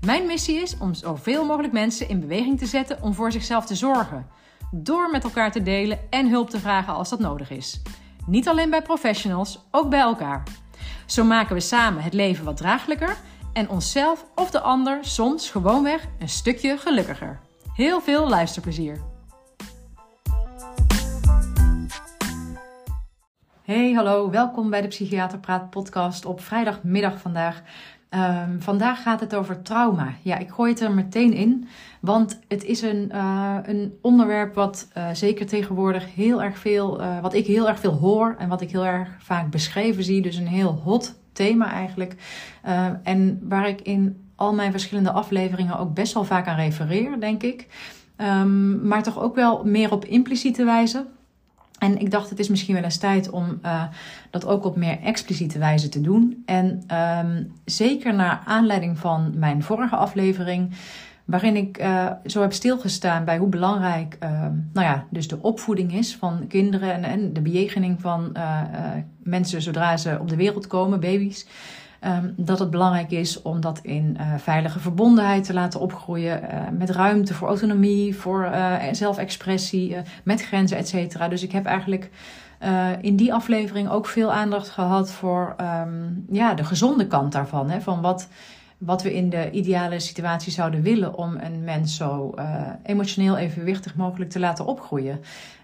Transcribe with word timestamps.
Mijn 0.00 0.26
missie 0.26 0.60
is 0.62 0.78
om 0.78 0.94
zoveel 0.94 1.44
mogelijk 1.44 1.72
mensen 1.72 2.08
in 2.08 2.20
beweging 2.20 2.58
te 2.58 2.66
zetten 2.66 3.02
om 3.02 3.14
voor 3.14 3.32
zichzelf 3.32 3.66
te 3.66 3.74
zorgen. 3.74 4.26
Door 4.70 5.10
met 5.10 5.24
elkaar 5.24 5.52
te 5.52 5.62
delen 5.62 5.98
en 6.10 6.28
hulp 6.28 6.50
te 6.50 6.58
vragen 6.58 6.94
als 6.94 7.08
dat 7.08 7.18
nodig 7.18 7.50
is. 7.50 7.82
Niet 8.26 8.48
alleen 8.48 8.70
bij 8.70 8.82
professionals, 8.82 9.58
ook 9.70 9.90
bij 9.90 10.00
elkaar. 10.00 10.42
Zo 11.06 11.24
maken 11.24 11.54
we 11.54 11.60
samen 11.60 12.02
het 12.02 12.14
leven 12.14 12.44
wat 12.44 12.56
draaglijker 12.56 13.16
en 13.52 13.68
onszelf 13.68 14.26
of 14.34 14.50
de 14.50 14.60
ander 14.60 14.98
soms 15.00 15.50
gewoonweg 15.50 16.06
een 16.18 16.28
stukje 16.28 16.76
gelukkiger. 16.78 17.40
Heel 17.74 18.00
veel 18.00 18.28
luisterplezier. 18.28 19.00
Hey, 23.62 23.92
hallo, 23.92 24.30
welkom 24.30 24.70
bij 24.70 24.80
de 24.80 24.88
Psychiater 24.88 25.38
Praat 25.38 25.70
podcast 25.70 26.24
op 26.24 26.40
vrijdagmiddag 26.40 27.20
vandaag. 27.20 27.62
Um, 28.14 28.60
vandaag 28.60 29.02
gaat 29.02 29.20
het 29.20 29.34
over 29.34 29.62
trauma. 29.62 30.14
Ja, 30.22 30.38
ik 30.38 30.50
gooi 30.50 30.70
het 30.70 30.80
er 30.80 30.92
meteen 30.92 31.32
in, 31.32 31.68
want 32.00 32.40
het 32.48 32.64
is 32.64 32.82
een, 32.82 33.10
uh, 33.12 33.56
een 33.62 33.98
onderwerp 34.00 34.54
wat 34.54 34.88
uh, 34.96 35.08
zeker 35.12 35.46
tegenwoordig 35.46 36.14
heel 36.14 36.42
erg 36.42 36.58
veel, 36.58 37.00
uh, 37.00 37.20
wat 37.20 37.34
ik 37.34 37.46
heel 37.46 37.68
erg 37.68 37.78
veel 37.78 37.92
hoor 37.92 38.34
en 38.38 38.48
wat 38.48 38.60
ik 38.60 38.70
heel 38.70 38.86
erg 38.86 39.08
vaak 39.18 39.50
beschreven 39.50 40.04
zie. 40.04 40.22
Dus 40.22 40.36
een 40.36 40.46
heel 40.46 40.80
hot 40.84 41.14
thema 41.32 41.72
eigenlijk. 41.72 42.14
en 43.02 43.40
waar 43.48 43.68
ik 43.68 43.80
in 43.80 44.30
al 44.36 44.54
mijn 44.54 44.70
verschillende 44.70 45.10
afleveringen 45.10 45.78
ook 45.78 45.94
best 45.94 46.14
wel 46.14 46.24
vaak 46.24 46.46
aan 46.46 46.56
refereer, 46.56 47.20
denk 47.20 47.42
ik. 47.42 47.66
Um, 48.16 48.86
maar 48.86 49.02
toch 49.02 49.20
ook 49.20 49.34
wel 49.34 49.64
meer 49.64 49.92
op 49.92 50.04
impliciete 50.04 50.64
wijze. 50.64 51.06
En 51.82 51.98
ik 51.98 52.10
dacht, 52.10 52.30
het 52.30 52.38
is 52.38 52.48
misschien 52.48 52.74
wel 52.74 52.84
eens 52.84 52.96
tijd 52.96 53.30
om 53.30 53.58
uh, 53.64 53.82
dat 54.30 54.46
ook 54.46 54.64
op 54.64 54.76
meer 54.76 55.00
expliciete 55.00 55.58
wijze 55.58 55.88
te 55.88 56.00
doen. 56.00 56.42
En 56.46 56.82
um, 57.24 57.52
zeker 57.64 58.14
naar 58.14 58.42
aanleiding 58.44 58.98
van 58.98 59.32
mijn 59.38 59.62
vorige 59.62 59.96
aflevering, 59.96 60.72
waarin 61.24 61.56
ik 61.56 61.80
uh, 61.80 62.06
zo 62.26 62.40
heb 62.40 62.52
stilgestaan 62.52 63.24
bij 63.24 63.38
hoe 63.38 63.48
belangrijk 63.48 64.16
uh, 64.22 64.30
nou 64.72 64.86
ja, 64.86 65.04
dus 65.10 65.28
de 65.28 65.42
opvoeding 65.42 65.94
is 65.94 66.16
van 66.16 66.46
kinderen 66.48 66.92
en, 66.92 67.04
en 67.04 67.32
de 67.32 67.40
bejegening 67.40 68.00
van 68.00 68.30
uh, 68.36 68.60
mensen 69.22 69.62
zodra 69.62 69.96
ze 69.96 70.18
op 70.20 70.28
de 70.28 70.36
wereld 70.36 70.66
komen, 70.66 71.00
baby's. 71.00 71.46
Um, 72.06 72.34
dat 72.36 72.58
het 72.58 72.70
belangrijk 72.70 73.10
is 73.10 73.42
om 73.42 73.60
dat 73.60 73.80
in 73.82 74.16
uh, 74.20 74.34
veilige 74.36 74.80
verbondenheid 74.80 75.44
te 75.44 75.52
laten 75.52 75.80
opgroeien. 75.80 76.42
Uh, 76.42 76.60
met 76.78 76.90
ruimte 76.90 77.34
voor 77.34 77.48
autonomie, 77.48 78.16
voor 78.16 78.44
uh, 78.44 78.76
zelfexpressie, 78.92 79.96
met 80.24 80.42
grenzen, 80.42 80.76
et 80.76 80.88
cetera. 80.88 81.28
Dus 81.28 81.42
ik 81.42 81.52
heb 81.52 81.64
eigenlijk 81.64 82.10
in 83.00 83.16
die 83.16 83.34
aflevering 83.34 83.88
ook 83.88 84.06
veel 84.06 84.32
aandacht 84.32 84.68
gehad 84.68 85.10
voor 85.10 85.56
um, 85.60 86.24
ja, 86.30 86.54
de 86.54 86.64
gezonde 86.64 87.06
kant 87.06 87.32
daarvan. 87.32 87.70
Hè, 87.70 87.80
van 87.80 88.00
wat, 88.00 88.28
wat 88.78 89.02
we 89.02 89.14
in 89.14 89.30
de 89.30 89.50
ideale 89.50 90.00
situatie 90.00 90.52
zouden 90.52 90.82
willen 90.82 91.16
om 91.16 91.36
een 91.36 91.64
mens 91.64 91.96
zo 91.96 92.34
emotioneel 92.82 93.36
evenwichtig 93.36 93.96
mogelijk 93.96 94.30
te 94.30 94.40
laten 94.40 94.66
opgroeien. 94.66 95.20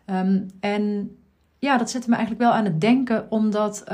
Um, 0.07 0.51
en 0.61 1.11
ja, 1.59 1.79
dat 1.79 1.91
zette 1.91 2.09
me 2.09 2.17
eigenlijk 2.17 2.45
wel 2.45 2.55
aan 2.55 2.65
het 2.65 2.81
denken, 2.81 3.27
omdat 3.31 3.85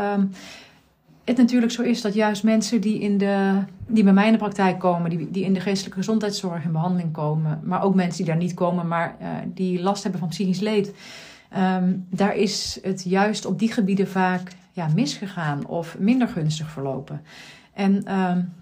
het 1.25 1.37
natuurlijk 1.37 1.73
zo 1.73 1.83
is 1.83 2.01
dat 2.01 2.15
juist 2.15 2.43
mensen 2.43 2.81
die, 2.81 3.01
in 3.01 3.19
de, 3.19 3.63
die 3.87 4.05
bij 4.05 4.13
mij 4.13 4.27
in 4.27 4.33
de 4.33 4.39
praktijk 4.39 4.79
komen, 4.79 5.11
die, 5.11 5.31
die 5.31 5.45
in 5.45 5.55
de 5.55 5.61
geestelijke 5.61 5.99
gezondheidszorg 5.99 6.65
in 6.65 6.73
behandeling 6.73 7.13
komen, 7.13 7.61
maar 7.63 7.83
ook 7.83 7.95
mensen 7.95 8.17
die 8.17 8.33
daar 8.33 8.43
niet 8.43 8.55
komen, 8.55 8.89
maar 8.89 9.17
uh, 9.21 9.29
die 9.47 9.83
last 9.83 10.03
hebben 10.03 10.21
van 10.21 10.29
psychisch 10.29 10.61
leed, 10.61 10.95
um, 11.57 12.07
daar 12.11 12.37
is 12.37 12.79
het 12.83 13.03
juist 13.05 13.47
op 13.47 13.59
die 13.59 13.73
gebieden 13.73 14.09
vaak 14.09 14.53
ja, 14.73 14.89
misgegaan 14.95 15.67
of 15.67 15.99
minder 15.99 16.29
gunstig 16.29 16.71
verlopen. 16.71 17.23
En 17.73 18.21
um, 18.21 18.53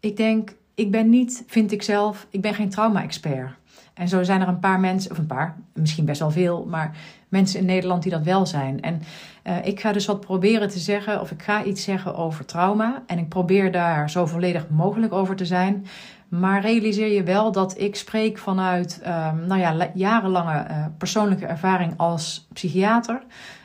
ik 0.00 0.16
denk, 0.16 0.54
ik 0.74 0.90
ben 0.90 1.08
niet, 1.08 1.44
vind 1.46 1.72
ik 1.72 1.82
zelf, 1.82 2.26
ik 2.30 2.40
ben 2.40 2.54
geen 2.54 2.70
trauma-expert. 2.70 3.50
En 4.00 4.08
zo 4.08 4.22
zijn 4.22 4.40
er 4.40 4.48
een 4.48 4.58
paar 4.58 4.80
mensen, 4.80 5.10
of 5.10 5.18
een 5.18 5.26
paar, 5.26 5.56
misschien 5.74 6.04
best 6.04 6.20
wel 6.20 6.30
veel, 6.30 6.66
maar 6.68 6.96
mensen 7.28 7.60
in 7.60 7.66
Nederland 7.66 8.02
die 8.02 8.12
dat 8.12 8.22
wel 8.22 8.46
zijn. 8.46 8.80
En 8.80 9.02
uh, 9.44 9.66
ik 9.66 9.80
ga 9.80 9.92
dus 9.92 10.06
wat 10.06 10.20
proberen 10.20 10.68
te 10.68 10.78
zeggen, 10.78 11.20
of 11.20 11.30
ik 11.30 11.42
ga 11.42 11.64
iets 11.64 11.82
zeggen 11.82 12.16
over 12.16 12.44
trauma. 12.44 13.02
En 13.06 13.18
ik 13.18 13.28
probeer 13.28 13.72
daar 13.72 14.10
zo 14.10 14.26
volledig 14.26 14.68
mogelijk 14.68 15.12
over 15.12 15.36
te 15.36 15.44
zijn. 15.44 15.86
Maar 16.28 16.60
realiseer 16.60 17.12
je 17.12 17.22
wel 17.22 17.52
dat 17.52 17.78
ik 17.78 17.96
spreek 17.96 18.38
vanuit 18.38 19.02
um, 19.06 19.46
nou 19.46 19.60
ja, 19.60 19.90
jarenlange 19.94 20.66
uh, 20.70 20.84
persoonlijke 20.98 21.46
ervaring 21.46 21.92
als 21.96 22.46
psychiater. 22.52 23.22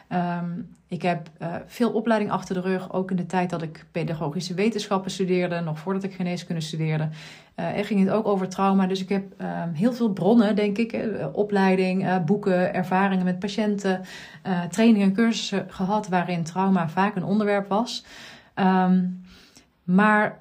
Um, 0.09 0.74
ik 0.87 1.01
heb 1.01 1.29
uh, 1.41 1.55
veel 1.65 1.91
opleiding 1.91 2.31
achter 2.31 2.55
de 2.55 2.61
rug, 2.61 2.93
ook 2.93 3.11
in 3.11 3.15
de 3.15 3.25
tijd 3.25 3.49
dat 3.49 3.61
ik 3.61 3.85
pedagogische 3.91 4.53
wetenschappen 4.53 5.11
studeerde, 5.11 5.59
nog 5.59 5.79
voordat 5.79 6.03
ik 6.03 6.13
geneeskunde 6.13 6.61
studeerde. 6.61 7.09
Uh, 7.55 7.77
er 7.77 7.85
ging 7.85 7.99
het 7.99 8.09
ook 8.09 8.27
over 8.27 8.49
trauma, 8.49 8.87
dus 8.87 9.01
ik 9.01 9.09
heb 9.09 9.23
uh, 9.41 9.47
heel 9.73 9.93
veel 9.93 10.09
bronnen, 10.09 10.55
denk 10.55 10.77
ik, 10.77 11.05
opleiding, 11.31 12.25
boeken, 12.25 12.73
ervaringen 12.73 13.25
met 13.25 13.39
patiënten, 13.39 14.01
trainingen 14.69 15.07
en 15.07 15.13
cursussen 15.13 15.65
gehad 15.69 16.07
waarin 16.07 16.43
trauma 16.43 16.89
vaak 16.89 17.15
een 17.15 17.23
onderwerp 17.23 17.67
was. 17.67 18.05
Um, 18.55 19.23
maar 19.83 20.39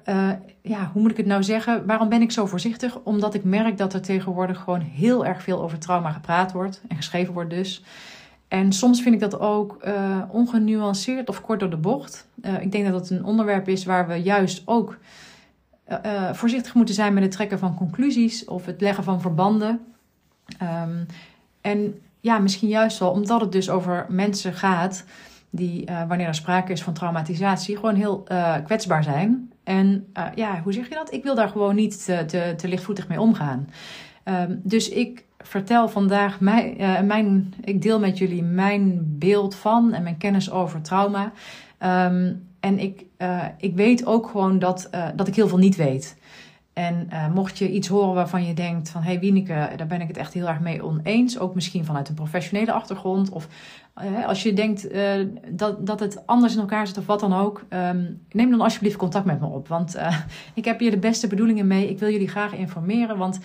ja, 0.61 0.89
hoe 0.93 1.01
moet 1.01 1.11
ik 1.11 1.17
het 1.17 1.25
nou 1.25 1.43
zeggen? 1.43 1.85
Waarom 1.85 2.09
ben 2.09 2.21
ik 2.21 2.31
zo 2.31 2.45
voorzichtig? 2.45 2.99
Omdat 3.03 3.33
ik 3.33 3.43
merk 3.43 3.77
dat 3.77 3.93
er 3.93 4.01
tegenwoordig 4.01 4.59
gewoon 4.59 4.79
heel 4.79 5.25
erg 5.25 5.43
veel 5.43 5.61
over 5.61 5.77
trauma 5.77 6.11
gepraat 6.11 6.51
wordt 6.51 6.81
en 6.87 6.95
geschreven 6.95 7.33
wordt 7.33 7.49
dus. 7.49 7.83
En 8.47 8.73
soms 8.73 9.01
vind 9.01 9.15
ik 9.15 9.21
dat 9.21 9.39
ook 9.39 9.77
uh, 9.87 10.21
ongenuanceerd 10.29 11.29
of 11.29 11.41
kort 11.41 11.59
door 11.59 11.69
de 11.69 11.77
bocht. 11.77 12.27
Uh, 12.41 12.61
ik 12.61 12.71
denk 12.71 12.85
dat 12.85 12.99
het 12.99 13.09
een 13.09 13.25
onderwerp 13.25 13.67
is 13.67 13.85
waar 13.85 14.07
we 14.07 14.15
juist 14.15 14.61
ook 14.65 14.97
uh, 16.05 16.33
voorzichtig 16.33 16.73
moeten 16.73 16.95
zijn 16.95 17.13
met 17.13 17.23
het 17.23 17.31
trekken 17.31 17.59
van 17.59 17.75
conclusies 17.75 18.45
of 18.45 18.65
het 18.65 18.81
leggen 18.81 19.03
van 19.03 19.21
verbanden. 19.21 19.79
Um, 20.61 21.05
en 21.61 22.01
ja, 22.19 22.37
misschien 22.39 22.69
juist 22.69 22.99
wel 22.99 23.11
omdat 23.11 23.41
het 23.41 23.51
dus 23.51 23.69
over 23.69 24.05
mensen 24.09 24.53
gaat 24.53 25.05
die, 25.49 25.87
wanneer 26.07 26.27
er 26.27 26.35
sprake 26.35 26.71
is 26.71 26.83
van 26.83 26.93
traumatisatie, 26.93 27.75
gewoon 27.75 27.95
heel 27.95 28.23
kwetsbaar 28.63 29.03
zijn. 29.03 29.51
En 29.63 30.07
ja, 30.35 30.61
hoe 30.61 30.73
zeg 30.73 30.89
je 30.89 30.95
dat? 30.95 31.13
Ik 31.13 31.23
wil 31.23 31.35
daar 31.35 31.49
gewoon 31.49 31.75
niet 31.75 32.05
te, 32.05 32.55
te, 32.57 32.67
lichtvoetig 32.67 33.07
mee 33.07 33.19
omgaan. 33.19 33.69
Um, 34.23 34.59
dus 34.63 34.89
ik 34.89 35.25
vertel 35.47 35.89
vandaag 35.89 36.39
mijn, 36.39 36.81
uh, 36.81 37.01
mijn, 37.01 37.53
ik 37.63 37.81
deel 37.81 37.99
met 37.99 38.17
jullie 38.17 38.43
mijn 38.43 39.01
beeld 39.19 39.55
van 39.55 39.93
en 39.93 40.03
mijn 40.03 40.17
kennis 40.17 40.51
over 40.51 40.81
trauma. 40.81 41.31
Um, 41.79 42.47
en 42.59 42.79
ik, 42.79 43.05
uh, 43.17 43.43
ik 43.57 43.75
weet 43.75 44.05
ook 44.05 44.27
gewoon 44.27 44.59
dat, 44.59 44.89
uh, 44.95 45.07
dat 45.15 45.27
ik 45.27 45.35
heel 45.35 45.47
veel 45.47 45.57
niet 45.57 45.75
weet. 45.75 46.17
En 46.73 47.07
mocht 47.33 47.57
je 47.57 47.71
iets 47.71 47.87
horen 47.87 48.13
waarvan 48.13 48.45
je 48.45 48.53
denkt 48.53 48.89
van... 48.89 49.01
hé 49.01 49.09
hey 49.11 49.19
Wieneke, 49.19 49.69
daar 49.75 49.87
ben 49.87 50.01
ik 50.01 50.07
het 50.07 50.17
echt 50.17 50.33
heel 50.33 50.47
erg 50.47 50.59
mee 50.59 50.83
oneens. 50.83 51.39
Ook 51.39 51.55
misschien 51.55 51.85
vanuit 51.85 52.09
een 52.09 52.15
professionele 52.15 52.71
achtergrond. 52.71 53.29
Of 53.29 53.47
als 54.27 54.43
je 54.43 54.53
denkt 54.53 54.87
dat, 55.49 55.87
dat 55.87 55.99
het 55.99 56.27
anders 56.27 56.53
in 56.53 56.59
elkaar 56.59 56.87
zit 56.87 56.97
of 56.97 57.05
wat 57.05 57.19
dan 57.19 57.33
ook... 57.33 57.65
Um, 57.69 58.21
neem 58.31 58.49
dan 58.49 58.61
alsjeblieft 58.61 58.95
contact 58.95 59.25
met 59.25 59.39
me 59.39 59.47
op. 59.47 59.67
Want 59.67 59.97
ik 60.53 60.65
heb 60.65 60.79
hier 60.79 60.91
de 60.91 60.97
beste 60.97 61.27
bedoelingen 61.27 61.67
mee. 61.67 61.89
Ik 61.89 61.99
wil 61.99 62.09
jullie 62.09 62.27
graag 62.29 62.53
informeren, 62.53 63.17
want... 63.17 63.39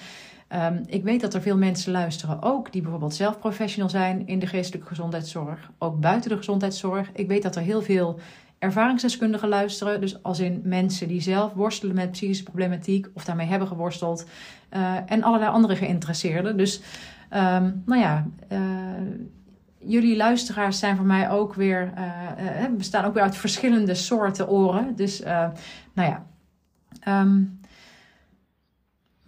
Um, 0.55 0.83
ik 0.87 1.03
weet 1.03 1.21
dat 1.21 1.35
er 1.35 1.43
veel 1.43 1.57
mensen 1.57 1.93
luisteren 1.93 2.43
ook 2.43 2.73
die 2.73 2.83
bijvoorbeeld 2.83 3.15
zelf 3.15 3.39
professional 3.39 3.89
zijn 3.91 4.27
in 4.27 4.39
de 4.39 4.47
geestelijke 4.47 4.89
gezondheidszorg, 4.89 5.71
ook 5.79 6.01
buiten 6.01 6.31
de 6.31 6.37
gezondheidszorg. 6.37 7.11
Ik 7.13 7.29
weet 7.29 7.43
dat 7.43 7.57
er 7.57 7.63
heel 7.63 7.83
veel 7.83 8.19
ervaringsdeskundigen 8.59 9.49
luisteren, 9.49 10.01
dus 10.01 10.23
als 10.23 10.41
in 10.41 10.61
mensen 10.65 11.09
die 11.09 11.21
zelf 11.21 11.53
worstelen 11.53 11.95
met 11.95 12.11
psychische 12.11 12.43
problematiek 12.43 13.09
of 13.13 13.25
daarmee 13.25 13.47
hebben 13.47 13.69
geworsteld 13.69 14.27
uh, 14.73 14.97
en 15.07 15.23
allerlei 15.23 15.51
andere 15.51 15.77
geïnteresseerden. 15.77 16.57
Dus 16.57 16.81
um, 17.33 17.83
nou 17.87 18.01
ja, 18.01 18.27
uh, 18.53 18.59
jullie 19.79 20.17
luisteraars 20.17 20.79
zijn 20.79 20.97
voor 20.97 21.07
mij 21.07 21.31
ook 21.31 21.55
weer, 21.55 21.93
uh, 21.99 22.77
bestaan 22.77 23.05
ook 23.05 23.15
weer 23.15 23.23
uit 23.23 23.37
verschillende 23.37 23.95
soorten 23.95 24.49
oren. 24.49 24.97
Dus 24.97 25.23
nou 25.93 26.09
ja. 26.09 26.27
Um, 27.21 27.60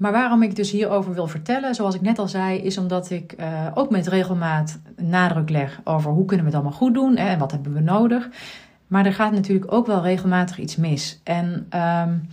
maar 0.03 0.13
waarom 0.13 0.43
ik 0.43 0.57
dus 0.57 0.71
hierover 0.71 1.15
wil 1.15 1.27
vertellen, 1.27 1.75
zoals 1.75 1.95
ik 1.95 2.01
net 2.01 2.19
al 2.19 2.29
zei, 2.29 2.59
is 2.59 2.79
omdat 2.79 3.11
ik 3.11 3.35
uh, 3.41 3.67
ook 3.75 3.91
met 3.91 4.07
regelmaat 4.07 4.81
nadruk 4.97 5.51
leg 5.51 5.81
over 5.85 6.11
hoe 6.11 6.25
kunnen 6.25 6.47
we 6.47 6.53
het 6.53 6.61
allemaal 6.61 6.79
goed 6.79 6.95
doen 6.95 7.17
hè, 7.17 7.29
en 7.29 7.39
wat 7.39 7.51
hebben 7.51 7.73
we 7.73 7.81
nodig. 7.81 8.29
Maar 8.87 9.07
er 9.07 9.13
gaat 9.13 9.33
natuurlijk 9.33 9.73
ook 9.73 9.87
wel 9.87 10.03
regelmatig 10.03 10.59
iets 10.59 10.77
mis. 10.77 11.21
En 11.25 11.69
um, 12.05 12.29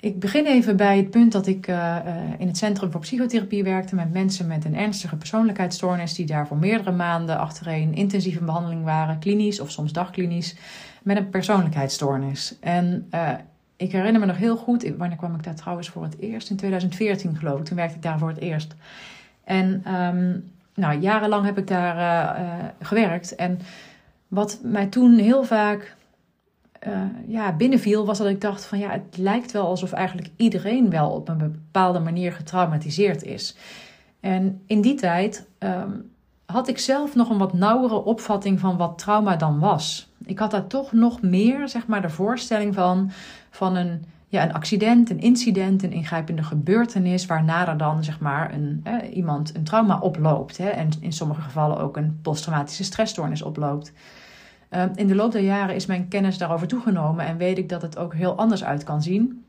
Ik 0.00 0.20
begin 0.20 0.46
even 0.46 0.76
bij 0.76 0.96
het 0.96 1.10
punt 1.10 1.32
dat 1.32 1.46
ik 1.46 1.68
uh, 1.68 1.96
in 2.38 2.46
het 2.46 2.56
Centrum 2.56 2.90
voor 2.90 3.00
Psychotherapie 3.00 3.64
werkte 3.64 3.94
met 3.94 4.12
mensen 4.12 4.46
met 4.46 4.64
een 4.64 4.76
ernstige 4.76 5.16
persoonlijkheidsstoornis, 5.16 6.14
die 6.14 6.26
daar 6.26 6.46
voor 6.46 6.56
meerdere 6.56 6.92
maanden 6.92 7.38
achtereen 7.38 7.94
intensieve 7.94 8.44
behandeling 8.44 8.84
waren, 8.84 9.18
klinisch 9.18 9.60
of 9.60 9.70
soms 9.70 9.92
dagklinisch, 9.92 10.56
met 11.02 11.16
een 11.16 11.28
persoonlijkheidsstoornis. 11.28 12.56
En 12.60 13.08
ik 13.76 13.92
herinner 13.92 14.20
me 14.20 14.26
nog 14.26 14.36
heel 14.36 14.56
goed, 14.56 14.94
wanneer 14.96 15.16
kwam 15.16 15.34
ik 15.34 15.44
daar 15.44 15.54
trouwens 15.54 15.88
voor 15.88 16.02
het 16.02 16.18
eerst? 16.18 16.50
In 16.50 16.56
2014 16.56 17.36
geloof 17.36 17.58
ik, 17.58 17.64
toen 17.64 17.76
werkte 17.76 17.96
ik 17.96 18.02
daar 18.02 18.18
voor 18.18 18.28
het 18.28 18.40
eerst. 18.40 18.74
En 19.44 19.94
um, 19.94 20.50
nou, 20.74 21.00
jarenlang 21.00 21.44
heb 21.44 21.58
ik 21.58 21.66
daar 21.66 22.74
gewerkt. 22.80 23.34
En 23.34 23.58
wat 24.28 24.60
mij 24.62 24.86
toen 24.86 25.18
heel 25.18 25.44
vaak 25.44 25.96
uh, 26.86 26.98
ja, 27.26 27.52
binnenviel, 27.52 28.06
was 28.06 28.18
dat 28.18 28.26
ik 28.26 28.40
dacht 28.40 28.64
van 28.64 28.78
ja, 28.78 28.90
het 28.90 29.16
lijkt 29.16 29.52
wel 29.52 29.66
alsof 29.66 29.92
eigenlijk 29.92 30.28
iedereen 30.36 30.90
wel 30.90 31.10
op 31.10 31.28
een 31.28 31.38
bepaalde 31.38 31.98
manier 31.98 32.32
getraumatiseerd 32.32 33.22
is. 33.22 33.56
En 34.20 34.62
in 34.66 34.80
die 34.80 34.94
tijd 34.94 35.46
um, 35.58 36.10
had 36.46 36.68
ik 36.68 36.78
zelf 36.78 37.14
nog 37.14 37.30
een 37.30 37.38
wat 37.38 37.52
nauwere 37.52 38.04
opvatting 38.04 38.60
van 38.60 38.76
wat 38.76 38.98
trauma 38.98 39.36
dan 39.36 39.58
was. 39.58 40.12
Ik 40.26 40.38
had 40.38 40.50
daar 40.50 40.66
toch 40.66 40.92
nog 40.92 41.22
meer, 41.22 41.68
zeg 41.68 41.86
maar, 41.86 42.02
de 42.02 42.10
voorstelling 42.10 42.74
van, 42.74 43.10
van 43.50 43.76
een, 43.76 44.04
ja, 44.28 44.42
een 44.42 44.52
accident, 44.52 45.10
een 45.10 45.20
incident, 45.20 45.82
een 45.82 45.92
ingrijpende 45.92 46.42
gebeurtenis, 46.42 47.26
waarna 47.26 47.68
er 47.68 47.76
dan, 47.76 48.04
zeg 48.04 48.20
maar, 48.20 48.54
een, 48.54 48.84
iemand 49.12 49.56
een 49.56 49.64
trauma 49.64 49.98
oploopt. 49.98 50.56
Hè, 50.56 50.68
en 50.68 50.88
in 51.00 51.12
sommige 51.12 51.40
gevallen 51.40 51.78
ook 51.78 51.96
een 51.96 52.18
posttraumatische 52.22 52.84
stressstoornis 52.84 53.42
oploopt. 53.42 53.92
Ehm, 54.68 54.88
in 54.94 55.06
de 55.06 55.14
loop 55.14 55.32
der 55.32 55.42
jaren 55.42 55.74
is 55.74 55.86
mijn 55.86 56.08
kennis 56.08 56.38
daarover 56.38 56.66
toegenomen 56.66 57.26
en 57.26 57.36
weet 57.36 57.58
ik 57.58 57.68
dat 57.68 57.82
het 57.82 57.98
ook 57.98 58.14
heel 58.14 58.36
anders 58.36 58.64
uit 58.64 58.84
kan 58.84 59.02
zien. 59.02 59.44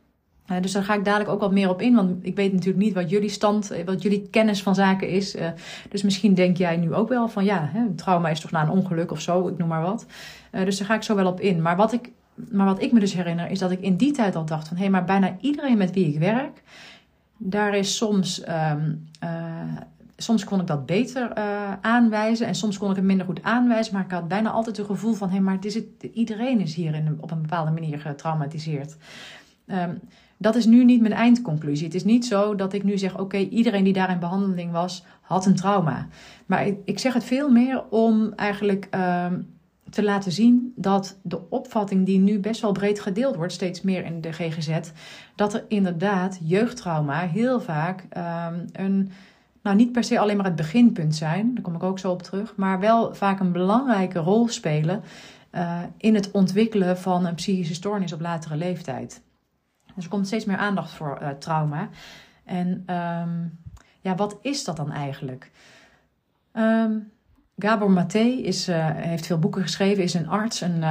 Dus 0.62 0.72
daar 0.72 0.84
ga 0.84 0.94
ik 0.94 1.06
dadelijk 1.06 1.30
ook 1.30 1.40
wat 1.40 1.52
meer 1.52 1.70
op 1.70 1.82
in, 1.82 1.96
want 1.96 2.26
ik 2.26 2.36
weet 2.36 2.54
natuurlijk 2.54 2.84
niet 2.84 2.94
wat 2.94 3.10
jullie 3.10 3.30
stand, 3.30 3.72
eh, 3.72 3.86
wat 3.86 4.02
jullie 4.02 4.28
kennis 4.32 4.64
van 4.64 4.76
zaken 4.76 5.10
is. 5.10 5.36
Uh, 5.36 5.48
dus 5.90 6.04
misschien 6.04 6.34
denk 6.34 6.58
jij 6.58 6.78
nu 6.78 6.94
ook 6.94 7.10
wel 7.10 7.28
van 7.28 7.46
ja, 7.46 7.70
hè, 7.74 7.94
trauma 7.96 8.30
is 8.30 8.40
toch 8.40 8.52
na 8.52 8.62
een 8.62 8.70
ongeluk 8.70 9.12
of 9.12 9.22
zo, 9.22 9.48
ik 9.48 9.58
noem 9.58 9.68
maar 9.68 9.82
wat. 9.82 10.06
Uh, 10.52 10.66
dus 10.66 10.78
daar 10.78 10.88
ga 10.88 10.96
ik 10.96 11.04
zo 11.04 11.16
wel 11.16 11.28
op 11.28 11.40
in. 11.40 11.62
Maar 11.62 11.76
wat, 11.76 11.94
ik, 11.94 12.12
maar 12.34 12.66
wat 12.66 12.82
ik 12.82 12.92
me 12.92 13.00
dus 13.00 13.14
herinner 13.14 13.50
is 13.50 13.60
dat 13.60 13.72
ik 13.72 13.82
in 13.82 13.96
die 13.96 14.12
tijd 14.12 14.36
al 14.36 14.46
dacht 14.46 14.68
van 14.68 14.78
hé, 14.78 14.84
hey, 14.84 14.92
maar 14.92 15.06
bijna 15.06 15.38
iedereen 15.42 15.78
met 15.78 15.94
wie 15.94 16.08
ik 16.08 16.20
werk, 16.20 16.64
daar 17.38 17.76
is 17.76 17.98
soms 17.98 18.44
um, 18.48 19.08
soms 20.18 20.44
kon 20.44 20.60
ik 20.60 20.68
dat 20.68 20.86
beter 20.86 21.34
aanwijzen 21.82 22.48
en 22.48 22.56
soms 22.56 22.78
kon 22.78 22.90
ik 22.90 22.96
het 22.96 23.06
minder 23.06 23.26
goed 23.26 23.44
aanwijzen. 23.44 23.94
Maar 23.94 24.04
ik 24.04 24.12
had 24.12 24.28
bijna 24.28 24.50
altijd 24.50 24.78
het 24.78 24.86
gevoel 24.86 25.14
van: 25.14 25.28
hé, 25.28 25.34
hey, 25.34 25.44
maar 25.44 25.54
het 25.54 25.66
is 25.66 25.76
het, 25.76 25.86
iedereen 26.14 26.60
is 26.60 26.76
hier 26.76 26.96
in, 26.96 27.18
op 27.20 27.32
een 27.32 27.42
bepaalde 27.42 27.72
manier 27.72 28.00
getraumatiseerd. 28.00 28.98
Um, 29.68 30.00
dat 30.38 30.56
is 30.56 30.66
nu 30.66 30.84
niet 30.84 31.02
mijn 31.02 31.14
eindconclusie. 31.14 31.86
Het 31.86 31.96
is 31.96 32.04
niet 32.04 32.26
zo 32.26 32.56
dat 32.56 32.74
ik 32.74 32.84
nu 32.84 32.98
zeg: 32.98 33.20
oké, 33.20 33.38
iedereen 33.38 33.84
die 33.84 33.94
daar 33.94 34.10
in 34.10 34.20
behandeling 34.20 34.72
was, 34.72 35.06
had 35.22 35.46
een 35.46 35.56
trauma. 35.56 36.08
Maar 36.46 36.68
ik, 36.86 37.00
zeg 37.00 37.14
het 37.14 37.24
veel 37.24 37.50
meer 37.50 37.84
om 37.90 38.34
eigenlijk. 38.36 38.88
Um, 38.96 39.56
te 39.90 40.04
laten 40.04 40.32
zien 40.32 40.74
dat 40.76 41.18
de 41.22 41.50
opvatting 41.50 42.06
die 42.06 42.20
nu 42.20 42.40
best 42.40 42.62
wel 42.62 42.72
breed 42.72 43.00
gedeeld 43.00 43.36
wordt, 43.36 43.54
steeds 43.54 43.82
meer 43.82 44.06
in 44.06 44.22
de 44.22 44.32
GGZ, 44.32 44.80
dat 45.36 45.54
er 45.54 45.66
inderdaad 45.68 46.40
jeugdtrauma 46.44 47.20
heel 47.20 47.62
vaak 47.62 48.04
um, 48.18 48.66
een 48.72 49.12
nou 49.62 49.76
niet 49.76 49.92
per 49.92 50.04
se 50.04 50.20
alleen 50.20 50.38
maar 50.38 50.46
het 50.46 50.56
beginpunt 50.56 51.16
zijn, 51.16 51.54
daar 51.54 51.64
kom 51.64 51.76
ik 51.76 51.84
ook 51.84 52.00
zo 52.00 52.12
op 52.12 52.22
terug, 52.22 52.54
maar 52.56 52.80
wel 52.80 53.16
vaak 53.16 53.40
een 53.40 53.52
belangrijke 53.52 54.20
rol 54.20 54.48
spelen 54.48 55.04
uh, 55.52 55.80
in 55.98 56.16
het 56.16 56.32
ontwikkelen 56.32 56.98
van 56.98 57.26
een 57.26 57.36
psychische 57.36 57.74
stoornis 57.74 58.14
op 58.14 58.22
latere 58.22 58.56
leeftijd. 58.56 59.22
Dus 59.98 60.06
er 60.06 60.12
komt 60.12 60.28
steeds 60.28 60.46
meer 60.46 60.58
aandacht 60.58 60.92
voor 60.92 61.20
uh, 61.22 61.30
trauma. 61.30 61.90
En 62.46 62.68
um, 62.68 63.60
ja, 64.00 64.16
wat 64.16 64.38
is 64.42 64.64
dat 64.64 64.78
dan 64.78 64.92
eigenlijk? 64.92 65.52
Um, 66.54 67.12
Gabor 67.58 67.92
Maté 67.92 68.20
is, 68.20 68.70
uh, 68.70 68.90
heeft 68.94 69.26
veel 69.26 69.40
boeken 69.40 69.62
geschreven, 69.62 70.04
is 70.04 70.14
een 70.14 70.28
arts, 70.28 70.62
een, 70.62 70.84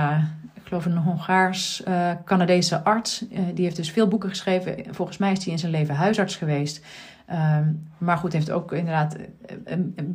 ik 0.55 0.63
geloof 0.63 0.85
een 0.85 0.97
Hongaars-Canadese 0.97 2.85
arts. 2.85 3.25
die 3.29 3.65
heeft 3.65 3.77
dus 3.77 3.91
veel 3.91 4.09
boeken 4.09 4.29
geschreven. 4.29 4.95
Volgens 4.95 5.19
mij 5.19 5.33
is 5.33 5.45
hij 5.45 5.53
in 5.53 5.59
zijn 5.59 5.73
leven 5.73 5.95
huisarts 5.95 6.37
geweest. 6.37 6.85
Um, 7.31 7.89
maar 7.99 8.17
goed, 8.17 8.33
heeft 8.33 8.51
ook 8.51 8.73
inderdaad 8.73 9.17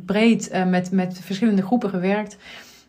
breed 0.06 0.64
met, 0.66 0.90
met 0.90 1.20
verschillende 1.20 1.62
groepen 1.62 1.90
gewerkt. 1.90 2.36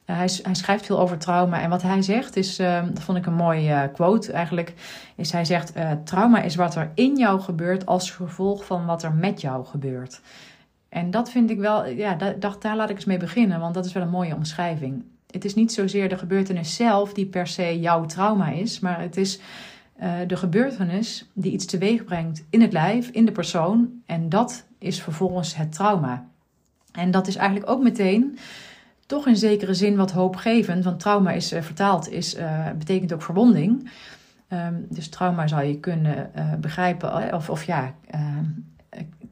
Uh, 0.05 0.15
hij, 0.17 0.29
hij, 0.43 0.53
schrijft 0.53 0.85
veel 0.85 0.99
over 0.99 1.17
trauma. 1.17 1.61
En 1.61 1.69
wat 1.69 1.81
hij 1.81 2.01
zegt 2.01 2.35
is, 2.35 2.59
ehm, 2.59 2.93
dat 2.93 3.03
vond 3.03 3.17
ik 3.17 3.25
een 3.25 3.33
mooie 3.33 3.89
quote 3.93 4.31
eigenlijk, 4.31 4.73
is 5.15 5.31
hij 5.31 5.45
zegt, 5.45 5.73
trauma 6.03 6.41
is 6.41 6.55
wat 6.55 6.75
er 6.75 6.91
in 6.95 7.15
jou 7.15 7.41
gebeurt 7.41 7.85
als 7.85 8.11
gevolg 8.11 8.65
van 8.65 8.85
wat 8.85 9.03
er 9.03 9.13
met 9.13 9.41
jou 9.41 9.65
gebeurt. 9.65 10.21
En 10.89 11.11
dat 11.11 11.29
vind 11.31 11.49
ik 11.49 11.59
wel, 11.59 11.85
ja, 11.85 12.17
dacht, 12.39 12.61
daar 12.61 12.75
laat 12.75 12.89
ik 12.89 12.95
eens 12.95 13.05
mee 13.05 13.17
beginnen, 13.17 13.59
want 13.59 13.73
dat 13.73 13.85
is 13.85 13.93
wel 13.93 14.03
een 14.03 14.09
mooie 14.09 14.35
omschrijving. 14.35 15.03
Het 15.29 15.45
is 15.45 15.55
niet 15.55 15.73
zozeer 15.73 16.09
de 16.09 16.17
gebeurtenis 16.17 16.75
zelf 16.75 17.13
die 17.13 17.25
per 17.25 17.47
se 17.47 17.79
jouw 17.79 18.05
trauma 18.05 18.49
is, 18.49 18.79
maar 18.79 19.01
het 19.01 19.17
is 19.17 19.39
de 20.27 20.37
gebeurtenis 20.37 21.29
die 21.33 21.51
iets 21.51 21.65
teweeg 21.65 22.03
brengt 22.03 22.43
in 22.49 22.61
het 22.61 22.73
lijf, 22.73 23.09
in 23.09 23.25
de 23.25 23.31
persoon. 23.31 23.89
En 24.05 24.29
dat 24.29 24.65
is 24.77 25.01
vervolgens 25.01 25.55
het 25.55 25.71
trauma. 25.71 26.25
En 26.91 27.11
dat 27.11 27.27
is 27.27 27.35
eigenlijk 27.35 27.69
ook 27.69 27.83
meteen 27.83 28.37
toch 29.05 29.27
in 29.27 29.37
zekere 29.37 29.73
zin 29.73 29.95
wat 29.95 30.11
hoopgevend. 30.11 30.83
Want 30.83 30.99
trauma 30.99 31.31
is 31.31 31.53
uh, 31.53 31.61
vertaald, 31.61 32.09
is, 32.09 32.37
uh, 32.37 32.71
betekent 32.77 33.13
ook 33.13 33.21
verwonding. 33.21 33.91
Um, 34.49 34.85
dus 34.89 35.09
trauma 35.09 35.47
zou 35.47 35.63
je 35.63 35.79
kunnen 35.79 36.31
begrijpen, 36.59 37.33
of, 37.33 37.49
of 37.49 37.63
ja, 37.63 37.93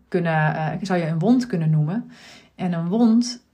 kunnen, 0.08 0.80
zou 0.82 1.00
je 1.00 1.08
een 1.08 1.20
wond 1.20 1.48
kunnen 1.48 1.70
noemen. 1.70 2.12
En 2.56 2.74
een 2.74 2.88
wond 2.88 3.46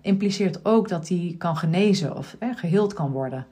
impliceert 0.00 0.64
ook 0.64 0.88
dat 0.88 1.06
die 1.06 1.36
kan 1.36 1.56
genezen 1.56 2.16
of 2.16 2.36
geheeld 2.54 2.92
kan 2.92 3.10
worden. 3.10 3.46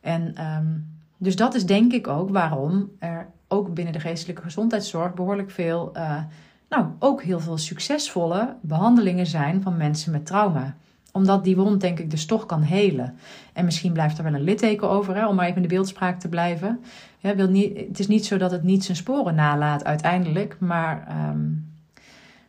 En 0.00 0.44
um, 0.56 0.98
dus 1.16 1.36
dat 1.36 1.54
is 1.54 1.66
denk 1.66 1.92
ik 1.92 2.08
ook 2.08 2.30
waarom 2.30 2.90
er 2.98 3.28
ook 3.48 3.74
binnen 3.74 3.92
de 3.92 4.00
geestelijke 4.00 4.42
gezondheidszorg 4.42 5.14
behoorlijk 5.14 5.50
veel, 5.50 5.92
nou 6.68 6.86
ook 6.98 7.22
heel 7.22 7.40
veel 7.40 7.58
succesvolle 7.58 8.56
behandelingen 8.62 9.26
zijn 9.26 9.62
van 9.62 9.76
mensen 9.76 10.12
met 10.12 10.26
trauma 10.26 10.76
omdat 11.16 11.44
die 11.44 11.56
wond 11.56 11.80
denk 11.80 11.98
ik 11.98 12.10
dus 12.10 12.26
toch 12.26 12.46
kan 12.46 12.62
helen. 12.62 13.14
En 13.52 13.64
misschien 13.64 13.92
blijft 13.92 14.18
er 14.18 14.24
wel 14.24 14.34
een 14.34 14.42
litteken 14.42 14.90
over, 14.90 15.14
hè, 15.14 15.26
om 15.26 15.34
maar 15.34 15.44
even 15.44 15.56
in 15.56 15.68
de 15.68 15.74
beeldspraak 15.74 16.20
te 16.20 16.28
blijven. 16.28 16.80
Wil 17.20 17.48
niet, 17.48 17.78
het 17.78 17.98
is 17.98 18.06
niet 18.06 18.26
zo 18.26 18.36
dat 18.36 18.50
het 18.50 18.62
niet 18.62 18.84
zijn 18.84 18.96
sporen 18.96 19.34
nalaat 19.34 19.84
uiteindelijk. 19.84 20.56
Maar 20.58 21.16
um, 21.30 21.72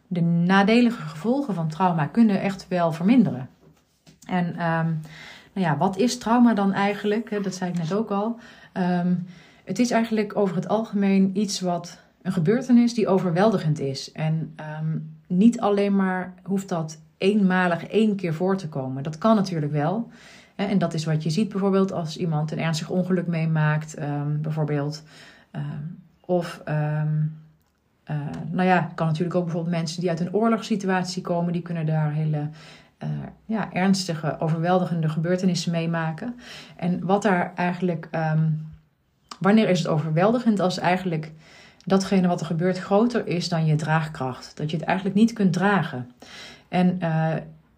de 0.07 0.21
nadelige 0.21 1.01
gevolgen 1.01 1.53
van 1.53 1.67
trauma 1.67 2.05
kunnen 2.05 2.41
echt 2.41 2.67
wel 2.67 2.91
verminderen. 2.91 3.49
En 4.27 4.45
um, 4.45 5.01
nou 5.53 5.67
ja, 5.67 5.77
wat 5.77 5.97
is 5.97 6.17
trauma 6.17 6.53
dan 6.53 6.73
eigenlijk? 6.73 7.43
Dat 7.43 7.55
zei 7.55 7.71
ik 7.71 7.77
net 7.77 7.93
ook 7.93 8.11
al. 8.11 8.39
Um, 8.73 9.25
het 9.63 9.79
is 9.79 9.91
eigenlijk 9.91 10.35
over 10.35 10.55
het 10.55 10.67
algemeen 10.67 11.31
iets 11.33 11.59
wat 11.59 11.99
een 12.21 12.31
gebeurtenis 12.31 12.93
die 12.93 13.07
overweldigend 13.07 13.79
is. 13.79 14.11
En 14.11 14.55
niet 15.27 15.59
alleen 15.59 15.95
maar 15.95 16.33
hoeft 16.43 16.69
dat 16.69 16.97
eenmalig 17.17 17.87
één 17.87 18.15
keer 18.15 18.33
voor 18.33 18.57
te 18.57 18.69
komen. 18.69 19.03
Dat 19.03 19.17
kan 19.17 19.35
natuurlijk 19.35 19.71
wel. 19.71 20.09
En 20.55 20.77
dat 20.77 20.93
is 20.93 21.05
wat 21.05 21.23
je 21.23 21.29
ziet 21.29 21.49
bijvoorbeeld 21.49 21.91
als 21.91 22.17
iemand 22.17 22.51
een 22.51 22.59
ernstig 22.59 22.89
ongeluk 22.89 23.27
meemaakt, 23.27 23.99
um, 23.99 24.41
bijvoorbeeld. 24.41 25.03
of, 26.25 26.61
uh, 26.67 27.01
nou 28.51 28.67
ja, 28.67 28.91
kan 28.95 29.07
natuurlijk 29.07 29.35
ook 29.35 29.43
bijvoorbeeld 29.43 29.75
mensen 29.75 29.99
die 29.99 30.09
uit 30.09 30.19
een 30.19 30.33
oorlogssituatie 30.33 31.21
komen, 31.21 31.53
die 31.53 31.61
kunnen 31.61 31.85
daar 31.85 32.11
hele 32.11 32.49
uh, 33.03 33.09
ja, 33.45 33.73
ernstige, 33.73 34.39
overweldigende 34.39 35.09
gebeurtenissen 35.09 35.71
meemaken. 35.71 36.39
En 36.75 37.05
wat 37.05 37.21
daar 37.21 37.51
eigenlijk, 37.55 38.09
wanneer 39.39 39.69
is 39.69 39.79
het 39.79 39.87
overweldigend 39.87 40.59
als 40.59 40.79
eigenlijk 40.79 41.31
datgene 41.85 42.27
wat 42.27 42.39
er 42.39 42.45
gebeurt 42.45 42.79
groter 42.79 43.27
is 43.27 43.49
dan 43.49 43.65
je 43.65 43.75
draagkracht? 43.75 44.57
Dat 44.57 44.71
je 44.71 44.77
het 44.77 44.85
eigenlijk 44.85 45.17
niet 45.17 45.33
kunt 45.33 45.53
dragen. 45.53 46.11
En 46.69 46.97
uh, 47.01 47.33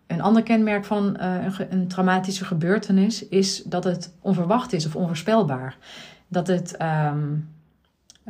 een 0.07 0.21
ander 0.21 0.43
kenmerk 0.43 0.85
van 0.85 1.17
uh, 1.21 1.59
een, 1.69 1.87
traumatische 1.87 2.45
gebeurtenis 2.45 3.27
is 3.27 3.63
dat 3.63 3.83
het 3.83 4.13
onverwacht 4.21 4.73
is 4.73 4.85
of 4.85 4.95
onvoorspelbaar. 4.95 5.77
Dat 6.27 6.47
het. 6.47 6.81
Um, 6.81 7.49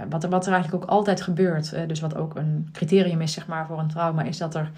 wat, 0.10 0.24
er, 0.24 0.30
wat 0.30 0.46
er 0.46 0.54
eigenlijk 0.54 0.84
ook 0.84 0.90
altijd 0.90 1.22
gebeurt, 1.22 1.88
dus 1.88 2.00
wat 2.00 2.16
ook 2.16 2.36
een 2.36 2.70
criterium 2.72 3.22
is 3.22 3.34
zeg 3.34 3.48
maar, 3.48 3.68
voor 3.68 3.80
een 3.80 3.88
trauma, 3.88 4.24
is 4.24 4.38
dat 4.38 4.56
er 4.56 4.72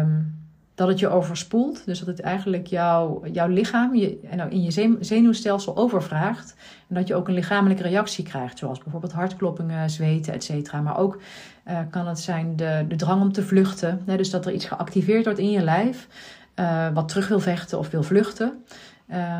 um, 0.00 0.41
dat 0.74 0.88
het 0.88 0.98
je 0.98 1.08
overspoelt. 1.08 1.86
Dus 1.86 1.98
dat 1.98 2.08
het 2.08 2.20
eigenlijk 2.20 2.66
jouw, 2.66 3.22
lichaam 3.46 3.94
je, 3.94 4.28
nou, 4.36 4.50
in 4.50 4.62
je 4.62 4.96
zenuwstelsel 5.00 5.76
overvraagt. 5.76 6.56
En 6.88 6.94
dat 6.94 7.08
je 7.08 7.14
ook 7.14 7.28
een 7.28 7.34
lichamelijke 7.34 7.82
reactie 7.82 8.24
krijgt. 8.24 8.58
Zoals 8.58 8.78
bijvoorbeeld 8.78 9.12
hartkloppingen, 9.12 9.90
zweten, 9.90 10.32
et 10.32 10.44
cetera. 10.44 10.80
Maar 10.80 10.98
ook 10.98 11.20
uh, 11.68 11.78
kan 11.90 12.06
het 12.06 12.20
zijn 12.20 12.56
de, 12.56 12.84
de 12.88 12.96
drang 12.96 13.22
om 13.22 13.32
te 13.32 13.42
vluchten. 13.42 14.02
Dus 14.04 14.30
dat 14.30 14.46
er 14.46 14.52
iets 14.52 14.64
geactiveerd 14.64 15.24
wordt 15.24 15.38
in 15.38 15.50
je 15.50 15.62
lijf. 15.62 16.08
Uh, 16.56 16.88
wat 16.94 17.08
terug 17.08 17.28
wil 17.28 17.40
vechten 17.40 17.78
of 17.78 17.90
wil 17.90 18.02
vluchten. 18.02 18.64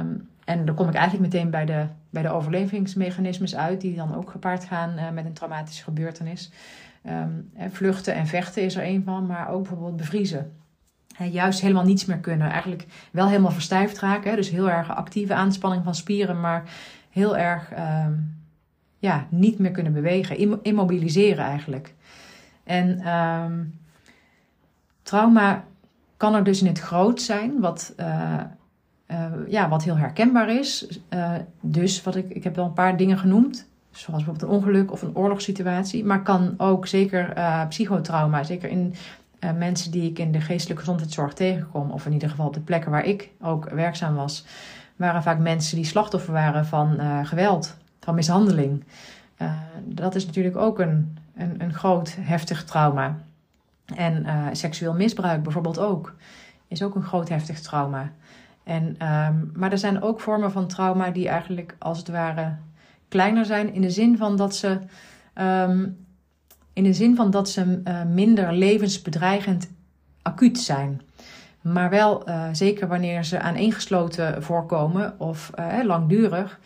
Um, 0.00 0.28
en 0.44 0.64
dan 0.64 0.74
kom 0.74 0.88
ik 0.88 0.94
eigenlijk 0.94 1.32
meteen 1.32 1.50
bij 1.50 1.64
de, 1.64 1.86
bij 2.10 2.22
de 2.22 2.30
overlevingsmechanismes 2.30 3.56
uit, 3.56 3.80
die 3.80 3.96
dan 3.96 4.14
ook 4.14 4.30
gepaard 4.30 4.64
gaan 4.64 4.94
uh, 4.96 5.10
met 5.10 5.24
een 5.24 5.32
traumatische 5.32 5.82
gebeurtenis. 5.82 6.50
Um, 7.06 7.50
vluchten 7.70 8.14
en 8.14 8.26
vechten 8.26 8.62
is 8.62 8.76
er 8.76 8.84
een 8.84 9.02
van, 9.04 9.26
maar 9.26 9.48
ook 9.48 9.62
bijvoorbeeld 9.62 9.96
bevriezen. 9.96 10.52
Juist 11.30 11.60
helemaal 11.60 11.84
niets 11.84 12.04
meer 12.04 12.18
kunnen. 12.18 12.50
Eigenlijk 12.50 12.86
wel 13.10 13.28
helemaal 13.28 13.50
verstijfd 13.50 13.98
raken. 13.98 14.36
dus 14.36 14.50
heel 14.50 14.70
erg 14.70 14.90
actieve 14.90 15.34
aanspanning 15.34 15.84
van 15.84 15.94
spieren, 15.94 16.40
maar 16.40 16.64
heel 17.10 17.36
erg 17.36 17.70
um, 18.06 18.34
ja, 18.98 19.26
niet 19.28 19.58
meer 19.58 19.70
kunnen 19.70 19.92
bewegen. 19.92 20.62
Immobiliseren 20.62 21.44
eigenlijk. 21.44 21.94
En 22.64 23.08
um, 23.08 23.78
trauma 25.02 25.64
kan 26.16 26.34
er 26.34 26.44
dus 26.44 26.60
in 26.60 26.66
het 26.66 26.80
groot 26.80 27.20
zijn, 27.20 27.60
wat, 27.60 27.94
uh, 28.00 28.40
uh, 29.10 29.32
ja, 29.48 29.68
wat 29.68 29.84
heel 29.84 29.96
herkenbaar 29.96 30.50
is. 30.50 31.00
Uh, 31.10 31.32
dus 31.60 32.02
wat 32.02 32.16
ik, 32.16 32.30
ik 32.30 32.44
heb 32.44 32.56
wel 32.56 32.64
een 32.64 32.72
paar 32.72 32.96
dingen 32.96 33.18
genoemd, 33.18 33.66
zoals 33.90 34.24
bijvoorbeeld 34.24 34.52
een 34.52 34.58
ongeluk 34.58 34.92
of 34.92 35.02
een 35.02 35.16
oorlogssituatie, 35.16 36.04
maar 36.04 36.22
kan 36.22 36.54
ook 36.56 36.86
zeker 36.86 37.34
psychotrauma, 37.68 38.42
zeker 38.42 38.68
in 38.68 38.94
mensen 39.56 39.90
die 39.90 40.10
ik 40.10 40.18
in 40.18 40.32
de 40.32 40.40
geestelijke 40.40 40.82
gezondheidszorg 40.82 41.32
tegenkom, 41.32 41.90
of 41.90 42.06
in 42.06 42.12
ieder 42.12 42.30
geval 42.30 42.50
de 42.50 42.60
plekken 42.60 42.90
waar 42.90 43.04
ik 43.04 43.30
ook 43.40 43.70
werkzaam 43.70 44.14
was, 44.14 44.44
waren 44.96 45.22
vaak 45.22 45.38
mensen 45.38 45.76
die 45.76 45.84
slachtoffer 45.84 46.32
waren 46.32 46.66
van 46.66 47.00
geweld, 47.26 47.76
van 48.00 48.14
mishandeling. 48.14 48.84
dat 49.84 50.14
is 50.14 50.26
natuurlijk 50.26 50.56
ook 50.56 50.78
een, 50.78 51.18
een, 51.36 51.62
een 51.62 51.74
groot, 51.74 52.16
heftig 52.20 52.64
trauma. 52.64 53.18
En 53.96 54.26
seksueel 54.52 54.94
misbruik 54.94 55.42
bijvoorbeeld 55.42 55.78
ook. 55.78 56.14
Is 56.68 56.82
ook 56.82 56.94
een 56.94 57.02
groot 57.02 57.28
heftig 57.28 57.60
trauma. 57.60 58.10
En, 58.64 59.06
um, 59.08 59.50
maar 59.54 59.72
er 59.72 59.78
zijn 59.78 60.02
ook 60.02 60.20
vormen 60.20 60.52
van 60.52 60.66
trauma 60.66 61.10
die 61.10 61.28
eigenlijk 61.28 61.76
als 61.78 61.98
het 61.98 62.08
ware 62.08 62.56
kleiner 63.08 63.44
zijn. 63.44 63.74
In 63.74 63.80
de 63.80 63.90
zin 63.90 64.16
van 64.16 64.36
dat 64.36 64.56
ze, 64.56 64.78
um, 65.34 66.01
in 66.72 66.84
de 66.84 66.92
zin 66.92 67.16
van 67.16 67.30
dat 67.30 67.48
ze 67.48 67.80
uh, 67.84 68.02
minder 68.02 68.52
levensbedreigend 68.52 69.70
acuut 70.22 70.58
zijn. 70.58 71.00
Maar 71.60 71.90
wel, 71.90 72.28
uh, 72.28 72.48
zeker 72.52 72.88
wanneer 72.88 73.24
ze 73.24 73.40
aaneengesloten 73.40 74.42
voorkomen 74.42 75.14
of 75.20 75.50
uh, 75.58 75.84
langdurig, 75.84 76.60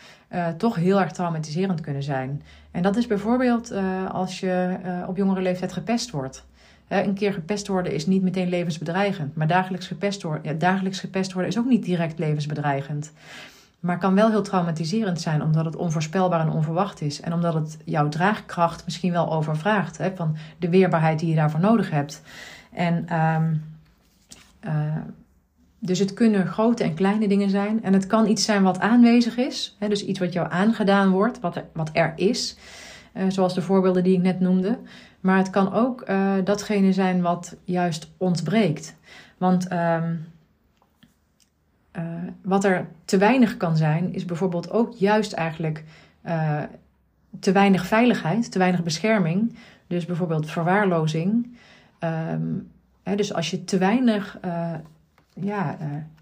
toch 0.57 0.75
heel 0.75 1.01
erg 1.01 1.13
traumatiserend 1.13 1.81
kunnen 1.81 2.03
zijn. 2.03 2.43
En 2.71 2.83
dat 2.83 2.97
is 2.97 3.07
bijvoorbeeld 3.07 3.73
als 4.13 4.41
je 4.41 4.77
op 5.07 5.17
jongere 5.17 5.41
leeftijd 5.41 5.73
gepest 5.73 6.11
wordt 6.11 6.45
een 6.89 7.15
keer 7.15 7.33
gepest 7.33 7.67
worden 7.67 7.93
is 7.93 8.07
niet 8.07 8.23
meteen 8.23 8.49
levensbedreigend. 8.49 9.37
Maar 9.37 9.47
dagelijks 9.47 9.87
gepest, 9.87 10.23
worden, 10.23 10.43
ja, 10.45 10.53
dagelijks 10.59 11.01
gepest 11.01 11.33
worden 11.33 11.51
is 11.51 11.59
ook 11.59 11.67
niet 11.67 11.85
direct 11.85 12.19
levensbedreigend. 12.19 13.13
Maar 13.87 13.99
kan 13.99 14.15
wel 14.15 14.31
heel 14.31 14.43
traumatiserend 14.43 15.21
zijn 15.21 15.43
omdat 15.43 15.65
het 15.65 15.77
onvoorspelbaar 15.77 16.41
en 16.41 16.51
onverwacht 16.51 17.01
is. 17.01 17.21
En 17.21 17.33
omdat 17.33 17.55
het 17.55 17.79
jouw 17.85 18.09
draagkracht 18.09 18.85
misschien 18.85 19.13
wel 19.13 19.33
overvraagt. 19.33 19.99
Hè, 19.99 20.17
van 20.17 20.37
de 20.59 20.69
weerbaarheid 20.69 21.19
die 21.19 21.29
je 21.29 21.35
daarvoor 21.35 21.61
nodig 21.61 21.91
hebt. 21.91 22.23
En 22.73 23.21
um, 23.21 23.65
uh, 24.65 24.97
dus 25.79 25.99
het 25.99 26.15
kunnen 26.15 26.47
grote 26.47 26.85
en 26.85 26.95
kleine 26.95 27.29
dingen 27.29 27.51
zijn. 27.51 27.83
En 27.83 27.93
het 27.93 28.07
kan 28.07 28.27
iets 28.27 28.45
zijn 28.45 28.63
wat 28.63 28.81
aanwezig 28.81 29.37
is. 29.37 29.77
Hè, 29.79 29.89
dus 29.89 30.05
iets 30.05 30.19
wat 30.19 30.33
jou 30.33 30.51
aangedaan 30.51 31.11
wordt, 31.11 31.41
wat 31.41 31.57
er, 31.57 31.65
wat 31.73 31.91
er 31.93 32.13
is. 32.17 32.57
Uh, 33.15 33.25
zoals 33.29 33.55
de 33.55 33.63
voorbeelden 33.63 34.05
die 34.05 34.17
ik 34.17 34.23
net 34.23 34.41
noemde. 34.41 34.79
Maar 35.21 35.39
het 35.39 35.51
kan 35.51 35.73
ook 35.73 36.09
uh, 36.09 36.33
datgene 36.45 36.93
zijn 36.93 37.23
wat 37.23 37.57
juist 37.65 38.11
ontbreekt. 38.17 38.97
Want 39.39 39.73
um, 39.73 40.27
uh, 41.97 42.03
wat 42.43 42.65
er 42.65 42.87
te 43.05 43.19
weinig 43.19 43.57
kan 43.57 43.77
zijn, 43.77 44.15
is 44.15 44.25
bijvoorbeeld 44.25 44.71
ook 44.71 44.93
juist 44.93 45.33
eigenlijk 45.33 45.85
uh, 46.27 46.63
te 47.41 47.53
weinig 47.53 47.87
veiligheid, 47.87 48.53
te 48.53 48.59
weinig 48.59 48.83
bescherming. 48.83 49.57
Dus 49.87 50.05
bijvoorbeeld 50.05 50.51
verwaarlozing. 50.51 51.57
Um, 52.01 52.71
hè, 53.03 53.17
dus 53.17 53.35
als 53.35 53.51
je 53.51 53.65
te 53.65 53.79
weinig 53.79 54.39
ja, 55.41 55.77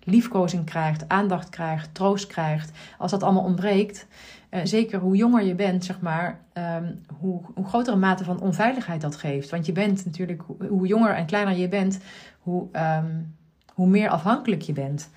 liefkozing 0.05 0.65
krijgt, 0.65 1.09
aandacht 1.09 1.49
krijgt, 1.49 1.95
troost 1.95 2.27
krijgt, 2.27 2.73
als 2.99 3.11
dat 3.11 3.23
allemaal 3.23 3.45
ontbreekt, 3.45 4.07
uh, 4.51 4.61
zeker 4.65 4.99
hoe 5.01 5.17
jonger 5.17 5.43
je 5.43 5.55
bent, 5.55 5.85
zeg 5.85 6.01
maar, 6.01 6.41
um, 6.55 7.01
hoe, 7.19 7.41
hoe 7.55 7.67
grotere 7.67 7.97
mate 7.97 8.25
van 8.25 8.41
onveiligheid 8.41 9.01
dat 9.01 9.17
geeft. 9.17 9.51
Want 9.51 9.67
je 9.67 9.73
bent 9.73 10.05
natuurlijk, 10.05 10.43
hoe 10.69 10.87
jonger 10.87 11.15
en 11.15 11.27
kleiner 11.27 11.57
je 11.57 11.69
bent, 11.69 11.99
hoe, 12.39 12.69
um, 12.73 13.35
hoe 13.75 13.89
meer 13.89 14.09
afhankelijk 14.09 14.63
je 14.63 14.73
bent. 14.73 15.11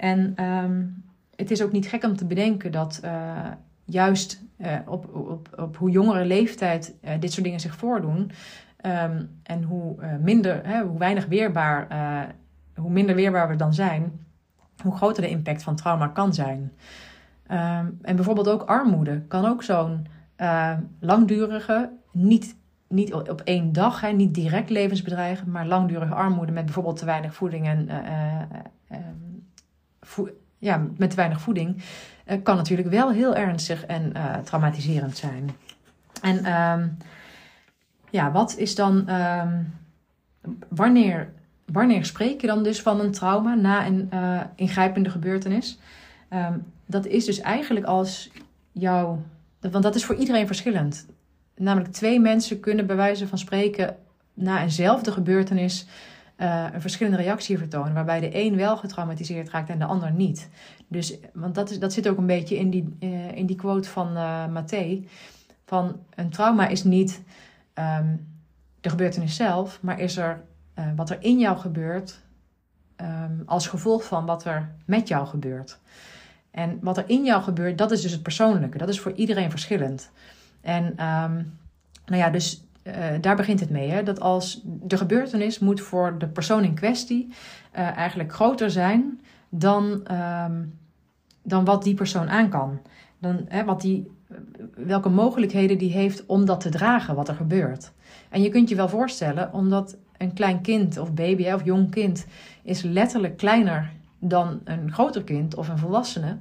En 0.00 0.44
um, 0.44 1.04
het 1.36 1.50
is 1.50 1.62
ook 1.62 1.72
niet 1.72 1.88
gek 1.88 2.04
om 2.04 2.16
te 2.16 2.26
bedenken 2.26 2.72
dat 2.72 3.00
uh, 3.04 3.46
juist 3.84 4.42
uh, 4.56 4.74
op, 4.86 5.14
op, 5.14 5.48
op 5.56 5.76
hoe 5.76 5.90
jongere 5.90 6.24
leeftijd 6.24 6.94
dit 7.20 7.32
soort 7.32 7.44
dingen 7.44 7.60
zich 7.60 7.76
voordoen. 7.76 8.30
en 9.42 9.62
hoe 9.62 9.96
minder, 10.20 10.66
hè, 10.66 10.82
hoe 10.82 10.98
weinig 10.98 11.26
weerbaar, 11.26 11.88
hoe 12.74 12.90
minder 12.90 13.14
weerbaar 13.14 13.48
we 13.48 13.56
dan 13.56 13.74
zijn, 13.74 14.26
hoe 14.82 14.96
groter 14.96 15.22
de 15.22 15.28
impact 15.28 15.62
van 15.62 15.76
trauma 15.76 16.06
kan 16.06 16.34
zijn. 16.34 16.72
Um, 17.50 17.98
en 18.02 18.16
bijvoorbeeld 18.16 18.48
ook 18.48 18.62
armoede 18.62 19.22
kan 19.28 19.44
ook 19.44 19.62
zo'n 19.62 20.06
langdurige, 21.00 21.90
niet, 22.12 22.56
niet 22.88 23.14
op 23.14 23.40
één 23.40 23.72
dag, 23.72 24.00
hè, 24.00 24.10
niet 24.10 24.34
direct 24.34 24.70
levensbedreigend, 24.70 25.48
maar 25.48 25.66
langdurige 25.66 26.14
armoede 26.14 26.52
met 26.52 26.64
bijvoorbeeld 26.64 26.96
te 26.96 27.04
weinig 27.04 27.34
voeding 27.34 27.66
en 27.66 27.88
ja, 30.58 30.86
met 30.96 31.10
te 31.10 31.16
weinig 31.16 31.40
voeding, 31.40 31.82
kan 32.42 32.56
natuurlijk 32.56 32.88
wel 32.88 33.10
heel 33.10 33.36
ernstig 33.36 33.86
en 33.86 34.12
traumatiserend 34.44 35.16
zijn. 35.16 35.50
En 36.22 36.52
um, 36.52 36.96
ja, 38.10 38.32
wat 38.32 38.56
is 38.56 38.74
dan, 38.74 39.10
um, 39.10 39.74
wanneer, 40.68 41.32
wanneer 41.64 42.04
spreek 42.04 42.40
je 42.40 42.46
dan 42.46 42.62
dus 42.62 42.82
van 42.82 43.00
een 43.00 43.12
trauma 43.12 43.54
na 43.54 43.86
een 43.86 44.10
ingrijpende 44.54 45.10
gebeurtenis? 45.10 45.78
Um, 46.32 46.64
dat 46.86 47.06
is 47.06 47.24
dus 47.24 47.40
eigenlijk 47.40 47.86
als 47.86 48.30
jouw. 48.72 49.22
Want 49.60 49.82
dat 49.82 49.94
is 49.94 50.04
voor 50.04 50.14
iedereen 50.14 50.46
verschillend. 50.46 51.06
Namelijk 51.56 51.92
twee 51.92 52.20
mensen 52.20 52.60
kunnen 52.60 52.86
bij 52.86 52.96
wijze 52.96 53.28
van 53.28 53.38
spreken 53.38 53.96
na 54.34 54.62
eenzelfde 54.62 55.12
gebeurtenis 55.12 55.86
uh, 56.40 56.66
een 56.72 56.80
verschillende 56.80 57.22
reactie 57.22 57.58
vertonen. 57.58 57.94
Waarbij 57.94 58.20
de 58.20 58.44
een 58.44 58.56
wel 58.56 58.76
getraumatiseerd 58.76 59.50
raakt 59.50 59.68
en 59.70 59.78
de 59.78 59.84
ander 59.84 60.12
niet. 60.12 60.48
Dus, 60.88 61.18
want 61.32 61.54
dat, 61.54 61.70
is, 61.70 61.78
dat 61.78 61.92
zit 61.92 62.08
ook 62.08 62.18
een 62.18 62.26
beetje 62.26 62.58
in 62.58 62.70
die, 62.70 62.96
uh, 63.00 63.36
in 63.36 63.46
die 63.46 63.56
quote 63.56 63.88
van 63.88 64.16
uh, 64.16 64.46
Mathé. 64.46 65.04
Van 65.66 65.96
een 66.14 66.30
trauma 66.30 66.66
is 66.66 66.84
niet 66.84 67.22
um, 67.74 68.26
de 68.80 68.88
gebeurtenis 68.88 69.36
zelf, 69.36 69.82
maar 69.82 70.00
is 70.00 70.16
er 70.16 70.42
wat 70.96 71.10
er 71.10 71.22
in 71.22 71.38
jou 71.38 71.58
gebeurt 71.58 72.20
um, 72.96 73.42
als 73.46 73.66
gevolg 73.66 74.04
van 74.04 74.26
wat 74.26 74.44
er 74.44 74.74
met 74.84 75.08
jou 75.08 75.26
gebeurt. 75.26 75.78
En 76.50 76.78
wat 76.80 76.96
er 76.96 77.04
in 77.06 77.24
jou 77.24 77.42
gebeurt, 77.42 77.78
dat 77.78 77.90
is 77.90 78.02
dus 78.02 78.12
het 78.12 78.22
persoonlijke. 78.22 78.78
Dat 78.78 78.88
is 78.88 79.00
voor 79.00 79.12
iedereen 79.12 79.50
verschillend. 79.50 80.10
En 80.60 80.84
um, 80.84 81.58
nou 82.06 82.22
ja, 82.22 82.30
dus 82.30 82.64
uh, 82.90 83.20
daar 83.20 83.36
begint 83.36 83.60
het 83.60 83.70
mee. 83.70 83.90
Hè? 83.90 84.02
Dat 84.02 84.20
als 84.20 84.60
de 84.64 84.96
gebeurtenis 84.96 85.58
moet 85.58 85.80
voor 85.80 86.18
de 86.18 86.28
persoon 86.28 86.64
in 86.64 86.74
kwestie 86.74 87.28
uh, 87.28 87.96
eigenlijk 87.96 88.32
groter 88.32 88.70
zijn 88.70 89.20
dan, 89.48 90.06
um, 90.46 90.78
dan 91.42 91.64
wat 91.64 91.82
die 91.82 91.94
persoon 91.94 92.30
aan 92.30 92.48
kan. 92.48 92.80
Dan, 93.18 93.44
hè, 93.48 93.64
wat 93.64 93.80
die, 93.80 94.10
welke 94.74 95.08
mogelijkheden 95.08 95.78
die 95.78 95.92
heeft 95.92 96.26
om 96.26 96.44
dat 96.44 96.60
te 96.60 96.68
dragen, 96.68 97.14
wat 97.14 97.28
er 97.28 97.34
gebeurt. 97.34 97.92
En 98.28 98.42
je 98.42 98.48
kunt 98.48 98.68
je 98.68 98.74
wel 98.74 98.88
voorstellen, 98.88 99.52
omdat 99.52 99.96
een 100.16 100.32
klein 100.32 100.60
kind 100.60 100.98
of 100.98 101.14
baby 101.14 101.42
hè, 101.42 101.54
of 101.54 101.64
jong 101.64 101.90
kind 101.90 102.26
is 102.62 102.82
letterlijk 102.82 103.36
kleiner 103.36 103.90
dan 104.18 104.60
een 104.64 104.92
groter 104.92 105.24
kind 105.24 105.54
of 105.54 105.68
een 105.68 105.78
volwassene. 105.78 106.36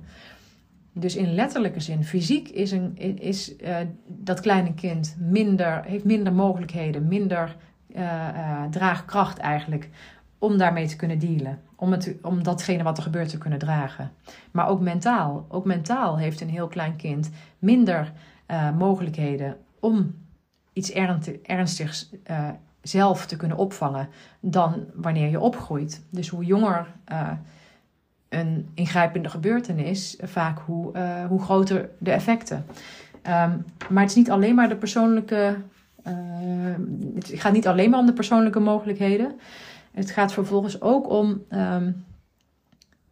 Dus 0.94 1.16
in 1.16 1.34
letterlijke 1.34 1.80
zin, 1.80 2.04
fysiek 2.04 2.50
is, 2.50 2.72
een, 2.72 2.98
is 3.20 3.56
uh, 3.58 3.78
dat 4.08 4.40
kleine 4.40 4.74
kind 4.74 5.16
minder, 5.20 5.84
heeft 5.84 6.04
minder 6.04 6.34
mogelijkheden, 6.34 7.08
minder 7.08 7.56
uh, 7.88 8.02
uh, 8.02 8.64
draagkracht 8.64 9.38
eigenlijk 9.38 9.90
om 10.38 10.58
daarmee 10.58 10.88
te 10.88 10.96
kunnen 10.96 11.20
dealen. 11.20 11.60
Om, 11.76 11.92
het, 11.92 12.16
om 12.22 12.44
datgene 12.44 12.84
wat 12.84 12.98
er 12.98 13.04
gebeurt 13.04 13.30
te 13.30 13.38
kunnen 13.38 13.60
dragen. 13.60 14.12
Maar 14.52 14.68
ook 14.68 14.80
mentaal. 14.80 15.46
Ook 15.50 15.66
mentaal 15.66 16.18
heeft 16.18 16.42
een 16.42 16.50
heel 16.50 16.68
klein 16.68 16.96
kind 16.96 17.30
minder 17.60 18.12
mogelijkheden 18.78 19.58
om 19.80 20.16
iets 20.74 20.92
ernstigs 21.44 22.10
zelf 22.82 23.26
te 23.26 23.36
kunnen 23.36 23.58
opvangen 23.58 24.10
dan 24.40 24.86
wanneer 24.94 25.30
je 25.30 25.40
opgroeit. 25.40 26.06
Dus 26.10 26.28
hoe 26.28 26.46
jonger 26.46 26.88
een 28.30 28.70
ingrijpende 28.74 29.30
gebeurtenis, 29.30 30.18
vaak 30.22 30.60
hoe, 30.60 30.96
uh, 30.96 31.26
hoe 31.26 31.42
groter 31.42 31.90
de 31.98 32.12
effecten. 32.12 32.66
Um, 33.16 33.66
maar 33.90 34.02
het 34.02 34.10
is 34.10 34.16
niet 34.16 34.32
alleen 34.32 34.56
maar 34.56 34.70
de 34.70 34.76
persoonlijke. 34.76 35.56
Uh, 36.08 36.14
het 37.16 37.32
gaat 37.34 37.54
niet 37.54 37.68
alleen 37.68 37.90
maar 37.90 38.00
om 38.00 38.06
de 38.06 38.14
persoonlijke 38.14 38.60
mogelijkheden. 38.60 39.40
Het 39.92 40.12
gaat 40.12 40.34
vervolgens 40.34 40.82
ook 40.82 41.10
om 41.10 41.42
um, 41.50 42.06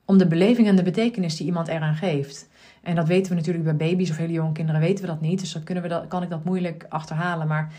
om 0.08 0.18
de 0.18 0.28
beleving 0.28 0.68
en 0.68 0.76
de 0.76 0.84
betekenis 0.84 1.36
die 1.36 1.46
iemand 1.46 1.68
eraan 1.68 1.96
geeft. 1.96 2.50
En 2.84 2.96
dat 2.96 3.08
weten 3.08 3.30
we 3.30 3.38
natuurlijk 3.38 3.64
bij 3.64 3.76
baby's 3.90 4.10
of 4.10 4.18
hele 4.18 4.34
jonge 4.34 4.52
kinderen 4.52 4.82
weten 4.82 5.04
we 5.04 5.10
dat 5.12 5.22
niet. 5.22 5.40
Dus 5.40 5.54
dan 5.54 5.64
kunnen 5.64 5.84
we 5.84 5.90
dat, 5.90 6.08
kan 6.08 6.24
ik 6.24 6.30
dat 6.30 6.44
moeilijk 6.44 6.86
achterhalen. 6.90 7.48
Maar 7.48 7.72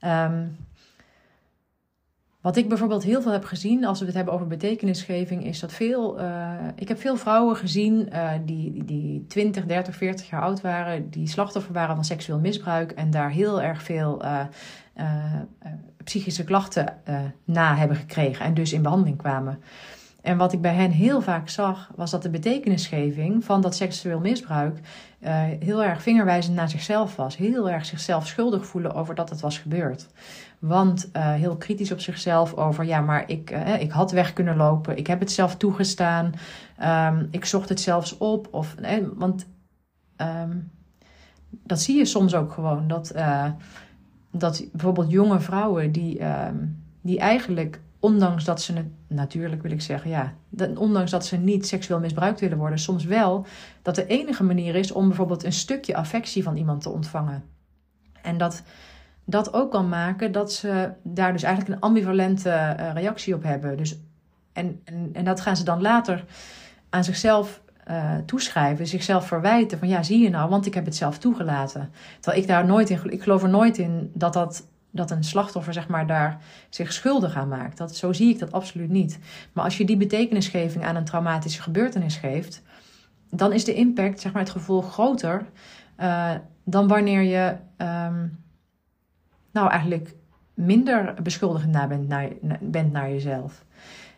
um, 0.00 0.56
wat 2.44 2.56
ik 2.56 2.68
bijvoorbeeld 2.68 3.02
heel 3.02 3.22
veel 3.22 3.32
heb 3.32 3.44
gezien 3.44 3.84
als 3.84 4.00
we 4.00 4.06
het 4.06 4.14
hebben 4.14 4.34
over 4.34 4.46
betekenisgeving, 4.46 5.44
is 5.44 5.60
dat 5.60 5.72
veel. 5.72 6.20
Uh, 6.20 6.52
ik 6.74 6.88
heb 6.88 7.00
veel 7.00 7.16
vrouwen 7.16 7.56
gezien 7.56 8.08
uh, 8.12 8.30
die, 8.44 8.84
die 8.84 9.26
20, 9.28 9.66
30, 9.66 9.96
40 9.96 10.30
jaar 10.30 10.42
oud 10.42 10.60
waren, 10.60 11.10
die 11.10 11.28
slachtoffer 11.28 11.72
waren 11.72 11.94
van 11.94 12.04
seksueel 12.04 12.38
misbruik 12.38 12.92
en 12.92 13.10
daar 13.10 13.30
heel 13.30 13.62
erg 13.62 13.82
veel 13.82 14.24
uh, 14.24 14.40
psychische 16.04 16.44
klachten 16.44 16.98
na 17.44 17.76
hebben 17.76 17.96
gekregen 17.96 18.44
en 18.44 18.54
dus 18.54 18.72
in 18.72 18.82
behandeling 18.82 19.18
kwamen. 19.18 19.62
En 20.22 20.36
wat 20.36 20.52
ik 20.52 20.60
bij 20.60 20.74
hen 20.74 20.90
heel 20.90 21.20
vaak 21.20 21.48
zag, 21.48 21.90
was 21.96 22.10
dat 22.10 22.22
de 22.22 22.30
betekenisgeving 22.30 23.44
van 23.44 23.60
dat 23.60 23.74
seksueel 23.74 24.20
misbruik 24.20 24.78
heel 25.58 25.82
erg 25.82 26.02
vingerwijzend 26.02 26.56
naar 26.56 26.68
zichzelf 26.68 27.16
was. 27.16 27.36
Heel 27.36 27.70
erg 27.70 27.84
zichzelf 27.84 28.26
schuldig 28.26 28.66
voelen 28.66 28.94
over 28.94 29.14
dat 29.14 29.30
het 29.30 29.40
was 29.40 29.58
gebeurd. 29.58 30.06
Want 30.66 31.10
uh, 31.12 31.32
heel 31.32 31.56
kritisch 31.56 31.92
op 31.92 32.00
zichzelf 32.00 32.54
over, 32.54 32.84
ja, 32.84 33.00
maar 33.00 33.30
ik, 33.30 33.50
uh, 33.50 33.80
ik 33.80 33.90
had 33.90 34.10
weg 34.10 34.32
kunnen 34.32 34.56
lopen. 34.56 34.96
Ik 34.96 35.06
heb 35.06 35.20
het 35.20 35.32
zelf 35.32 35.56
toegestaan. 35.56 36.32
Um, 36.82 37.28
ik 37.30 37.44
zocht 37.44 37.68
het 37.68 37.80
zelfs 37.80 38.18
op. 38.18 38.48
Of, 38.50 38.74
want 39.14 39.46
um, 40.16 40.70
dat 41.50 41.80
zie 41.80 41.96
je 41.96 42.04
soms 42.04 42.34
ook 42.34 42.52
gewoon. 42.52 42.88
Dat, 42.88 43.14
dat 44.30 44.64
bijvoorbeeld 44.72 45.10
jonge 45.10 45.40
vrouwen 45.40 45.92
die, 45.92 46.24
um, 46.24 46.84
die 47.00 47.18
eigenlijk 47.18 47.80
ondanks 48.00 48.44
dat 48.44 48.62
ze 48.62 48.72
het, 48.72 48.86
natuurlijk 49.08 49.62
wil 49.62 49.70
ik 49.70 49.82
zeggen, 49.82 50.10
ja, 50.10 50.32
ondanks 50.76 51.10
dat 51.10 51.26
ze 51.26 51.36
niet 51.36 51.66
seksueel 51.66 52.00
misbruikt 52.00 52.40
willen 52.40 52.58
worden, 52.58 52.78
soms 52.78 53.04
wel 53.04 53.46
dat 53.82 53.94
de 53.94 54.06
enige 54.06 54.44
manier 54.44 54.74
is 54.74 54.92
om 54.92 55.08
bijvoorbeeld 55.08 55.44
een 55.44 55.52
stukje 55.52 55.96
affectie 55.96 56.42
van 56.42 56.56
iemand 56.56 56.82
te 56.82 56.90
ontvangen. 56.90 57.44
En 58.22 58.38
dat 58.38 58.62
dat 59.24 59.52
ook 59.52 59.70
kan 59.70 59.88
maken 59.88 60.32
dat 60.32 60.52
ze 60.52 60.90
daar 61.02 61.32
dus 61.32 61.42
eigenlijk 61.42 61.74
een 61.74 61.80
ambivalente 61.80 62.76
uh, 62.80 62.92
reactie 62.92 63.34
op 63.34 63.42
hebben. 63.42 63.76
Dus, 63.76 63.98
en, 64.52 64.80
en, 64.84 65.10
en 65.12 65.24
dat 65.24 65.40
gaan 65.40 65.56
ze 65.56 65.64
dan 65.64 65.80
later 65.80 66.24
aan 66.90 67.04
zichzelf 67.04 67.62
uh, 67.90 68.14
toeschrijven, 68.26 68.86
zichzelf 68.86 69.26
verwijten 69.26 69.78
van 69.78 69.88
ja, 69.88 70.02
zie 70.02 70.22
je 70.22 70.30
nou, 70.30 70.50
want 70.50 70.66
ik 70.66 70.74
heb 70.74 70.84
het 70.84 70.96
zelf 70.96 71.18
toegelaten. 71.18 71.90
Terwijl 72.20 72.42
ik 72.42 72.48
daar 72.48 72.66
nooit 72.66 72.90
in, 72.90 73.00
ik 73.10 73.22
geloof 73.22 73.42
er 73.42 73.48
nooit 73.48 73.78
in 73.78 74.10
dat 74.14 74.32
dat 74.32 74.66
dat 74.94 75.10
een 75.10 75.24
slachtoffer 75.24 75.72
zeg 75.72 75.88
maar, 75.88 76.06
daar 76.06 76.38
zich 76.68 76.92
schuldig 76.92 77.36
aan 77.36 77.48
maakt. 77.48 77.78
Dat, 77.78 77.96
zo 77.96 78.12
zie 78.12 78.28
ik 78.28 78.38
dat 78.38 78.52
absoluut 78.52 78.90
niet. 78.90 79.18
Maar 79.52 79.64
als 79.64 79.76
je 79.78 79.84
die 79.84 79.96
betekenisgeving 79.96 80.84
aan 80.84 80.96
een 80.96 81.04
traumatische 81.04 81.62
gebeurtenis 81.62 82.16
geeft, 82.16 82.62
dan 83.30 83.52
is 83.52 83.64
de 83.64 83.74
impact, 83.74 84.20
zeg 84.20 84.32
maar, 84.32 84.42
het 84.42 84.50
gevolg 84.50 84.92
groter 84.92 85.46
uh, 86.00 86.30
dan 86.64 86.88
wanneer 86.88 87.22
je 87.22 87.56
um, 87.78 88.43
nou 89.54 89.70
eigenlijk 89.70 90.14
minder 90.54 91.14
beschuldigend 91.22 91.72
naar 91.72 91.88
bent, 91.88 92.08
naar, 92.08 92.28
bent 92.60 92.92
naar 92.92 93.10
jezelf. 93.10 93.64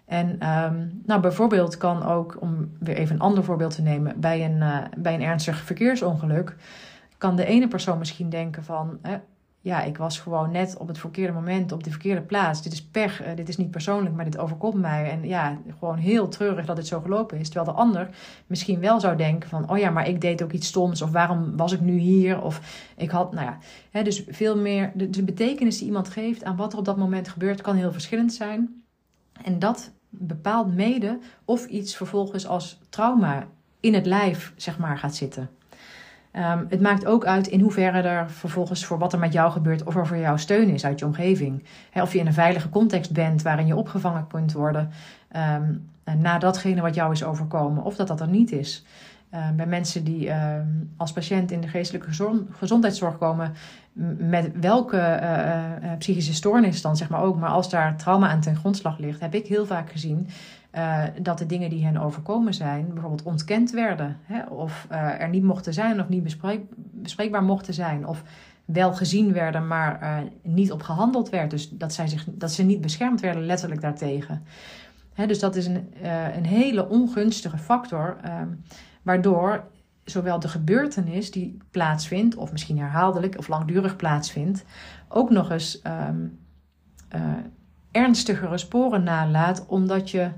En 0.05 0.49
um, 0.49 1.03
nou, 1.05 1.21
bijvoorbeeld 1.21 1.77
kan 1.77 2.03
ook, 2.03 2.37
om 2.41 2.73
weer 2.79 2.97
even 2.97 3.15
een 3.15 3.21
ander 3.21 3.45
voorbeeld 3.45 3.75
te 3.75 3.83
nemen, 3.83 4.21
bij 4.21 4.45
een, 4.45 4.57
uh, 4.57 4.79
bij 4.97 5.15
een 5.15 5.23
ernstig 5.23 5.57
verkeersongeluk, 5.59 6.57
kan 7.19 7.37
de 7.37 7.45
ene 7.45 7.69
persoon 7.69 7.99
misschien 7.99 8.31
denken 8.31 8.65
van, 8.65 8.99
ja, 9.67 9.83
ik 9.83 9.97
was 9.97 10.19
gewoon 10.19 10.51
net 10.51 10.77
op 10.77 10.89
het 10.89 10.99
verkeerde 10.99 11.33
moment, 11.33 11.73
op 11.73 11.85
de 11.85 11.91
verkeerde 11.91 12.21
plaats. 12.21 12.63
Dit 12.63 12.73
is 12.73 12.83
pech, 12.83 13.27
uh, 13.27 13.37
dit 13.37 13.49
is 13.49 13.57
niet 13.57 13.71
persoonlijk, 13.71 14.15
maar 14.15 14.25
dit 14.25 14.39
overkomt 14.39 14.81
mij. 14.81 15.11
En 15.11 15.29
ja, 15.29 15.59
gewoon 15.79 15.97
heel 15.97 16.29
treurig 16.29 16.67
dat 16.67 16.77
het 16.77 16.87
zo 16.87 17.01
gelopen 17.01 17.39
is. 17.39 17.49
Terwijl 17.49 17.73
de 17.73 17.83
ander 17.83 18.09
misschien 18.47 18.81
wel 18.81 19.01
zou 19.01 19.17
denken 19.17 19.49
van, 19.49 19.71
oh 19.71 19.79
ja, 19.79 19.91
maar 19.91 20.09
ik 20.09 20.21
deed 20.21 20.43
ook 20.43 20.53
iets 20.53 20.67
stoms. 20.67 21.03
Of 21.03 21.11
waarom 21.11 21.57
was 21.57 21.73
ik 21.73 21.81
nu 21.81 21.99
hier? 21.99 22.43
Of 22.43 22.61
ik 22.97 23.11
had, 23.11 23.33
nou 23.33 23.47
ja. 23.47 23.59
Hè, 23.91 24.03
dus 24.03 24.25
veel 24.29 24.57
meer, 24.57 24.93
de, 24.95 25.11
de 25.11 25.23
betekenis 25.23 25.79
die 25.79 25.87
iemand 25.87 26.09
geeft 26.09 26.45
aan 26.45 26.57
wat 26.57 26.73
er 26.73 26.79
op 26.79 26.85
dat 26.85 26.97
moment 26.97 27.29
gebeurt, 27.29 27.61
kan 27.61 27.77
heel 27.77 27.93
verschillend 27.93 28.33
zijn. 28.33 28.83
En 29.43 29.59
dat 29.59 29.93
bepaalt 30.09 30.75
mede 30.75 31.19
of 31.45 31.67
iets 31.67 31.97
vervolgens 31.97 32.47
als 32.47 32.81
trauma 32.89 33.47
in 33.81 33.95
het 33.95 34.07
lijf, 34.07 34.53
zeg 34.57 34.79
maar, 34.79 34.99
gaat 34.99 35.15
zitten. 35.15 35.51
Um, 36.39 36.67
het 36.69 36.81
maakt 36.81 37.07
ook 37.07 37.25
uit 37.25 37.47
in 37.47 37.61
hoeverre 37.61 38.01
er 38.01 38.31
vervolgens 38.31 38.85
voor 38.85 38.99
wat 38.99 39.13
er 39.13 39.19
met 39.19 39.33
jou 39.33 39.53
gebeurt, 39.53 39.85
of 39.85 39.97
er 39.97 40.07
voor 40.07 40.17
jou 40.17 40.39
steun 40.39 40.69
is 40.69 40.85
uit 40.85 40.99
je 40.99 41.05
omgeving. 41.05 41.65
of 41.95 42.13
je 42.13 42.19
in 42.19 42.27
een 42.27 42.33
veilige 42.33 42.69
context 42.69 43.13
bent 43.13 43.43
waarin 43.43 43.67
je 43.67 43.77
opgevangen 43.77 44.27
kunt 44.27 44.53
worden 44.53 44.91
um, 45.37 45.89
na 46.19 46.39
datgene 46.39 46.81
wat 46.81 46.95
jou 46.95 47.13
is 47.13 47.25
overkomen, 47.25 47.83
of 47.83 47.97
dat 47.97 48.09
dat 48.09 48.21
er 48.21 48.29
niet 48.29 48.53
is. 48.53 48.85
Um, 49.35 49.57
bij 49.57 49.67
mensen 49.67 50.05
die 50.05 50.31
als 50.97 51.13
patiënt 51.13 51.51
in 51.51 51.61
de 51.61 51.69
geestelijke 51.69 52.11
gezondheidszorg 52.51 53.19
komen, 53.19 53.53
met 54.19 54.51
welke 54.61 54.97
uh, 54.97 55.91
uh, 55.91 55.97
psychische 55.99 56.35
stoornis 56.35 56.83
dan 56.83 56.97
zeg 56.97 57.09
maar 57.09 57.23
ook, 57.23 57.39
maar 57.39 57.51
als 57.51 57.71
daar 57.71 57.97
trauma 57.97 58.29
aan 58.29 58.41
ten 58.41 58.57
grondslag 58.57 58.99
ligt, 58.99 59.21
heb 59.21 59.35
ik 59.35 59.47
heel 59.47 59.67
vaak 59.67 59.91
gezien 59.91 60.29
uh, 60.77 61.03
dat 61.23 61.39
de 61.39 61.47
dingen 61.47 61.71
die 61.71 61.85
hen 61.85 61.97
overkomen 61.97 62.55
zijn, 62.55 62.89
bijvoorbeeld 62.93 63.23
ontkend 63.23 63.71
werden. 63.71 64.17
Hè, 64.23 64.43
of 64.43 64.87
uh, 64.93 65.21
er 65.21 65.29
niet 65.29 65.43
mochten 65.43 65.75
zijn 65.75 66.01
of 66.01 66.09
niet 66.09 66.23
bespreek, 66.23 66.61
bespreekbaar 66.77 67.43
mochten 67.43 67.75
zijn. 67.75 68.07
Of 68.07 68.23
wel 68.65 68.95
gezien 68.95 69.33
werden, 69.33 69.67
maar 69.67 70.03
uh, 70.03 70.17
niet 70.43 70.73
op 70.73 70.83
gehandeld 70.83 71.29
werd. 71.29 71.51
Dus 71.51 71.71
dat, 71.71 71.93
zij 71.93 72.07
zich, 72.07 72.25
dat 72.29 72.53
ze 72.53 72.63
niet 72.63 72.81
beschermd 72.81 73.21
werden, 73.21 73.47
letterlijk 73.47 73.81
daartegen. 73.81 74.43
Hè, 75.13 75.27
dus 75.27 75.39
dat 75.39 75.57
is 75.57 75.67
een, 75.67 75.93
een 76.37 76.47
hele 76.47 76.89
ongunstige 76.89 77.59
factor, 77.59 78.17
ehm, 78.23 78.49
waardoor 79.03 79.65
zowel 80.05 80.41
de 80.41 80.49
gebeurtenis 80.49 81.31
die 81.31 81.59
plaatsvindt, 81.71 82.37
of 82.37 82.53
misschien 82.53 82.79
herhaaldelijk 82.79 83.39
of 83.39 83.49
langdurig 83.49 83.97
plaatsvindt, 83.97 84.65
ook 85.09 85.31
nog 85.31 85.51
eens 85.51 85.83
um, 86.09 86.39
ernstigere 87.91 88.59
sporen 88.59 89.03
nalaat, 89.03 89.67
omdat 89.67 90.11
je 90.11 90.31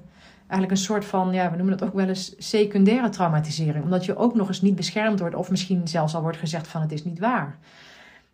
eigenlijk 0.48 0.70
een 0.70 0.86
soort 0.86 1.04
van, 1.04 1.32
ja, 1.32 1.50
we 1.50 1.56
noemen 1.56 1.78
dat 1.78 1.88
ook 1.88 1.94
wel 1.94 2.08
eens 2.08 2.34
secundaire 2.38 3.08
traumatisering. 3.08 3.84
Omdat 3.84 4.04
je 4.04 4.16
ook 4.16 4.34
nog 4.34 4.48
eens 4.48 4.60
niet 4.60 4.76
beschermd 4.76 5.20
wordt, 5.20 5.34
of 5.34 5.50
misschien 5.50 5.88
zelfs 5.88 6.14
al 6.14 6.22
wordt 6.22 6.38
gezegd 6.38 6.68
van 6.68 6.80
het 6.80 6.92
is 6.92 7.04
niet 7.04 7.18
waar. 7.18 7.58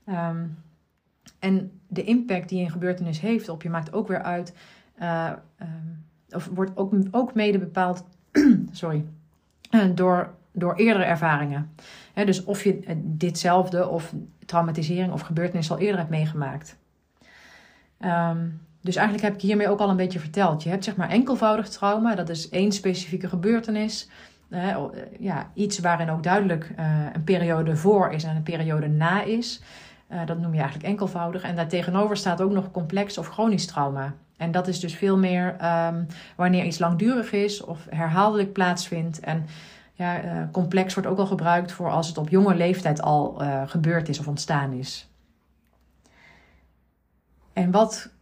Um, 0.08 0.56
en 1.38 1.80
de 1.88 2.04
impact 2.04 2.48
die 2.48 2.64
een 2.64 2.70
gebeurtenis 2.70 3.20
heeft 3.20 3.48
op 3.48 3.62
je 3.62 3.70
maakt 3.70 3.92
ook 3.92 4.08
weer 4.08 4.22
uit, 4.22 4.54
uh, 5.00 5.30
um, 5.60 6.04
of 6.30 6.50
wordt 6.54 6.76
ook, 6.76 6.92
ook 7.10 7.34
mede 7.34 7.58
bepaald, 7.58 8.04
sorry, 8.72 9.04
door, 9.94 10.34
door 10.52 10.74
eerdere 10.74 11.04
ervaringen. 11.04 11.70
dus 12.14 12.44
of 12.44 12.64
je 12.64 13.00
ditzelfde 13.02 13.88
of 13.88 14.14
traumatisering 14.46 15.12
of 15.12 15.20
gebeurtenis 15.20 15.70
al 15.70 15.78
eerder 15.78 15.98
hebt 15.98 16.10
meegemaakt. 16.10 16.76
Um, 17.98 18.60
dus 18.84 18.96
eigenlijk 18.96 19.26
heb 19.26 19.34
ik 19.34 19.40
hiermee 19.40 19.68
ook 19.68 19.78
al 19.78 19.90
een 19.90 19.96
beetje 19.96 20.18
verteld. 20.18 20.62
Je 20.62 20.68
hebt 20.68 20.84
zeg 20.84 20.96
maar 20.96 21.08
enkelvoudig 21.08 21.68
trauma, 21.68 22.14
dat 22.14 22.28
is 22.28 22.48
één 22.48 22.72
specifieke 22.72 23.28
gebeurtenis. 23.28 24.08
Uh, 24.48 24.76
ja, 25.18 25.50
iets 25.54 25.78
waarin 25.78 26.10
ook 26.10 26.22
duidelijk 26.22 26.72
uh, 26.78 26.86
een 27.12 27.24
periode 27.24 27.76
voor 27.76 28.12
is 28.12 28.24
en 28.24 28.36
een 28.36 28.42
periode 28.42 28.88
na 28.88 29.22
is. 29.22 29.62
Dat 30.26 30.38
noem 30.38 30.52
je 30.52 30.60
eigenlijk 30.60 30.88
enkelvoudig. 30.88 31.42
En 31.42 31.56
daartegenover 31.56 32.16
staat 32.16 32.40
ook 32.40 32.52
nog 32.52 32.70
complex 32.70 33.18
of 33.18 33.28
chronisch 33.28 33.66
trauma. 33.66 34.14
En 34.36 34.50
dat 34.50 34.68
is 34.68 34.80
dus 34.80 34.94
veel 34.94 35.18
meer 35.18 35.56
um, 35.86 36.06
wanneer 36.36 36.64
iets 36.64 36.78
langdurig 36.78 37.32
is 37.32 37.64
of 37.64 37.86
herhaaldelijk 37.90 38.52
plaatsvindt. 38.52 39.20
En 39.20 39.46
ja, 39.92 40.20
complex 40.52 40.94
wordt 40.94 41.08
ook 41.08 41.18
al 41.18 41.26
gebruikt 41.26 41.72
voor 41.72 41.90
als 41.90 42.08
het 42.08 42.18
op 42.18 42.28
jonge 42.28 42.54
leeftijd 42.54 43.02
al 43.02 43.42
gebeurd 43.66 44.08
is 44.08 44.18
of 44.18 44.28
ontstaan 44.28 44.72
is. 44.72 45.08
En 47.52 47.70
wat 47.70 48.12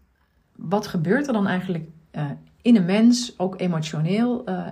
wat 0.63 0.87
gebeurt 0.87 1.27
er 1.27 1.33
dan 1.33 1.47
eigenlijk 1.47 1.89
uh, 2.13 2.31
in 2.63 2.77
een 2.77 2.85
mens, 2.85 3.39
ook 3.39 3.61
emotioneel, 3.61 4.49
uh, 4.49 4.67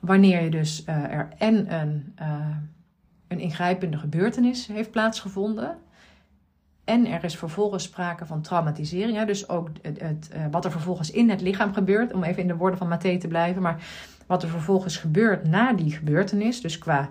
wanneer 0.00 0.42
je 0.42 0.50
dus 0.50 0.84
uh, 0.86 0.94
er 0.94 1.28
en 1.38 1.74
een, 1.74 2.14
een 3.28 3.38
ingrijpende 3.38 3.98
gebeurtenis 3.98 4.66
heeft 4.66 4.90
plaatsgevonden. 4.90 5.78
En 6.84 7.06
er 7.06 7.24
is 7.24 7.36
vervolgens 7.36 7.84
sprake 7.84 8.26
van 8.26 8.42
traumatisering. 8.42 9.16
Hè? 9.16 9.24
Dus 9.24 9.48
ook 9.48 9.68
het, 9.82 10.30
wat 10.50 10.64
er 10.64 10.70
vervolgens 10.70 11.10
in 11.10 11.30
het 11.30 11.40
lichaam 11.40 11.72
gebeurt, 11.72 12.12
om 12.12 12.22
even 12.22 12.42
in 12.42 12.48
de 12.48 12.56
woorden 12.56 12.78
van 12.78 12.88
Matthé 12.88 13.18
te 13.18 13.28
blijven. 13.28 13.62
Maar 13.62 13.82
wat 14.26 14.42
er 14.42 14.48
vervolgens 14.48 14.96
gebeurt 14.96 15.48
na 15.48 15.72
die 15.72 15.90
gebeurtenis, 15.90 16.60
dus 16.60 16.78
qua 16.78 17.08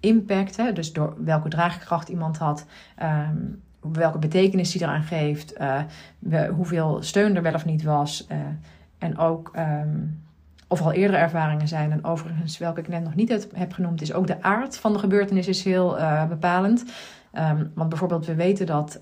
impact, 0.00 0.56
hè? 0.56 0.72
dus 0.72 0.92
door 0.92 1.14
welke 1.24 1.48
draagkracht 1.48 2.08
iemand 2.08 2.38
had, 2.38 2.66
um, 3.02 3.62
welke 3.80 4.18
betekenis 4.18 4.74
hij 4.74 4.82
eraan 4.82 5.02
geeft, 5.02 5.54
uh, 5.60 6.42
hoeveel 6.48 7.02
steun 7.02 7.36
er 7.36 7.42
wel 7.42 7.54
of 7.54 7.64
niet 7.64 7.82
was. 7.82 8.26
Uh, 8.32 8.36
en 8.98 9.18
ook 9.18 9.52
um, 9.56 10.22
of 10.66 10.80
al 10.80 10.92
eerdere 10.92 11.18
ervaringen 11.18 11.68
zijn. 11.68 11.92
En 11.92 12.04
overigens, 12.04 12.58
welke 12.58 12.80
ik 12.80 12.88
net 12.88 13.04
nog 13.04 13.14
niet 13.14 13.48
heb 13.54 13.72
genoemd, 13.72 14.02
is 14.02 14.12
ook 14.12 14.26
de 14.26 14.42
aard 14.42 14.78
van 14.78 14.92
de 14.92 14.98
gebeurtenis 14.98 15.48
is 15.48 15.64
heel 15.64 15.98
uh, 15.98 16.28
bepalend. 16.28 16.84
Um, 17.32 17.72
want 17.74 17.88
bijvoorbeeld, 17.88 18.26
we 18.26 18.34
weten 18.34 18.66
dat 18.66 18.98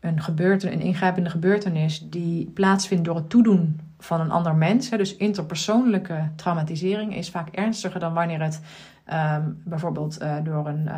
een, 0.00 0.22
gebeurten, 0.22 0.72
een 0.72 0.80
ingrijpende 0.80 1.30
gebeurtenis 1.30 2.06
die 2.10 2.46
plaatsvindt 2.46 3.04
door 3.04 3.16
het 3.16 3.30
toedoen 3.30 3.80
van 3.98 4.20
een 4.20 4.30
ander 4.30 4.54
mens. 4.54 4.90
Hè, 4.90 4.96
dus 4.96 5.16
interpersoonlijke 5.16 6.30
traumatisering 6.36 7.16
is 7.16 7.30
vaak 7.30 7.48
ernstiger 7.48 8.00
dan 8.00 8.14
wanneer 8.14 8.42
het 8.42 8.60
ehm, 9.04 9.42
bijvoorbeeld 9.64 10.18
door 10.44 10.66
een. 10.66 10.88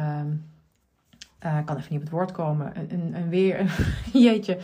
Uh, 1.44 1.56
kan 1.64 1.76
even 1.76 1.88
niet 1.88 1.98
op 1.98 2.06
het 2.06 2.10
woord 2.10 2.32
komen. 2.32 2.72
Een, 2.88 3.14
een 3.14 3.28
weer. 3.28 3.74
jeetje. 4.12 4.56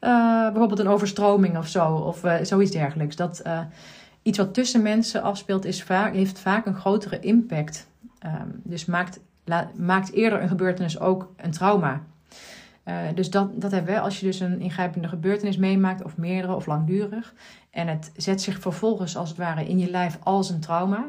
Uh, 0.00 0.50
bijvoorbeeld 0.50 0.78
een 0.78 0.88
overstroming 0.88 1.58
of 1.58 1.68
zo. 1.68 1.94
Of 1.94 2.24
zoiets 2.42 2.70
dergelijks. 2.70 3.16
Dat 3.16 3.42
iets 4.22 4.38
wat 4.38 4.54
tussen 4.54 4.82
mensen 4.82 5.22
afspeelt, 5.22 5.64
is 5.64 5.82
vaak, 5.82 6.14
heeft 6.14 6.38
vaak 6.38 6.66
een 6.66 6.74
grotere 6.74 7.20
impact. 7.20 7.86
Um, 8.26 8.60
dus 8.62 8.84
maakt, 8.84 9.20
maakt 9.76 10.12
eerder 10.12 10.42
een 10.42 10.48
gebeurtenis 10.48 11.00
ook 11.00 11.32
een 11.36 11.50
trauma. 11.50 12.00
Dus 13.14 13.30
dat, 13.30 13.60
dat 13.60 13.70
hebben 13.70 13.94
we 13.94 14.00
als 14.00 14.20
je 14.20 14.26
dus 14.26 14.40
een 14.40 14.60
ingrijpende 14.60 15.08
gebeurtenis 15.08 15.56
meemaakt, 15.56 16.04
of 16.04 16.16
meerdere 16.16 16.54
of 16.54 16.66
langdurig. 16.66 17.34
En 17.70 17.88
het 17.88 18.12
zet 18.16 18.42
zich 18.42 18.60
vervolgens 18.60 19.16
als 19.16 19.28
het 19.28 19.38
ware 19.38 19.64
in 19.64 19.78
je 19.78 19.90
lijf 19.90 20.18
als 20.22 20.50
een 20.50 20.60
trauma. 20.60 21.04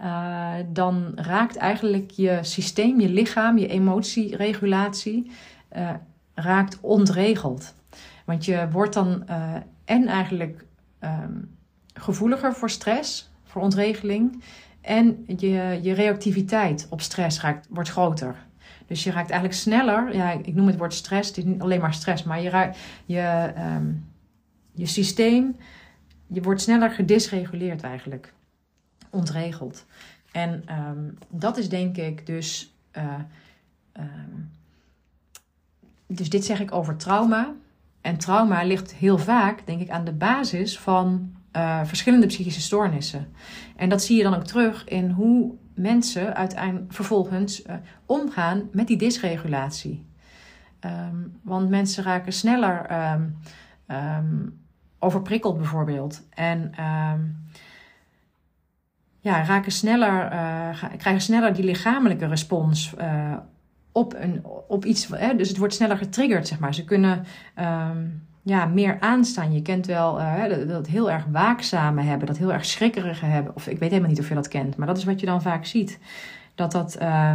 Uh, 0.00 0.54
dan 0.68 1.12
raakt 1.14 1.56
eigenlijk 1.56 2.10
je 2.10 2.38
systeem, 2.42 3.00
je 3.00 3.08
lichaam, 3.08 3.58
je 3.58 3.66
emotieregulatie, 3.66 5.30
uh, 5.76 5.90
raakt 6.34 6.78
ontregeld. 6.80 7.74
Want 8.24 8.44
je 8.44 8.68
wordt 8.70 8.94
dan 8.94 9.24
en 9.84 10.06
eigenlijk 10.06 10.64
um, 11.00 11.56
gevoeliger 11.94 12.54
voor 12.54 12.70
stress, 12.70 13.30
voor 13.44 13.62
ontregeling. 13.62 14.42
En 14.80 15.24
je, 15.26 15.78
je 15.82 15.92
reactiviteit 15.92 16.86
op 16.90 17.00
stress 17.00 17.40
raakt, 17.40 17.66
wordt 17.70 17.90
groter. 17.90 18.36
Dus 18.86 19.04
je 19.04 19.10
raakt 19.10 19.30
eigenlijk 19.30 19.60
sneller, 19.60 20.14
ja, 20.14 20.30
ik 20.30 20.54
noem 20.54 20.66
het 20.66 20.76
woord 20.76 20.94
stress, 20.94 21.28
het 21.28 21.38
is 21.38 21.44
niet 21.44 21.60
alleen 21.60 21.80
maar 21.80 21.94
stress, 21.94 22.22
maar 22.22 22.42
je, 22.42 22.70
je, 23.04 23.52
um, 23.76 24.04
je 24.72 24.86
systeem, 24.86 25.56
je 26.26 26.42
wordt 26.42 26.60
sneller 26.60 26.90
gedisreguleerd 26.90 27.82
eigenlijk, 27.82 28.32
ontregeld. 29.10 29.86
En 30.32 30.64
um, 30.88 31.18
dat 31.28 31.56
is 31.56 31.68
denk 31.68 31.96
ik 31.96 32.26
dus, 32.26 32.74
uh, 32.96 33.14
um, 33.98 34.50
dus 36.06 36.30
dit 36.30 36.44
zeg 36.44 36.60
ik 36.60 36.72
over 36.72 36.96
trauma. 36.96 37.52
En 38.00 38.18
trauma 38.18 38.62
ligt 38.62 38.94
heel 38.94 39.18
vaak, 39.18 39.66
denk 39.66 39.80
ik, 39.80 39.90
aan 39.90 40.04
de 40.04 40.12
basis 40.12 40.78
van 40.78 41.34
uh, 41.52 41.84
verschillende 41.84 42.26
psychische 42.26 42.60
stoornissen. 42.60 43.28
En 43.76 43.88
dat 43.88 44.02
zie 44.02 44.16
je 44.16 44.22
dan 44.22 44.34
ook 44.34 44.44
terug 44.44 44.84
in 44.84 45.10
hoe 45.10 45.54
mensen 45.74 46.34
uiteindelijk 46.34 46.92
vervolgens 46.92 47.66
uh, 47.66 47.74
omgaan 48.06 48.68
met 48.72 48.86
die 48.86 48.96
dysregulatie. 48.96 50.04
Um, 50.80 51.38
want 51.42 51.68
mensen 51.68 52.04
raken 52.04 52.32
sneller 52.32 53.12
um, 53.12 53.36
um, 53.86 54.60
overprikkeld 54.98 55.56
bijvoorbeeld. 55.56 56.22
En 56.34 56.72
ja, 59.26 59.44
raken 59.44 59.72
sneller, 59.72 60.32
uh, 60.32 60.84
krijgen 60.96 61.22
sneller 61.22 61.54
die 61.54 61.64
lichamelijke 61.64 62.26
respons 62.26 62.94
uh, 63.00 63.36
op, 63.92 64.14
een, 64.14 64.44
op 64.68 64.84
iets. 64.84 65.08
Hè? 65.08 65.36
Dus 65.36 65.48
het 65.48 65.58
wordt 65.58 65.74
sneller 65.74 65.96
getriggerd, 65.96 66.48
zeg 66.48 66.58
maar. 66.58 66.74
Ze 66.74 66.84
kunnen 66.84 67.24
ja, 68.42 68.66
meer 68.66 68.96
aanstaan. 69.00 69.52
Je 69.52 69.62
kent 69.62 69.86
wel 69.86 70.20
uh, 70.20 70.68
dat, 70.68 70.86
heel 70.86 71.10
erg 71.10 71.24
waakzame 71.30 72.02
hebben, 72.02 72.26
dat 72.26 72.38
heel 72.38 72.52
erg 72.52 72.64
schrikkerige 72.64 73.24
hebben. 73.24 73.54
Of 73.56 73.66
ik 73.66 73.78
weet 73.78 73.90
helemaal 73.90 74.10
niet 74.10 74.20
of 74.20 74.28
je 74.28 74.34
dat 74.34 74.48
kent, 74.48 74.76
maar 74.76 74.86
dat 74.86 74.96
is 74.96 75.04
wat 75.04 75.20
je 75.20 75.26
dan 75.26 75.42
vaak 75.42 75.64
ziet. 75.64 75.98
Dat 76.54 76.72
dat 76.72 76.98
uh, 77.02 77.32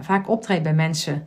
vaak 0.00 0.28
optreedt 0.28 0.62
bij 0.62 0.74
mensen 0.74 1.24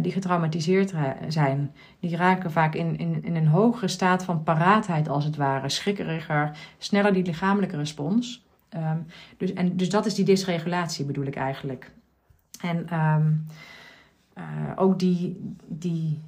die 0.00 0.12
getraumatiseerd 0.12 0.94
zijn. 1.28 1.72
Die 2.00 2.16
raken 2.16 2.52
vaak 2.52 2.74
in, 2.74 2.98
in, 2.98 3.24
in 3.24 3.36
een 3.36 3.46
hogere 3.46 3.88
staat 3.88 4.24
van 4.24 4.42
paraatheid, 4.42 5.08
als 5.08 5.24
het 5.24 5.36
ware. 5.36 5.68
Schrikkeriger, 5.68 6.50
sneller 6.78 7.12
die 7.12 7.24
lichamelijke 7.24 7.76
respons. 7.76 8.43
Um, 8.76 9.06
dus, 9.36 9.52
en, 9.52 9.76
dus 9.76 9.88
dat 9.88 10.06
is 10.06 10.14
die 10.14 10.24
dysregulatie, 10.24 11.04
bedoel 11.04 11.26
ik 11.26 11.36
eigenlijk. 11.36 11.90
En 12.60 13.00
um, 13.00 13.46
ook 14.76 14.98
die, 14.98 15.54
die 15.66 16.20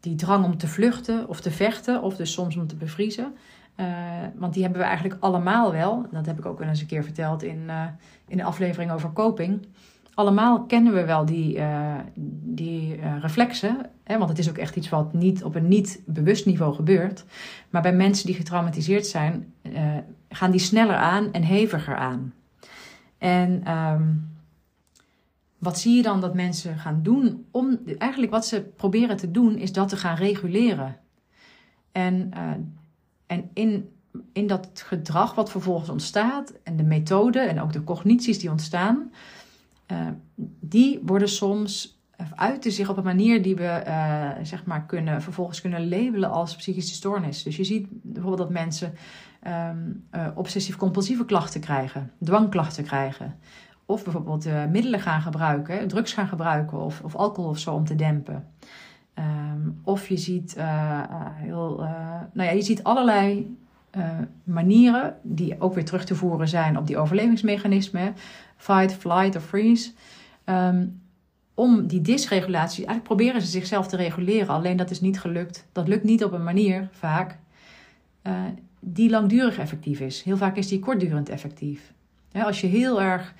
die 0.00 0.14
drang 0.14 0.44
om 0.44 0.56
te 0.56 0.68
vluchten 0.68 1.28
of 1.28 1.40
te 1.40 1.50
vechten, 1.50 2.02
of 2.02 2.16
dus 2.16 2.32
soms 2.32 2.56
om 2.56 2.66
te 2.66 2.76
bevriezen. 2.76 3.34
Uh, 3.76 3.86
want 4.34 4.52
die 4.52 4.62
hebben 4.62 4.80
we 4.80 4.86
eigenlijk 4.86 5.22
allemaal 5.22 5.72
wel. 5.72 6.06
Dat 6.10 6.26
heb 6.26 6.38
ik 6.38 6.46
ook 6.46 6.58
wel 6.58 6.68
eens 6.68 6.80
een 6.80 6.86
keer 6.86 7.04
verteld 7.04 7.42
in, 7.42 7.62
uh, 7.66 7.84
in 8.28 8.36
de 8.36 8.44
aflevering 8.44 8.92
over 8.92 9.12
coping. 9.12 9.66
Allemaal 10.18 10.64
kennen 10.64 10.94
we 10.94 11.04
wel 11.04 11.24
die, 11.24 11.56
uh, 11.56 11.94
die 12.44 13.00
reflexen. 13.20 13.76
Hè? 14.04 14.18
Want 14.18 14.28
het 14.30 14.38
is 14.38 14.48
ook 14.48 14.58
echt 14.58 14.76
iets 14.76 14.88
wat 14.88 15.12
niet 15.12 15.44
op 15.44 15.54
een 15.54 15.68
niet 15.68 16.02
bewust 16.06 16.46
niveau 16.46 16.74
gebeurt. 16.74 17.24
Maar 17.70 17.82
bij 17.82 17.92
mensen 17.92 18.26
die 18.26 18.34
getraumatiseerd 18.34 19.06
zijn, 19.06 19.54
gaan 20.28 20.50
die 20.50 20.60
sneller 20.60 20.96
aan 20.96 21.32
en 21.32 21.42
heviger 21.42 21.96
aan. 21.96 22.34
En 23.18 23.70
um, 23.72 24.30
wat 25.58 25.78
zie 25.78 25.96
je 25.96 26.02
dan 26.02 26.20
dat 26.20 26.34
mensen 26.34 26.78
gaan 26.78 27.02
doen? 27.02 27.46
Om, 27.50 27.78
eigenlijk 27.98 28.32
wat 28.32 28.46
ze 28.46 28.62
proberen 28.76 29.16
te 29.16 29.30
doen 29.30 29.56
is 29.56 29.72
dat 29.72 29.88
te 29.88 29.96
gaan 29.96 30.16
reguleren. 30.16 30.96
En, 31.92 32.32
en 33.26 33.50
in, 33.52 33.88
in 34.32 34.46
dat 34.46 34.68
gedrag 34.74 35.34
wat 35.34 35.50
vervolgens 35.50 35.88
ontstaat, 35.88 36.52
en 36.62 36.76
de 36.76 36.84
methode 36.84 37.40
en 37.40 37.60
ook 37.60 37.72
de 37.72 37.84
cognities 37.84 38.38
die 38.38 38.50
ontstaan, 38.50 39.10
uh, 39.92 40.06
die 40.60 41.00
worden 41.02 41.28
soms 41.28 42.02
uiten 42.34 42.72
zich 42.72 42.88
op 42.88 42.96
een 42.96 43.04
manier 43.04 43.42
die 43.42 43.56
we 43.56 43.82
uh, 43.86 44.30
zeg 44.42 44.64
maar 44.64 44.86
kunnen, 44.86 45.22
vervolgens 45.22 45.60
kunnen 45.60 45.88
labelen 45.88 46.30
als 46.30 46.56
psychische 46.56 46.94
stoornis. 46.94 47.42
Dus 47.42 47.56
je 47.56 47.64
ziet 47.64 47.86
bijvoorbeeld 47.90 48.48
dat 48.48 48.50
mensen 48.50 48.92
um, 49.46 50.04
obsessief-compulsieve 50.34 51.24
klachten 51.24 51.60
krijgen, 51.60 52.10
dwangklachten 52.22 52.84
krijgen. 52.84 53.38
Of 53.86 54.04
bijvoorbeeld 54.04 54.46
middelen 54.70 55.00
gaan 55.00 55.20
gebruiken, 55.20 55.88
drugs 55.88 56.12
gaan 56.12 56.28
gebruiken 56.28 56.80
of, 56.80 57.00
of 57.00 57.16
alcohol 57.16 57.50
of 57.50 57.58
zo 57.58 57.74
om 57.74 57.84
te 57.84 57.94
dempen. 57.94 58.48
Um, 59.14 59.80
of 59.84 60.08
je 60.08 60.16
ziet, 60.16 60.56
heel, 61.34 61.76
nou 62.32 62.48
ja, 62.48 62.50
je 62.50 62.62
ziet 62.62 62.82
allerlei 62.84 63.56
manieren 64.44 65.16
die 65.22 65.60
ook 65.60 65.74
weer 65.74 65.84
terug 65.84 66.04
te 66.04 66.14
voeren 66.14 66.48
zijn 66.48 66.78
op 66.78 66.86
die 66.86 66.98
overlevingsmechanismen. 66.98 68.14
Fight, 68.56 68.94
flight 68.94 69.36
of 69.36 69.44
freeze. 69.44 69.90
Um, 70.44 71.00
om 71.54 71.86
die 71.86 72.00
dysregulatie, 72.00 72.86
eigenlijk 72.86 73.02
proberen 73.02 73.40
ze 73.40 73.46
zichzelf 73.46 73.86
te 73.86 73.96
reguleren. 73.96 74.48
Alleen 74.48 74.76
dat 74.76 74.90
is 74.90 75.00
niet 75.00 75.20
gelukt. 75.20 75.66
Dat 75.72 75.88
lukt 75.88 76.04
niet 76.04 76.24
op 76.24 76.32
een 76.32 76.44
manier, 76.44 76.88
vaak, 76.92 77.38
die 78.80 79.10
langdurig 79.10 79.58
effectief 79.58 80.00
is. 80.00 80.22
Heel 80.22 80.36
vaak 80.36 80.56
is 80.56 80.68
die 80.68 80.78
kortdurend 80.78 81.28
effectief. 81.28 81.92
als 82.32 82.60
je 82.60 82.66
heel 82.66 83.00
erg 83.02 83.34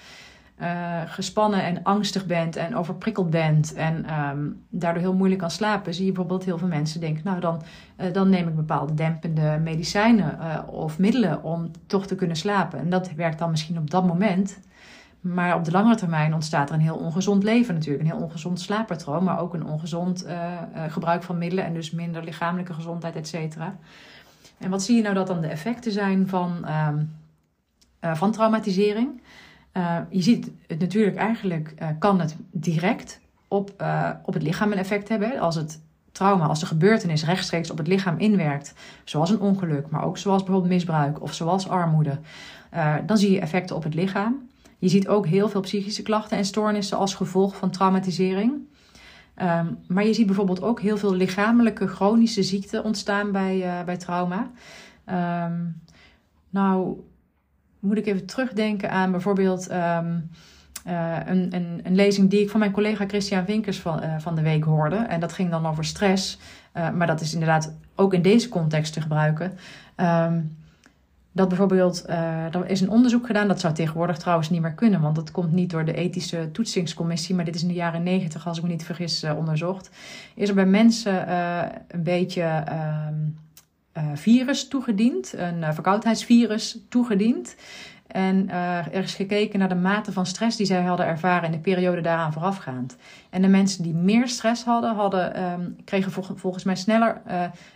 uh, 0.60 1.00
gespannen 1.06 1.64
en 1.64 1.82
angstig 1.82 2.26
bent 2.26 2.56
en 2.56 2.76
overprikkeld 2.76 3.30
bent 3.30 3.74
en 3.74 4.06
um, 4.20 4.62
daardoor 4.68 5.02
heel 5.02 5.14
moeilijk 5.14 5.40
kan 5.40 5.50
slapen, 5.50 5.94
zie 5.94 6.04
je 6.04 6.12
bijvoorbeeld 6.12 6.44
heel 6.44 6.58
veel 6.58 6.68
mensen 6.68 7.00
denken, 7.00 7.24
nou 7.24 7.40
dan, 7.40 7.62
uh, 8.00 8.12
dan 8.12 8.28
neem 8.28 8.48
ik 8.48 8.56
bepaalde 8.56 8.94
dempende 8.94 9.60
medicijnen 9.62 10.38
uh, 10.40 10.58
of 10.66 10.98
middelen 10.98 11.42
om 11.42 11.70
toch 11.86 12.06
te 12.06 12.14
kunnen 12.14 12.36
slapen. 12.36 12.78
En 12.78 12.90
dat 12.90 13.12
werkt 13.12 13.38
dan 13.38 13.50
misschien 13.50 13.78
op 13.78 13.90
dat 13.90 14.06
moment, 14.06 14.58
maar 15.20 15.54
op 15.54 15.64
de 15.64 15.70
langere 15.70 15.96
termijn 15.96 16.34
ontstaat 16.34 16.68
er 16.68 16.74
een 16.74 16.80
heel 16.80 16.96
ongezond 16.96 17.42
leven 17.42 17.74
natuurlijk, 17.74 18.04
een 18.04 18.10
heel 18.10 18.24
ongezond 18.24 18.60
slaappatroon, 18.60 19.24
maar 19.24 19.40
ook 19.40 19.54
een 19.54 19.66
ongezond 19.66 20.26
gebruik 20.88 21.22
van 21.22 21.38
middelen 21.38 21.64
en 21.64 21.74
dus 21.74 21.90
minder 21.90 22.24
lichamelijke 22.24 22.72
gezondheid, 22.72 23.16
et 23.16 23.28
cetera. 23.28 23.76
En 24.58 24.70
wat 24.70 24.82
zie 24.82 24.96
je 24.96 25.02
nou 25.02 25.14
dat 25.14 25.26
dan 25.26 25.40
de 25.40 25.46
effecten 25.46 25.92
zijn 25.92 26.28
van, 26.28 26.66
um, 26.86 27.10
van 28.14 28.32
traumatisering? 28.32 29.22
Uh, 29.78 29.98
je 30.10 30.22
ziet 30.22 30.50
het 30.66 30.80
natuurlijk 30.80 31.16
eigenlijk, 31.16 31.74
uh, 31.82 31.88
kan 31.98 32.20
het 32.20 32.36
direct 32.50 33.20
op, 33.48 33.74
uh, 33.80 34.10
op 34.24 34.34
het 34.34 34.42
lichaam 34.42 34.72
een 34.72 34.78
effect 34.78 35.08
hebben. 35.08 35.38
Als 35.40 35.54
het 35.54 35.80
trauma, 36.12 36.46
als 36.46 36.60
de 36.60 36.66
gebeurtenis 36.66 37.24
rechtstreeks 37.24 37.70
op 37.70 37.78
het 37.78 37.86
lichaam 37.86 38.18
inwerkt, 38.18 38.74
zoals 39.04 39.30
een 39.30 39.40
ongeluk, 39.40 39.90
maar 39.90 40.04
ook 40.04 40.18
zoals 40.18 40.42
bijvoorbeeld 40.42 40.72
misbruik 40.72 41.22
of 41.22 41.34
zoals 41.34 41.68
armoede, 41.68 42.18
dan 43.06 43.18
zie 43.18 43.30
je 43.30 43.40
effecten 43.40 43.76
op 43.76 43.82
het 43.82 43.94
lichaam. 43.94 44.48
Je 44.78 44.88
ziet 44.88 45.08
ook 45.08 45.26
heel 45.26 45.48
veel 45.48 45.60
psychische 45.60 46.02
klachten 46.02 46.36
en 46.36 46.44
stoornissen 46.44 46.98
als 46.98 47.14
gevolg 47.14 47.56
van 47.56 47.70
traumatisering. 47.70 48.52
Um, 49.42 49.78
maar 49.86 50.06
je 50.06 50.14
ziet 50.14 50.26
bijvoorbeeld 50.26 50.62
ook 50.62 50.80
heel 50.80 50.96
veel 50.96 51.14
lichamelijke 51.14 51.86
chronische 51.86 52.42
ziekten 52.42 52.84
ontstaan 52.84 53.32
bij, 53.32 53.82
bij 53.84 53.96
trauma. 53.96 54.50
Um, 55.46 55.82
nou, 56.50 56.96
moet 57.80 57.96
ik 57.96 58.06
even 58.06 58.26
terugdenken 58.26 58.90
aan 58.90 59.10
bijvoorbeeld 59.10 59.70
um, 59.70 60.30
uh, 60.86 61.16
een, 61.26 61.54
een, 61.54 61.80
een, 61.82 61.94
lezing 61.94 62.30
die 62.30 62.40
ik 62.40 62.50
van 62.50 62.60
mijn 62.60 62.72
collega 62.72 63.06
Christian 63.06 63.44
Winkers 63.44 63.80
van, 63.80 64.02
uh, 64.02 64.18
van 64.18 64.34
de 64.34 64.42
week 64.42 64.64
hoorde. 64.64 64.96
En 64.96 65.20
dat 65.20 65.32
ging 65.32 65.50
dan 65.50 65.66
over 65.66 65.84
stress. 65.84 66.38
Uh, 66.76 66.90
maar 66.90 67.06
dat 67.06 67.20
is 67.20 67.32
inderdaad 67.32 67.74
ook 67.94 68.14
in 68.14 68.22
deze 68.22 68.48
context 68.48 68.92
te 68.92 69.00
gebruiken. 69.00 69.58
Um, 69.96 70.56
dat 71.32 71.48
bijvoorbeeld, 71.48 72.04
er 72.08 72.66
is 72.66 72.80
een 72.80 72.90
onderzoek 72.90 73.26
gedaan, 73.26 73.48
dat 73.48 73.60
zou 73.60 73.74
tegenwoordig 73.74 74.18
trouwens 74.18 74.50
niet 74.50 74.60
meer 74.60 74.72
kunnen, 74.72 75.00
want 75.00 75.14
dat 75.14 75.30
komt 75.30 75.52
niet 75.52 75.70
door 75.70 75.84
de 75.84 75.92
ethische 75.92 76.48
toetsingscommissie, 76.52 77.34
maar 77.34 77.44
dit 77.44 77.54
is 77.54 77.62
in 77.62 77.68
de 77.68 77.74
jaren 77.74 78.02
negentig, 78.02 78.46
als 78.46 78.56
ik 78.56 78.62
me 78.62 78.68
niet 78.68 78.84
vergis, 78.84 79.24
onderzocht. 79.36 79.90
Is 80.34 80.48
er 80.48 80.54
bij 80.54 80.66
mensen 80.66 81.32
een 81.88 82.02
beetje. 82.02 82.64
Um, 83.08 83.36
virus 84.14 84.68
toegediend, 84.68 85.34
een 85.36 85.74
verkoudheidsvirus 85.74 86.78
toegediend. 86.88 87.56
En 88.06 88.46
uh, 88.48 88.86
er 88.86 89.02
is 89.02 89.14
gekeken 89.14 89.58
naar 89.58 89.68
de 89.68 89.74
mate 89.74 90.12
van 90.12 90.26
stress 90.26 90.56
die 90.56 90.66
zij 90.66 90.82
hadden 90.82 91.06
ervaren 91.06 91.44
in 91.44 91.52
de 91.52 91.58
periode 91.58 92.00
daaraan 92.00 92.32
voorafgaand. 92.32 92.96
En 93.30 93.42
de 93.42 93.48
mensen 93.48 93.82
die 93.82 93.94
meer 93.94 94.28
stress 94.28 94.64
hadden, 94.64 94.94
hadden 94.94 95.42
um, 95.42 95.76
kregen 95.84 96.12
volgens 96.36 96.64
mij 96.64 96.76
sneller 96.76 97.22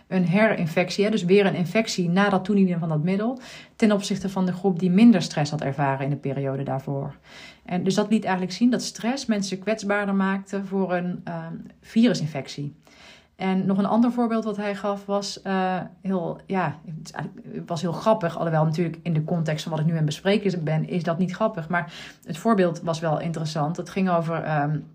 een 0.07 0.27
herinfectie. 0.27 1.05
Hè, 1.05 1.11
dus 1.11 1.23
weer 1.23 1.45
een 1.45 1.55
infectie 1.55 2.09
na 2.09 2.29
dat 2.29 2.45
toedienen 2.45 2.79
van 2.79 2.89
dat 2.89 3.03
middel. 3.03 3.39
Ten 3.75 3.91
opzichte 3.91 4.29
van 4.29 4.45
de 4.45 4.53
groep 4.53 4.79
die 4.79 4.91
minder 4.91 5.21
stress 5.21 5.51
had 5.51 5.61
ervaren 5.61 6.03
in 6.03 6.09
de 6.09 6.15
periode 6.15 6.63
daarvoor. 6.63 7.15
En 7.65 7.83
dus 7.83 7.95
dat 7.95 8.09
liet 8.09 8.23
eigenlijk 8.23 8.53
zien 8.53 8.69
dat 8.69 8.83
stress 8.83 9.25
mensen 9.25 9.59
kwetsbaarder 9.59 10.15
maakte 10.15 10.65
voor 10.65 10.93
een 10.93 11.21
uh, 11.27 11.45
virusinfectie. 11.81 12.75
En 13.43 13.65
nog 13.65 13.77
een 13.77 13.85
ander 13.85 14.11
voorbeeld 14.11 14.43
wat 14.43 14.57
hij 14.57 14.75
gaf 14.75 15.05
was 15.05 15.39
uh, 15.43 15.79
heel, 16.01 16.39
ja, 16.45 16.75
het 16.85 17.13
was 17.65 17.81
heel 17.81 17.91
grappig. 17.91 18.37
Alhoewel 18.37 18.65
natuurlijk 18.65 18.99
in 19.01 19.13
de 19.13 19.23
context 19.23 19.63
van 19.63 19.71
wat 19.71 19.81
ik 19.81 19.85
nu 19.85 19.97
aan 19.97 20.05
bespreken 20.05 20.63
ben, 20.63 20.87
is 20.87 21.03
dat 21.03 21.17
niet 21.17 21.33
grappig. 21.33 21.69
Maar 21.69 21.93
het 22.25 22.37
voorbeeld 22.37 22.81
was 22.81 22.99
wel 22.99 23.19
interessant. 23.19 23.77
Het 23.77 23.89
ging 23.89 24.09
over 24.09 24.61
um, 24.61 24.85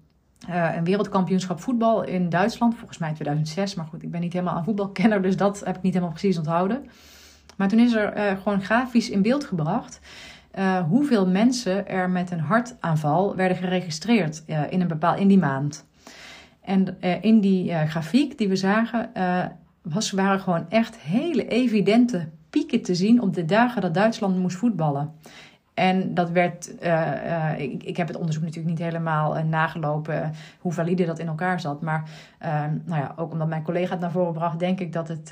uh, 0.49 0.77
een 0.77 0.85
wereldkampioenschap 0.85 1.61
voetbal 1.61 2.03
in 2.03 2.29
Duitsland. 2.29 2.75
Volgens 2.77 2.99
mij 2.99 3.13
2006. 3.13 3.75
Maar 3.75 3.87
goed, 3.87 4.03
ik 4.03 4.11
ben 4.11 4.21
niet 4.21 4.33
helemaal 4.33 4.57
een 4.57 4.65
voetbalkenner, 4.65 5.23
dus 5.23 5.37
dat 5.37 5.63
heb 5.65 5.77
ik 5.77 5.83
niet 5.83 5.93
helemaal 5.93 6.15
precies 6.15 6.39
onthouden. 6.39 6.87
Maar 7.57 7.69
toen 7.69 7.79
is 7.79 7.95
er 7.95 8.17
uh, 8.17 8.43
gewoon 8.43 8.63
grafisch 8.63 9.11
in 9.11 9.23
beeld 9.23 9.45
gebracht 9.45 10.01
hoeveel 10.89 11.27
mensen 11.27 11.89
er 11.89 12.11
met 12.11 12.31
een 12.31 12.41
hartaanval 12.41 13.37
werden 13.37 13.57
geregistreerd 13.57 14.43
in, 14.71 14.81
een 14.81 14.89
bepaal, 14.89 15.17
in 15.17 15.29
die 15.29 15.39
maand. 15.39 15.88
En 16.69 16.97
uh, 17.01 17.23
in 17.23 17.41
die 17.41 17.71
uh, 17.71 17.83
grafiek 17.83 18.39
die 18.39 18.49
we 18.49 18.57
zagen, 18.57 19.11
uh, 19.17 19.45
was, 19.83 20.11
waren 20.11 20.41
gewoon 20.41 20.67
echt 20.69 20.99
hele 20.99 21.49
evidente 21.49 22.29
pieken 22.51 22.83
te 22.83 22.95
zien 22.95 23.23
op 23.23 23.35
de 23.35 23.45
dagen 23.45 23.81
dat 23.81 23.95
Duitsland 23.95 24.39
moest 24.39 24.57
voetballen. 24.57 25.13
En 25.79 26.15
dat 26.15 26.31
werd, 26.31 26.73
uh, 26.83 26.89
uh, 27.27 27.59
ik, 27.59 27.83
ik 27.83 27.97
heb 27.97 28.07
het 28.09 28.17
onderzoek 28.17 28.43
natuurlijk 28.43 28.69
niet 28.69 28.87
helemaal 28.87 29.37
uh, 29.37 29.43
nagelopen 29.43 30.33
hoe 30.59 30.73
valide 30.73 31.05
dat 31.05 31.19
in 31.19 31.27
elkaar 31.27 31.61
zat. 31.61 31.83
Maar 31.83 32.11
ehm, 32.39 32.71
nou 32.85 33.01
ja, 33.01 33.13
ook 33.17 33.33
omdat 33.33 33.49
mijn 33.49 33.63
collega 33.63 33.91
het 33.91 34.01
naar 34.01 34.11
voren 34.11 34.33
bracht, 34.33 34.59
denk 34.59 34.81
ik 34.81 34.93
dat 34.93 35.09
het, 35.09 35.29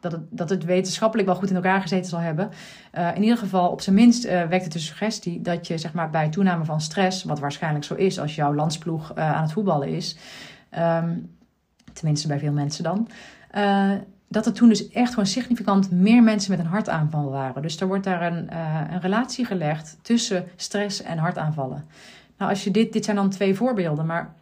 dat 0.00 0.12
het, 0.12 0.22
dat 0.30 0.50
het 0.50 0.64
wetenschappelijk 0.64 1.28
wel 1.28 1.36
goed 1.36 1.50
in 1.50 1.56
elkaar 1.56 1.80
gezeten 1.80 2.10
zal 2.10 2.18
hebben. 2.18 2.50
in 3.14 3.22
ieder 3.22 3.38
geval, 3.38 3.68
op 3.68 3.80
zijn 3.80 3.96
minst 3.96 4.24
wekt 4.28 4.64
het 4.64 4.72
de 4.72 4.78
suggestie 4.78 5.40
dat 5.40 5.66
je 5.66 5.78
zeg 5.78 5.92
maar, 5.92 6.10
bij 6.10 6.28
toename 6.28 6.64
van 6.64 6.80
stress, 6.80 7.24
wat 7.24 7.38
waarschijnlijk 7.38 7.84
zo 7.84 7.94
is 7.94 8.20
als 8.20 8.34
jouw 8.34 8.54
landsploeg 8.54 9.14
aan 9.14 9.42
het 9.42 9.52
voetballen 9.52 9.88
is, 9.88 10.16
um, 10.78 11.36
tenminste 11.92 12.28
bij 12.28 12.38
veel 12.38 12.52
mensen 12.52 12.84
dan 12.84 13.08
dat 14.32 14.46
er 14.46 14.52
toen 14.52 14.68
dus 14.68 14.88
echt 14.88 15.08
gewoon 15.08 15.26
significant 15.26 15.90
meer 15.90 16.22
mensen 16.22 16.50
met 16.50 16.60
een 16.60 16.66
hartaanval 16.66 17.30
waren. 17.30 17.62
Dus 17.62 17.80
er 17.80 17.86
wordt 17.86 18.04
daar 18.04 18.32
een, 18.32 18.48
uh, 18.52 18.80
een 18.90 19.00
relatie 19.00 19.44
gelegd 19.44 19.98
tussen 20.02 20.44
stress 20.56 21.02
en 21.02 21.18
hartaanvallen. 21.18 21.86
Nou, 22.36 22.50
als 22.50 22.64
je 22.64 22.70
dit, 22.70 22.92
dit 22.92 23.04
zijn 23.04 23.16
dan 23.16 23.30
twee 23.30 23.54
voorbeelden, 23.54 24.06
maar 24.06 24.34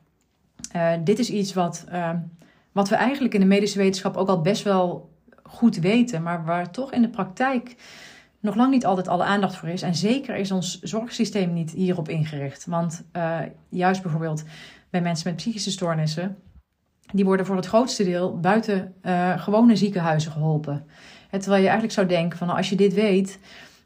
uh, 0.77 0.92
dit 1.05 1.18
is 1.18 1.31
iets 1.31 1.53
wat, 1.53 1.85
uh, 1.92 2.11
wat 2.72 2.88
we 2.88 2.94
eigenlijk 2.94 3.35
in 3.35 3.40
de 3.40 3.46
medische 3.46 3.79
wetenschap 3.79 4.16
ook 4.16 4.29
al 4.29 4.40
best 4.40 4.62
wel 4.62 5.11
goed 5.42 5.77
weten, 5.77 6.22
maar 6.22 6.44
waar 6.44 6.70
toch 6.70 6.92
in 6.92 7.03
de 7.03 7.09
praktijk 7.09 7.77
nog 8.40 8.55
lang 8.55 8.70
niet 8.70 8.87
altijd 8.87 9.09
alle 9.09 9.24
aandacht 9.24 9.57
voor 9.57 9.68
is. 9.68 9.83
En 9.83 9.94
zeker 9.94 10.37
is 10.37 10.51
ons 10.51 10.81
zorgsysteem 10.81 11.53
niet 11.53 11.70
hierop 11.70 12.09
ingericht. 12.09 12.66
Want 12.66 13.05
juist 13.68 14.03
bijvoorbeeld 14.03 14.44
bij 14.90 15.01
mensen 15.01 15.29
met 15.29 15.37
psychische 15.37 15.70
stoornissen 15.70 16.37
die 17.12 17.24
worden 17.24 17.46
voor 17.46 17.56
het 17.56 17.66
grootste 17.66 18.04
deel 18.04 18.40
buiten 18.40 18.94
uh, 19.02 19.40
gewone 19.40 19.76
ziekenhuizen 19.76 20.32
geholpen. 20.32 20.86
terwijl 21.30 21.56
je 21.56 21.68
eigenlijk 21.68 21.92
zou 21.92 22.06
denken 22.06 22.38
van 22.38 22.46
nou, 22.46 22.58
als 22.58 22.68
je 22.68 22.76
dit 22.76 22.94
weet, 22.94 23.38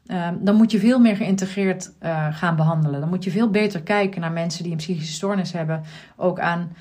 uh, 0.07 0.27
dan 0.39 0.55
moet 0.55 0.71
je 0.71 0.79
veel 0.79 0.99
meer 0.99 1.15
geïntegreerd 1.15 1.91
uh, 2.01 2.27
gaan 2.35 2.55
behandelen. 2.55 2.99
Dan 2.99 3.09
moet 3.09 3.23
je 3.23 3.31
veel 3.31 3.49
beter 3.49 3.81
kijken 3.81 4.21
naar 4.21 4.31
mensen 4.31 4.63
die 4.63 4.71
een 4.71 4.77
psychische 4.77 5.13
stoornis 5.13 5.51
hebben. 5.51 5.83
Ook 6.15 6.39
aan 6.39 6.71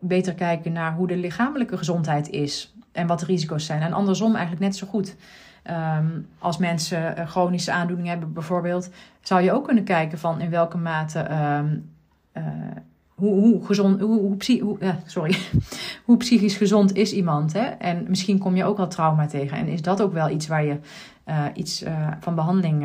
beter 0.00 0.34
kijken 0.34 0.72
naar 0.72 0.94
hoe 0.94 1.06
de 1.06 1.16
lichamelijke 1.16 1.76
gezondheid 1.76 2.28
is 2.28 2.74
en 2.92 3.06
wat 3.06 3.20
de 3.20 3.26
risico's 3.26 3.66
zijn. 3.66 3.82
En 3.82 3.92
andersom 3.92 4.30
eigenlijk 4.34 4.64
net 4.64 4.76
zo 4.76 4.86
goed. 4.86 5.16
Um, 5.70 6.28
als 6.38 6.58
mensen 6.58 7.28
chronische 7.28 7.72
aandoeningen 7.72 8.10
hebben 8.10 8.32
bijvoorbeeld, 8.32 8.90
zou 9.20 9.42
je 9.42 9.52
ook 9.52 9.64
kunnen 9.64 9.84
kijken 9.84 10.18
van 10.18 10.40
in 10.40 10.50
welke 10.50 10.78
mate 10.78 11.30
um, 11.30 11.90
hoe, 13.14 13.40
hoe, 13.40 13.64
gezond, 13.64 14.00
hoe, 14.00 14.20
hoe, 14.20 14.96
sorry, 15.06 15.36
hoe 16.06 16.16
psychisch 16.16 16.56
gezond 16.56 16.94
is 16.94 17.12
iemand? 17.12 17.52
Hè? 17.52 17.64
En 17.64 18.04
misschien 18.08 18.38
kom 18.38 18.56
je 18.56 18.64
ook 18.64 18.78
al 18.78 18.88
trauma 18.88 19.26
tegen. 19.26 19.56
En 19.56 19.68
is 19.68 19.82
dat 19.82 20.02
ook 20.02 20.12
wel 20.12 20.30
iets 20.30 20.46
waar 20.46 20.64
je 20.64 20.78
uh, 21.26 21.44
iets 21.54 21.82
uh, 21.82 22.08
van 22.20 22.34
behandeling 22.34 22.84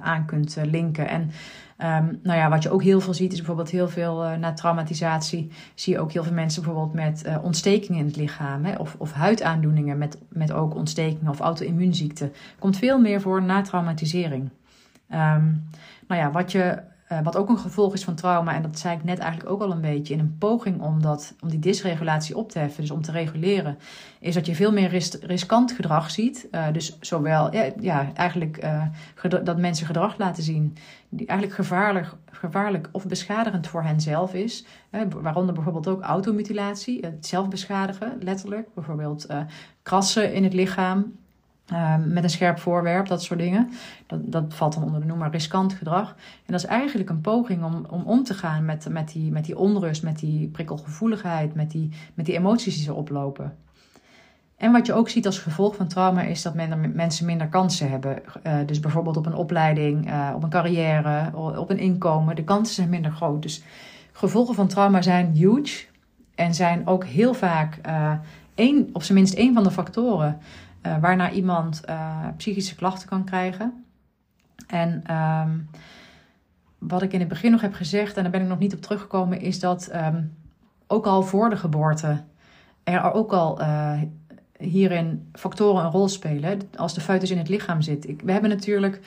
aan 0.00 0.24
kunt 0.26 0.56
linken? 0.70 1.08
En 1.08 1.20
um, 1.22 2.20
nou 2.22 2.38
ja, 2.38 2.48
wat 2.48 2.62
je 2.62 2.70
ook 2.70 2.82
heel 2.82 3.00
veel 3.00 3.14
ziet, 3.14 3.32
is 3.32 3.38
bijvoorbeeld 3.38 3.70
heel 3.70 3.88
veel 3.88 4.24
na 4.38 4.52
traumatisatie. 4.52 5.50
Zie 5.74 5.92
je 5.92 6.00
ook 6.00 6.12
heel 6.12 6.24
veel 6.24 6.32
mensen 6.32 6.62
bijvoorbeeld 6.62 6.94
met 6.94 7.24
ontstekingen 7.42 8.00
in 8.00 8.06
het 8.06 8.16
lichaam. 8.16 8.64
Hè? 8.64 8.76
Of, 8.76 8.94
of 8.98 9.12
huidaandoeningen 9.12 9.98
met, 9.98 10.18
met 10.28 10.52
ook 10.52 10.74
ontstekingen 10.74 11.30
of 11.30 11.40
auto-immuunziekten. 11.40 12.32
Komt 12.58 12.76
veel 12.78 12.98
meer 12.98 13.20
voor 13.20 13.42
na 13.42 13.62
traumatisering. 13.62 14.50
Um, 15.10 15.68
nou 16.08 16.20
ja, 16.20 16.30
wat 16.30 16.52
je 16.52 16.78
uh, 17.12 17.20
wat 17.22 17.36
ook 17.36 17.48
een 17.48 17.58
gevolg 17.58 17.94
is 17.94 18.04
van 18.04 18.14
trauma, 18.14 18.54
en 18.54 18.62
dat 18.62 18.78
zei 18.78 18.96
ik 18.96 19.04
net 19.04 19.18
eigenlijk 19.18 19.50
ook 19.50 19.62
al 19.62 19.70
een 19.70 19.80
beetje, 19.80 20.14
in 20.14 20.20
een 20.20 20.36
poging 20.38 20.80
om, 20.80 21.02
dat, 21.02 21.34
om 21.40 21.48
die 21.48 21.58
dysregulatie 21.58 22.36
op 22.36 22.50
te 22.50 22.58
heffen, 22.58 22.80
dus 22.80 22.90
om 22.90 23.02
te 23.02 23.12
reguleren, 23.12 23.78
is 24.20 24.34
dat 24.34 24.46
je 24.46 24.54
veel 24.54 24.72
meer 24.72 24.88
ris 24.88 25.14
riskant 25.20 25.72
gedrag 25.72 26.10
ziet. 26.10 26.48
Uh, 26.50 26.66
dus 26.72 26.96
zowel, 27.00 27.52
ja, 27.54 27.70
ja 27.80 28.12
eigenlijk 28.14 28.64
uh, 28.64 29.42
dat 29.44 29.58
mensen 29.58 29.86
gedrag 29.86 30.18
laten 30.18 30.42
zien 30.42 30.76
die 31.08 31.26
eigenlijk 31.26 31.58
gevaarlijk, 31.58 32.06
gevaarlijk 32.30 32.88
of 32.92 33.06
beschadigend 33.06 33.66
voor 33.66 33.82
henzelf 33.82 34.34
is. 34.34 34.64
waaronder 35.22 35.54
bijvoorbeeld 35.54 35.88
ook 35.88 36.02
automutilatie, 36.02 37.00
het 37.00 37.26
zelf 37.26 37.48
beschadigen, 37.48 38.18
letterlijk. 38.20 38.74
Bijvoorbeeld 38.74 39.26
krassen 39.82 40.32
in 40.32 40.44
het 40.44 40.52
lichaam, 40.52 41.12
Ehm, 41.68 42.12
met 42.12 42.22
een 42.22 42.30
scherp 42.30 42.58
voorwerp, 42.58 43.06
dat 43.06 43.22
soort 43.22 43.38
dingen. 43.38 43.70
Dat, 44.06 44.20
dat 44.24 44.44
valt 44.48 44.74
dan 44.74 44.82
onder 44.84 45.00
de 45.00 45.06
noemer 45.06 45.30
riskant 45.30 45.72
gedrag. 45.72 46.08
En 46.18 46.52
dat 46.52 46.60
is 46.60 46.66
eigenlijk 46.66 47.10
een 47.10 47.20
poging 47.20 47.64
om 47.64 47.86
om, 47.90 48.02
om 48.02 48.24
te 48.24 48.34
gaan 48.34 48.64
met, 48.64 48.88
met, 48.90 49.12
die, 49.12 49.30
met 49.30 49.44
die 49.44 49.58
onrust, 49.58 50.02
met 50.02 50.18
die 50.18 50.48
prikkelgevoeligheid, 50.48 51.54
met 51.54 51.70
die, 51.70 51.88
met 52.14 52.26
die 52.26 52.34
emoties 52.34 52.74
die 52.74 52.84
ze 52.84 52.94
oplopen. 52.94 53.56
En 54.56 54.72
wat 54.72 54.86
je 54.86 54.92
ook 54.92 55.08
ziet 55.08 55.26
als 55.26 55.38
gevolg 55.38 55.76
van 55.76 55.88
trauma 55.88 56.22
is 56.22 56.42
dat 56.42 56.54
men, 56.54 56.92
mensen 56.94 57.26
minder 57.26 57.48
kansen 57.48 57.90
hebben. 57.90 58.22
Uh, 58.46 58.52
dus 58.66 58.80
bijvoorbeeld 58.80 59.16
op 59.16 59.26
een 59.26 59.34
opleiding, 59.34 60.08
uh, 60.10 60.32
op 60.34 60.42
een 60.42 60.50
carrière, 60.50 61.30
op 61.34 61.70
een 61.70 61.78
inkomen. 61.78 62.36
De 62.36 62.44
kansen 62.44 62.74
zijn 62.74 62.88
minder 62.88 63.10
groot. 63.10 63.42
Dus 63.42 63.62
gevolgen 64.12 64.54
van 64.54 64.68
trauma 64.68 65.02
zijn 65.02 65.32
huge. 65.34 65.86
En 66.34 66.54
zijn 66.54 66.86
ook 66.86 67.04
heel 67.04 67.34
vaak 67.34 67.78
uh, 67.86 68.12
één, 68.54 68.88
op 68.92 69.02
zijn 69.02 69.18
minst 69.18 69.34
één 69.34 69.54
van 69.54 69.62
de 69.62 69.70
factoren 69.70 70.38
uh, 70.82 70.98
waarna 71.00 71.30
iemand 71.30 71.82
uh, 71.88 72.26
psychische 72.36 72.74
klachten 72.74 73.08
kan 73.08 73.24
krijgen. 73.24 73.84
En 74.66 75.14
um, 75.14 75.70
wat 76.78 77.02
ik 77.02 77.12
in 77.12 77.20
het 77.20 77.28
begin 77.28 77.50
nog 77.50 77.60
heb 77.60 77.74
gezegd, 77.74 78.16
en 78.16 78.22
daar 78.22 78.32
ben 78.32 78.42
ik 78.42 78.48
nog 78.48 78.58
niet 78.58 78.74
op 78.74 78.80
teruggekomen, 78.80 79.40
is 79.40 79.60
dat 79.60 79.90
um, 79.94 80.36
ook 80.86 81.06
al 81.06 81.22
voor 81.22 81.50
de 81.50 81.56
geboorte 81.56 82.22
er 82.84 83.12
ook 83.12 83.32
al 83.32 83.60
uh, 83.60 84.00
hierin 84.58 85.28
factoren 85.32 85.84
een 85.84 85.90
rol 85.90 86.08
spelen. 86.08 86.60
Als 86.76 86.94
de 86.94 87.00
foetus 87.00 87.30
in 87.30 87.38
het 87.38 87.48
lichaam 87.48 87.82
zit. 87.82 88.08
Ik, 88.08 88.22
we 88.22 88.32
hebben 88.32 88.50
natuurlijk 88.50 89.00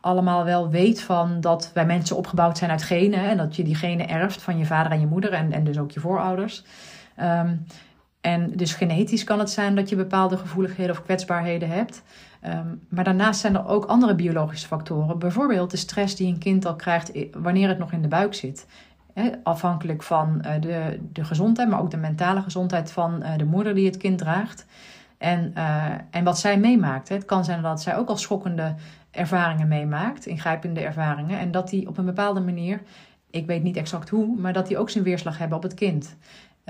allemaal 0.00 0.44
wel 0.44 0.70
weet 0.70 1.02
van 1.02 1.40
dat 1.40 1.70
wij 1.74 1.86
mensen 1.86 2.16
opgebouwd 2.16 2.58
zijn 2.58 2.70
uit 2.70 2.82
genen. 2.82 3.28
En 3.28 3.36
dat 3.36 3.56
je 3.56 3.62
die 3.62 3.74
genen 3.74 4.08
erft 4.08 4.42
van 4.42 4.58
je 4.58 4.64
vader 4.64 4.92
en 4.92 5.00
je 5.00 5.06
moeder 5.06 5.32
en, 5.32 5.52
en 5.52 5.64
dus 5.64 5.78
ook 5.78 5.90
je 5.90 6.00
voorouders. 6.00 6.64
Um, 7.20 7.66
en 8.20 8.50
dus 8.56 8.74
genetisch 8.74 9.24
kan 9.24 9.38
het 9.38 9.50
zijn 9.50 9.74
dat 9.74 9.88
je 9.88 9.96
bepaalde 9.96 10.36
gevoeligheden 10.36 10.96
of 10.96 11.02
kwetsbaarheden 11.02 11.68
hebt. 11.68 12.02
Um, 12.46 12.80
maar 12.88 13.04
daarnaast 13.04 13.40
zijn 13.40 13.54
er 13.54 13.66
ook 13.66 13.84
andere 13.84 14.14
biologische 14.14 14.66
factoren. 14.66 15.18
Bijvoorbeeld 15.18 15.70
de 15.70 15.76
stress 15.76 16.16
die 16.16 16.32
een 16.32 16.38
kind 16.38 16.66
al 16.66 16.76
krijgt 16.76 17.12
wanneer 17.32 17.68
het 17.68 17.78
nog 17.78 17.92
in 17.92 18.02
de 18.02 18.08
buik 18.08 18.34
zit. 18.34 18.66
afhankelijk 19.42 20.02
van 20.02 20.44
uh, 20.46 20.52
de, 20.60 21.00
de 21.12 21.24
gezondheid, 21.24 21.68
maar 21.68 21.80
ook 21.80 21.90
de 21.90 21.96
mentale 21.96 22.42
gezondheid 22.42 22.92
van 22.92 23.22
uh, 23.22 23.30
de 23.36 23.44
moeder 23.44 23.74
die 23.74 23.86
het 23.86 23.96
kind 23.96 24.18
draagt. 24.18 24.66
En, 25.18 25.52
uh, 25.56 25.86
en 26.10 26.24
wat 26.24 26.38
zij 26.38 26.58
meemaakt. 26.58 27.08
Het 27.08 27.24
kan 27.24 27.44
zijn 27.44 27.62
dat 27.62 27.82
zij 27.82 27.96
ook 27.96 28.08
al 28.08 28.16
schokkende 28.16 28.74
ervaringen 29.10 29.68
meemaakt, 29.68 30.26
ingrijpende 30.26 30.80
ervaringen. 30.80 31.38
En 31.38 31.50
dat 31.50 31.68
die 31.68 31.88
op 31.88 31.98
een 31.98 32.04
bepaalde 32.04 32.40
manier, 32.40 32.80
ik 33.30 33.46
weet 33.46 33.62
niet 33.62 33.76
exact 33.76 34.08
hoe, 34.08 34.36
maar 34.36 34.52
dat 34.52 34.66
die 34.66 34.78
ook 34.78 34.90
zijn 34.90 35.04
weerslag 35.04 35.38
hebben 35.38 35.56
op 35.56 35.62
het 35.62 35.74
kind. 35.74 36.16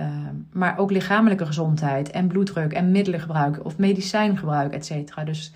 Ehm, 0.01 0.35
maar 0.53 0.79
ook 0.79 0.91
lichamelijke 0.91 1.47
gezondheid 1.47 2.11
en 2.11 2.27
bloeddruk 2.27 2.73
en 2.73 2.91
middelengebruik 2.91 3.65
of 3.65 3.79
medicijngebruik, 3.79 4.73
et 4.73 4.87
cetera. 4.87 5.25
Dus 5.25 5.53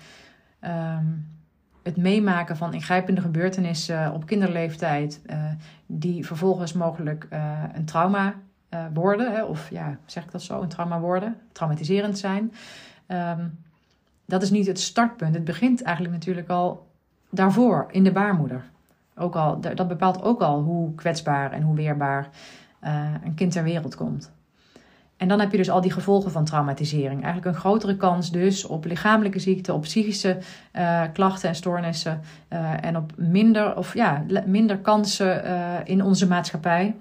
um, 0.61 1.27
het 1.83 1.97
meemaken 1.97 2.57
van 2.57 2.73
ingrijpende 2.73 3.21
gebeurtenissen 3.21 4.13
op 4.13 4.25
kinderleeftijd, 4.25 5.21
uh, 5.25 5.51
die 5.85 6.25
vervolgens 6.25 6.73
mogelijk 6.73 7.27
uh, 7.33 7.63
een 7.73 7.85
trauma 7.85 8.33
worden, 8.93 9.31
hè, 9.31 9.43
of 9.43 9.69
ja, 9.69 9.97
zeg 10.05 10.23
ik 10.23 10.31
dat 10.31 10.41
zo, 10.41 10.61
een 10.61 10.67
trauma 10.67 10.99
worden, 10.99 11.37
traumatiserend 11.51 12.17
zijn. 12.17 12.53
Ehm, 13.05 13.47
dat 14.25 14.41
is 14.41 14.49
niet 14.49 14.67
het 14.67 14.79
startpunt. 14.79 15.35
Het 15.35 15.43
begint 15.43 15.81
eigenlijk 15.81 16.15
natuurlijk 16.15 16.49
al 16.49 16.87
daarvoor, 17.29 17.87
in 17.91 18.03
de 18.03 18.11
baarmoeder. 18.11 18.63
Ook 19.15 19.35
al, 19.35 19.61
dat 19.61 19.87
bepaalt 19.87 20.23
ook 20.23 20.41
al 20.41 20.61
hoe 20.61 20.95
kwetsbaar 20.95 21.51
en 21.51 21.61
hoe 21.61 21.75
weerbaar 21.75 22.29
een 23.23 23.33
kind 23.35 23.51
ter 23.51 23.63
wereld 23.63 23.95
komt. 23.95 24.34
En 25.17 25.27
dan 25.27 25.39
heb 25.39 25.51
je 25.51 25.57
dus 25.57 25.69
al 25.69 25.81
die 25.81 25.91
gevolgen 25.91 26.31
van 26.31 26.45
traumatisering. 26.45 27.23
Eigenlijk 27.23 27.55
een 27.55 27.61
grotere 27.61 27.97
kans 27.97 28.31
dus 28.31 28.65
op 28.65 28.85
lichamelijke 28.85 29.39
ziekte, 29.39 29.73
op 29.73 29.81
psychische 29.81 30.37
uh, 30.73 31.01
klachten 31.13 31.49
en 31.49 31.55
stoornissen. 31.55 32.21
Uh, 32.49 32.83
en 32.83 32.97
op 32.97 33.11
minder, 33.15 33.77
of 33.77 33.93
ja, 33.93 34.25
minder 34.45 34.77
kansen 34.77 35.45
uh, 35.45 35.73
in 35.83 36.03
onze 36.03 36.27
maatschappij. 36.27 36.95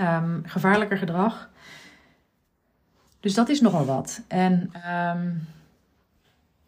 Um, 0.00 0.42
gevaarlijker 0.46 0.98
gedrag. 0.98 1.48
Dus 3.20 3.34
dat 3.34 3.48
is 3.48 3.60
nogal 3.60 3.84
wat. 3.84 4.22
En 4.28 4.72
um, 5.16 5.48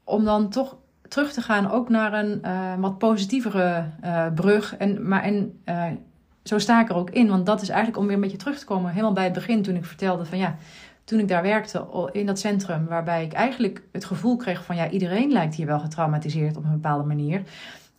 om 0.04 0.24
dan 0.24 0.50
toch 0.50 0.76
terug 1.08 1.32
te 1.32 1.42
gaan 1.42 1.70
ook 1.70 1.88
naar 1.88 2.12
een 2.12 2.40
wat 2.80 2.98
positievere 2.98 3.84
brug. 4.34 4.76
En, 4.76 5.08
maar 5.08 5.22
en 5.22 5.60
zo 6.42 6.58
sta 6.58 6.80
ik 6.80 6.88
er 6.88 6.96
ook 6.96 7.10
in. 7.10 7.28
Want 7.28 7.46
dat 7.46 7.62
is 7.62 7.68
eigenlijk 7.68 7.98
om 7.98 8.06
weer 8.06 8.14
een 8.14 8.20
beetje 8.20 8.36
terug 8.36 8.58
te 8.58 8.64
komen, 8.64 8.90
helemaal 8.90 9.12
bij 9.12 9.24
het 9.24 9.32
begin 9.32 9.62
toen 9.62 9.76
ik 9.76 9.84
vertelde 9.84 10.24
van 10.24 10.38
ja, 10.38 10.56
toen 11.04 11.18
ik 11.18 11.28
daar 11.28 11.42
werkte 11.42 11.86
in 12.12 12.26
dat 12.26 12.38
centrum, 12.38 12.86
waarbij 12.86 13.24
ik 13.24 13.32
eigenlijk 13.32 13.82
het 13.92 14.04
gevoel 14.04 14.36
kreeg 14.36 14.64
van 14.64 14.76
ja, 14.76 14.90
iedereen 14.90 15.32
lijkt 15.32 15.54
hier 15.54 15.66
wel 15.66 15.80
getraumatiseerd 15.80 16.56
op 16.56 16.64
een 16.64 16.70
bepaalde 16.70 17.04
manier. 17.04 17.42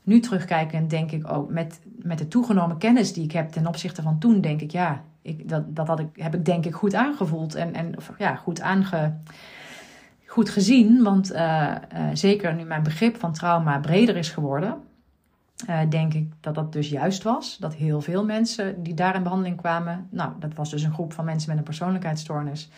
Nu 0.04 0.20
terugkijkend 0.20 0.90
denk 0.90 1.12
ik 1.12 1.32
ook 1.32 1.50
met, 1.50 1.80
met 1.96 2.18
de 2.18 2.28
toegenomen 2.28 2.78
kennis 2.78 3.14
die 3.14 3.24
ik 3.24 3.32
heb 3.32 3.50
ten 3.50 3.68
opzichte 3.68 4.02
van 4.02 4.20
toen, 4.20 4.42
denk 4.42 4.62
ik 4.62 4.72
ja, 4.72 5.04
ik, 5.22 5.50
dat, 5.50 5.76
dat 5.76 5.88
had 5.88 6.00
ik, 6.00 6.08
heb 6.14 6.36
ik 6.36 6.46
denk 6.46 6.66
ik 6.66 6.74
goed 6.74 6.94
aangevoeld 6.94 7.56
en, 7.56 7.74
en 7.74 7.96
ja, 8.18 8.36
goed, 8.36 8.62
aange, 8.62 9.14
goed 10.26 10.50
gezien. 10.50 11.04
Want 11.04 11.32
uh, 11.32 11.40
uh, 11.94 12.08
zeker 12.14 12.54
nu 12.54 12.64
mijn 12.64 12.84
begrip 12.84 13.20
van 13.20 13.34
trauma 13.34 13.80
breder 13.80 14.16
is 14.16 14.30
geworden, 14.30 14.76
uh, 15.70 15.80
denk 15.90 16.14
ik 16.14 16.34
dat 16.40 16.56
dat 16.56 16.74
dus 16.74 16.90
juist 16.90 17.24
was. 17.24 17.58
Dat 17.58 17.74
heel 17.74 18.02
veel 18.02 18.26
mensen 18.26 18.84
die 18.84 18.94
daar 18.94 19.16
in 19.16 19.24
behandeling 19.24 19.58
kwamen, 19.58 20.08
nou, 20.12 20.32
dat 20.40 20.54
was 20.54 20.70
dus 20.70 20.84
een 20.84 20.94
groep 20.94 21.14
van 21.14 21.26
mensen 21.26 21.50
met 21.50 21.58
een 21.58 21.64
persoonlijkheidsstoornis, 21.64 22.70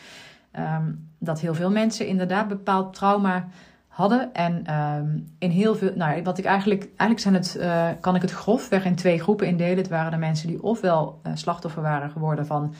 um, 0.60 1.10
dat 1.20 1.40
heel 1.40 1.54
veel 1.54 1.72
mensen 1.72 2.08
inderdaad 2.08 2.48
bepaald 2.48 2.94
trauma 2.94 3.48
hadden. 3.88 4.34
En 4.34 4.76
um, 4.76 5.36
in 5.40 5.50
heel 5.50 5.76
veel, 5.76 5.92
nou, 5.96 6.24
wat 6.24 6.38
ik 6.38 6.46
eigenlijk, 6.46 6.90
eigenlijk 6.98 7.20
zijn 7.20 7.34
het, 7.34 7.58
uh, 7.60 8.02
kan 8.02 8.16
ik 8.16 8.22
het 8.22 8.32
grofweg 8.32 8.86
in 8.86 8.96
twee 8.96 9.20
groepen 9.20 9.48
indelen. 9.48 9.78
Het 9.78 9.88
waren 9.88 10.12
de 10.12 10.18
mensen 10.18 10.48
die 10.48 10.64
ofwel 10.64 11.20
uh, 11.24 11.32
slachtoffer 11.36 11.82
waren 11.82 12.10
geworden 12.10 12.46
van 12.46 12.74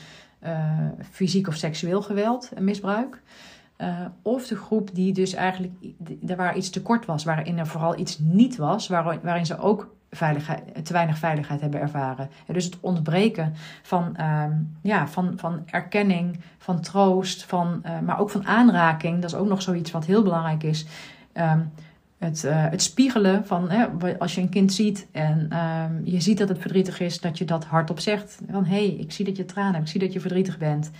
fysiek 1.10 1.48
of 1.48 1.54
seksueel 1.54 2.02
geweld 2.02 2.50
en 2.54 2.64
misbruik. 2.64 3.22
Uh, 3.78 3.88
of 4.22 4.46
de 4.46 4.56
groep 4.56 4.94
die 4.94 5.12
dus 5.12 5.34
eigenlijk 5.34 5.72
waar 6.36 6.56
iets 6.56 6.70
tekort 6.70 7.06
was, 7.06 7.24
waarin 7.24 7.58
er 7.58 7.66
vooral 7.66 7.98
iets 7.98 8.18
niet 8.18 8.56
was, 8.56 8.88
waarin 8.88 9.46
ze 9.46 9.58
ook 9.58 9.94
te 10.82 10.92
weinig 10.92 11.18
veiligheid 11.18 11.60
hebben 11.60 11.80
ervaren. 11.80 12.30
En 12.46 12.54
dus 12.54 12.64
het 12.64 12.80
ontbreken 12.80 13.52
van, 13.82 14.16
uh, 14.20 14.44
ja, 14.82 15.08
van, 15.08 15.32
van 15.36 15.62
erkenning, 15.66 16.40
van 16.58 16.80
troost, 16.80 17.44
van, 17.44 17.82
uh, 17.86 18.00
maar 18.00 18.20
ook 18.20 18.30
van 18.30 18.46
aanraking. 18.46 19.20
Dat 19.20 19.30
is 19.30 19.36
ook 19.36 19.48
nog 19.48 19.62
zoiets 19.62 19.90
wat 19.90 20.04
heel 20.04 20.22
belangrijk 20.22 20.62
is. 20.62 20.86
Um, 21.32 21.72
het, 22.26 22.44
uh, 22.44 22.70
het 22.70 22.82
spiegelen 22.82 23.46
van 23.46 23.70
hè, 23.70 23.86
als 24.18 24.34
je 24.34 24.40
een 24.40 24.48
kind 24.48 24.72
ziet 24.72 25.06
en 25.12 25.58
um, 25.58 26.00
je 26.04 26.20
ziet 26.20 26.38
dat 26.38 26.48
het 26.48 26.58
verdrietig 26.58 27.00
is, 27.00 27.20
dat 27.20 27.38
je 27.38 27.44
dat 27.44 27.64
hardop 27.64 28.00
zegt. 28.00 28.40
Van 28.50 28.64
hé, 28.64 28.86
hey, 28.86 28.94
ik 28.94 29.12
zie 29.12 29.24
dat 29.24 29.36
je 29.36 29.44
tranen 29.44 29.72
hebt, 29.72 29.84
ik 29.84 29.90
zie 29.90 30.00
dat 30.00 30.12
je 30.12 30.20
verdrietig 30.20 30.58
bent. 30.58 30.90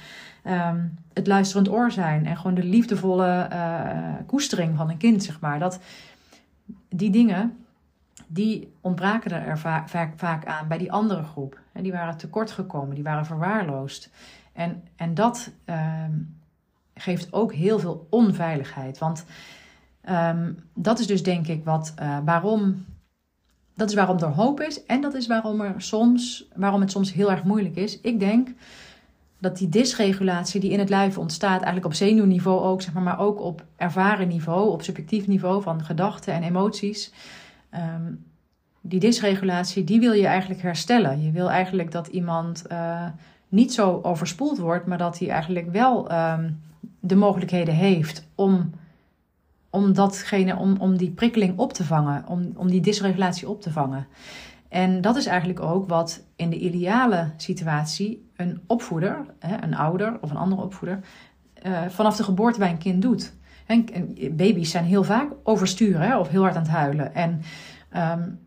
Um, 0.45 0.99
het 1.13 1.27
luisterend 1.27 1.69
oor 1.69 1.91
zijn 1.91 2.27
en 2.27 2.37
gewoon 2.37 2.55
de 2.55 2.65
liefdevolle 2.65 3.49
uh, 3.53 4.15
koestering 4.27 4.77
van 4.77 4.91
een 4.91 4.97
kind, 4.97 5.23
zeg 5.23 5.41
maar. 5.41 5.59
Dat, 5.59 5.81
die 6.89 7.11
dingen, 7.11 7.57
die 8.27 8.73
ontbraken 8.81 9.31
er 9.31 9.59
vaak, 10.17 10.45
aan 10.45 10.69
bij 10.69 10.79
die 10.79 10.93
andere 10.93 11.23
groep. 11.23 11.61
En 11.73 11.83
die 11.83 11.93
waren 11.93 12.17
tekort 12.17 12.51
gekomen, 12.51 12.95
die 12.95 13.05
waren 13.05 13.27
verwaarloosd. 13.27 14.11
En, 14.53 14.83
en 14.97 15.15
dat 15.15 15.53
um, 15.65 16.37
geeft 16.95 17.33
ook 17.33 17.53
heel 17.53 17.79
veel 17.79 18.07
onveiligheid. 18.11 18.99
Want 18.99 19.25
um, 20.11 20.59
dat 20.75 20.99
is 20.99 21.07
dus 21.07 21.23
denk 21.23 21.47
ik 21.47 21.65
wat, 21.65 21.95
uh, 22.03 22.19
waarom, 22.25 22.85
dat 23.75 23.89
is 23.89 23.95
waarom 23.95 24.19
er 24.19 24.29
hoop 24.29 24.61
is. 24.61 24.85
En 24.85 25.01
dat 25.01 25.15
is 25.15 25.27
waarom, 25.27 25.61
er 25.61 25.75
soms, 25.77 26.49
waarom 26.55 26.81
het 26.81 26.91
soms 26.91 27.13
heel 27.13 27.31
erg 27.31 27.45
moeilijk 27.45 27.77
is. 27.77 28.01
Ik 28.01 28.21
denk 28.21 28.49
dat 29.39 29.59
die 29.59 29.69
dysregulatie 29.69 30.61
die 30.61 30.71
in 30.71 30.79
het 30.79 30.89
lijf 30.89 31.19
ontstaat, 31.19 31.57
eigenlijk 31.57 31.87
op 31.87 31.95
zenuwniveau 31.95 32.61
ook, 32.61 32.83
zeg 32.83 32.93
maar, 32.93 33.03
maar 33.03 33.19
ook 33.19 33.41
op 33.41 33.65
ervaren 33.77 34.29
niveau, 34.29 34.71
op 34.71 34.83
subjectief 34.83 35.27
niveau 35.27 35.63
van 35.63 35.85
gedachten 35.85 36.35
en 36.35 36.43
emoties. 36.43 37.13
Um, 37.75 38.25
die 38.81 39.01
dysregulatie, 39.01 39.85
die 39.85 40.01
wil 40.01 40.13
je 40.13 40.27
eigenlijk 40.27 40.63
herstellen. 40.63 41.23
Je 41.23 41.31
wil 41.31 41.51
eigenlijk 41.51 41.91
dat 41.91 42.07
iemand 42.07 42.65
uh, 42.73 43.07
niet 43.49 43.75
zo 43.75 44.01
overspoeld 44.03 44.59
wordt, 44.59 44.87
maar 44.87 44.99
dat 44.99 45.19
hij 45.19 45.29
eigenlijk 45.29 45.73
wel 45.73 46.13
um, 46.13 46.61
de 47.01 47.17
mogelijkheden 47.17 47.75
heeft 47.75 48.29
om, 48.35 48.71
om, 49.71 49.93
datgene, 49.93 50.57
om, 50.57 50.77
om 50.79 50.97
die 50.97 51.11
prikkeling 51.11 51.59
op 51.59 51.73
te 51.73 51.85
vangen, 51.85 52.25
om, 52.29 52.53
om 52.57 52.71
die 52.71 52.81
dysregulatie 52.81 53.49
op 53.49 53.63
te 53.63 53.71
vangen. 53.71 54.07
En 54.69 55.01
dat 55.01 55.17
is 55.17 55.27
eigenlijk 55.27 55.61
ook 55.61 55.89
wat 55.89 56.23
in 56.37 56.51
de 56.51 56.59
ideale 56.59 57.31
situatie 57.37 58.31
een 58.37 58.61
opvoeder, 58.67 59.25
een 59.61 59.75
ouder 59.75 60.19
of 60.21 60.31
een 60.31 60.37
andere 60.37 60.63
opvoeder, 60.63 61.01
uh, 61.67 61.81
vanaf 61.89 62.17
de 62.17 62.23
geboorte 62.23 62.59
bij 62.59 62.71
een 62.71 62.79
kind 62.79 63.03
doet. 63.03 63.35
Baby's 64.31 64.71
zijn 64.71 64.85
heel 64.85 65.05
vaak 65.05 65.33
oversturen 65.43 66.19
of 66.19 66.29
heel 66.29 66.43
hard 66.43 66.55
aan 66.55 66.63
het 66.63 66.71
huilen. 66.71 67.15
En 67.15 67.43
um, 67.97 68.39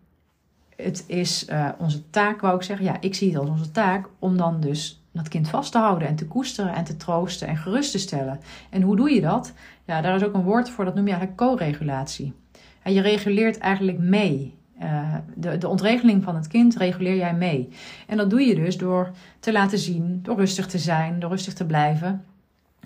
het 0.75 1.03
is 1.08 1.49
uh, 1.49 1.69
onze 1.77 2.10
taak, 2.10 2.41
wou 2.41 2.55
ik 2.55 2.63
zeggen, 2.63 2.86
ja, 2.86 2.97
ik 2.99 3.15
zie 3.15 3.29
het 3.29 3.39
als 3.39 3.49
onze 3.49 3.71
taak 3.71 4.10
om 4.19 4.38
dan 4.38 4.60
dus 4.60 4.98
dat 5.19 5.27
kind 5.27 5.49
vast 5.49 5.71
te 5.71 5.77
houden 5.77 6.08
en 6.08 6.15
te 6.15 6.27
koesteren 6.27 6.73
en 6.73 6.84
te 6.84 6.97
troosten 6.97 7.47
en 7.47 7.58
gerust 7.58 7.91
te 7.91 7.97
stellen. 7.97 8.39
En 8.69 8.82
hoe 8.82 8.95
doe 8.95 9.13
je 9.13 9.21
dat? 9.21 9.53
Ja, 9.86 10.01
daar 10.01 10.15
is 10.15 10.23
ook 10.23 10.34
een 10.34 10.43
woord 10.43 10.69
voor, 10.69 10.86
dat 10.86 10.95
noem 10.95 11.08
je 11.08 11.12
eigenlijk 11.12 11.41
co-regulatie. 11.41 12.34
En 12.82 12.93
je 12.93 13.01
reguleert 13.01 13.58
eigenlijk 13.58 13.99
mee. 13.99 14.58
Uh, 14.82 15.15
de, 15.36 15.58
de 15.58 15.67
ontregeling 15.67 16.23
van 16.23 16.36
het 16.36 16.47
kind 16.47 16.75
reguleer 16.75 17.15
jij 17.15 17.34
mee. 17.34 17.69
En 18.08 18.17
dat 18.17 18.29
doe 18.29 18.41
je 18.41 18.55
dus 18.55 18.77
door 18.77 19.12
te 19.39 19.51
laten 19.51 19.77
zien, 19.77 20.19
door 20.23 20.38
rustig 20.38 20.67
te 20.67 20.77
zijn, 20.77 21.19
door 21.19 21.29
rustig 21.29 21.53
te 21.53 21.65
blijven. 21.65 22.25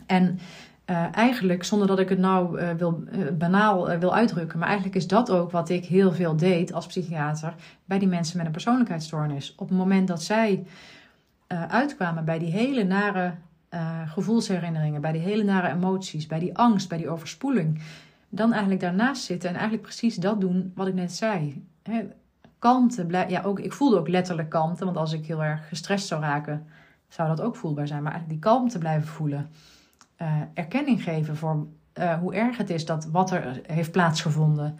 En 0.05 0.39
uh, 0.85 1.05
eigenlijk, 1.11 1.63
zonder 1.63 1.87
dat 1.87 1.99
ik 1.99 2.09
het 2.09 2.19
nou 2.19 2.61
uh, 2.61 2.69
wil, 2.71 3.03
banaal 3.37 3.97
wil 3.99 4.15
uitdrukken, 4.15 4.59
maar 4.59 4.67
eigenlijk 4.67 4.97
is 4.97 5.07
dat 5.07 5.31
ook 5.31 5.51
wat 5.51 5.69
ik 5.69 5.85
heel 5.85 6.11
veel 6.11 6.35
deed 6.35 6.73
als 6.73 6.87
psychiater 6.87 7.55
bij 7.85 7.99
die 7.99 8.07
mensen 8.07 8.37
met 8.37 8.45
een 8.45 8.51
persoonlijkheidsstoornis. 8.51 9.55
Op 9.57 9.69
het 9.69 9.77
moment 9.77 10.07
dat 10.07 10.23
zij 10.23 10.63
uitkwamen 11.67 12.25
bij 12.25 12.39
die 12.39 12.51
hele 12.51 12.83
nare 12.83 13.33
gevoelsherinneringen, 14.05 15.01
bij 15.01 15.11
die 15.11 15.21
hele 15.21 15.43
nare 15.43 15.67
emoties, 15.67 16.27
bij 16.27 16.39
die 16.39 16.57
angst, 16.57 16.89
bij 16.89 16.97
die 16.97 17.09
overspoeling, 17.09 17.81
dan 18.29 18.51
eigenlijk 18.51 18.81
daarnaast 18.81 19.23
zitten 19.23 19.49
en 19.49 19.55
eigenlijk 19.55 19.83
precies 19.83 20.15
dat 20.15 20.41
doen 20.41 20.71
wat 20.75 20.87
ik 20.87 20.93
net 20.93 21.13
zei. 21.13 21.65
Hè, 21.83 22.07
kalmte, 22.59 23.05
blij, 23.05 23.29
ja, 23.29 23.41
ook, 23.41 23.59
ik 23.59 23.73
voelde 23.73 23.97
ook 23.97 24.07
letterlijk 24.07 24.49
kalmte, 24.49 24.85
want 24.85 24.97
als 24.97 25.13
ik 25.13 25.25
heel 25.25 25.43
erg 25.43 25.67
gestrest 25.67 26.07
zou 26.07 26.21
raken, 26.21 26.67
zou 27.07 27.27
dat 27.27 27.41
ook 27.41 27.55
voelbaar 27.55 27.87
zijn, 27.87 28.03
maar 28.03 28.11
eigenlijk 28.11 28.41
die 28.41 28.51
kalmte 28.51 28.77
blijven 28.77 29.07
voelen 29.07 29.49
uh, 30.21 30.41
erkenning 30.53 31.03
geven 31.03 31.35
voor 31.37 31.67
hoe 32.19 32.35
erg 32.35 32.57
het 32.57 32.69
is 32.69 32.85
dat 32.85 33.05
wat 33.05 33.31
er 33.31 33.61
heeft 33.67 33.91
plaatsgevonden. 33.91 34.77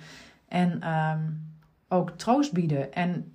En 0.48 0.90
um, 0.90 1.52
ook 1.88 2.10
troost 2.10 2.54
bieden. 2.54 2.94
En 2.94 3.34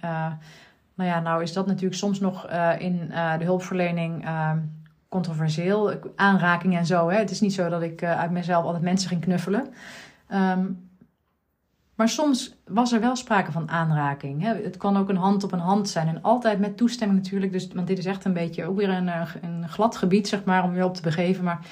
nou 0.99 1.11
ja, 1.11 1.21
nou 1.21 1.43
is 1.43 1.53
dat 1.53 1.67
natuurlijk 1.67 1.95
soms 1.95 2.21
nog 2.21 2.51
in 2.79 3.09
de 3.39 3.45
hulpverlening 3.45 4.25
ehm, 4.25 4.59
controversieel. 5.09 5.93
Aanraking 6.17 6.77
en 6.77 6.87
zo. 6.87 7.09
Hè. 7.09 7.19
Het 7.19 7.31
is 7.31 7.41
niet 7.41 7.53
zo 7.53 7.69
dat 7.69 7.83
ik 7.83 8.05
uit 8.05 8.31
mezelf 8.31 8.65
altijd 8.65 8.83
mensen 8.83 9.09
ging 9.09 9.21
knuffelen. 9.21 9.67
Um, 10.35 10.89
maar 11.95 12.09
soms 12.09 12.57
was 12.67 12.93
er 12.93 13.01
wel 13.01 13.17
sprake 13.17 13.53
van 13.53 13.71
aanraking. 13.71 14.43
Hè. 14.43 14.55
Het 14.55 14.77
kan 14.77 14.97
ook 14.97 15.09
een 15.09 15.17
hand 15.17 15.45
op 15.45 15.53
een 15.53 15.59
hand 15.59 15.89
zijn. 15.89 16.09
En 16.09 16.23
altijd 16.23 16.59
met 16.59 16.77
toestemming 16.77 17.23
natuurlijk. 17.23 17.53
Dus, 17.53 17.69
want 17.69 17.87
dit 17.87 17.99
is 17.99 18.07
echt 18.07 18.25
een 18.25 18.33
beetje 18.33 18.65
ook 18.65 18.77
weer 18.77 18.89
een, 18.89 19.11
een 19.43 19.69
glad 19.69 19.97
gebied, 19.97 20.29
zeg 20.29 20.45
maar, 20.45 20.65
om 20.65 20.73
weer 20.73 20.85
op 20.85 20.95
te 20.95 21.03
begeven. 21.03 21.45
Maar 21.45 21.67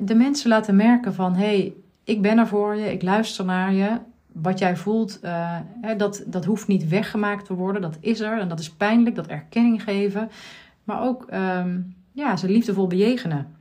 de 0.00 0.14
mensen 0.14 0.48
laten 0.48 0.76
merken 0.76 1.14
van 1.14 1.34
hé, 1.34 1.46
hey, 1.46 1.74
ik 2.04 2.22
ben 2.22 2.38
er 2.38 2.46
voor 2.46 2.76
je, 2.76 2.92
ik 2.92 3.02
luister 3.02 3.44
naar 3.44 3.72
je. 3.72 3.98
Wat 4.32 4.58
jij 4.58 4.76
voelt, 4.76 5.18
uh, 5.24 5.58
dat, 5.96 6.22
dat 6.26 6.44
hoeft 6.44 6.66
niet 6.66 6.88
weggemaakt 6.88 7.44
te 7.44 7.54
worden. 7.54 7.82
Dat 7.82 7.96
is 8.00 8.20
er 8.20 8.38
en 8.38 8.48
dat 8.48 8.58
is 8.58 8.70
pijnlijk, 8.70 9.16
dat 9.16 9.26
erkenning 9.26 9.82
geven. 9.82 10.30
Maar 10.84 11.02
ook 11.02 11.26
um, 11.32 11.96
ja, 12.12 12.36
ze 12.36 12.48
liefdevol 12.48 12.86
bejegenen. 12.86 13.56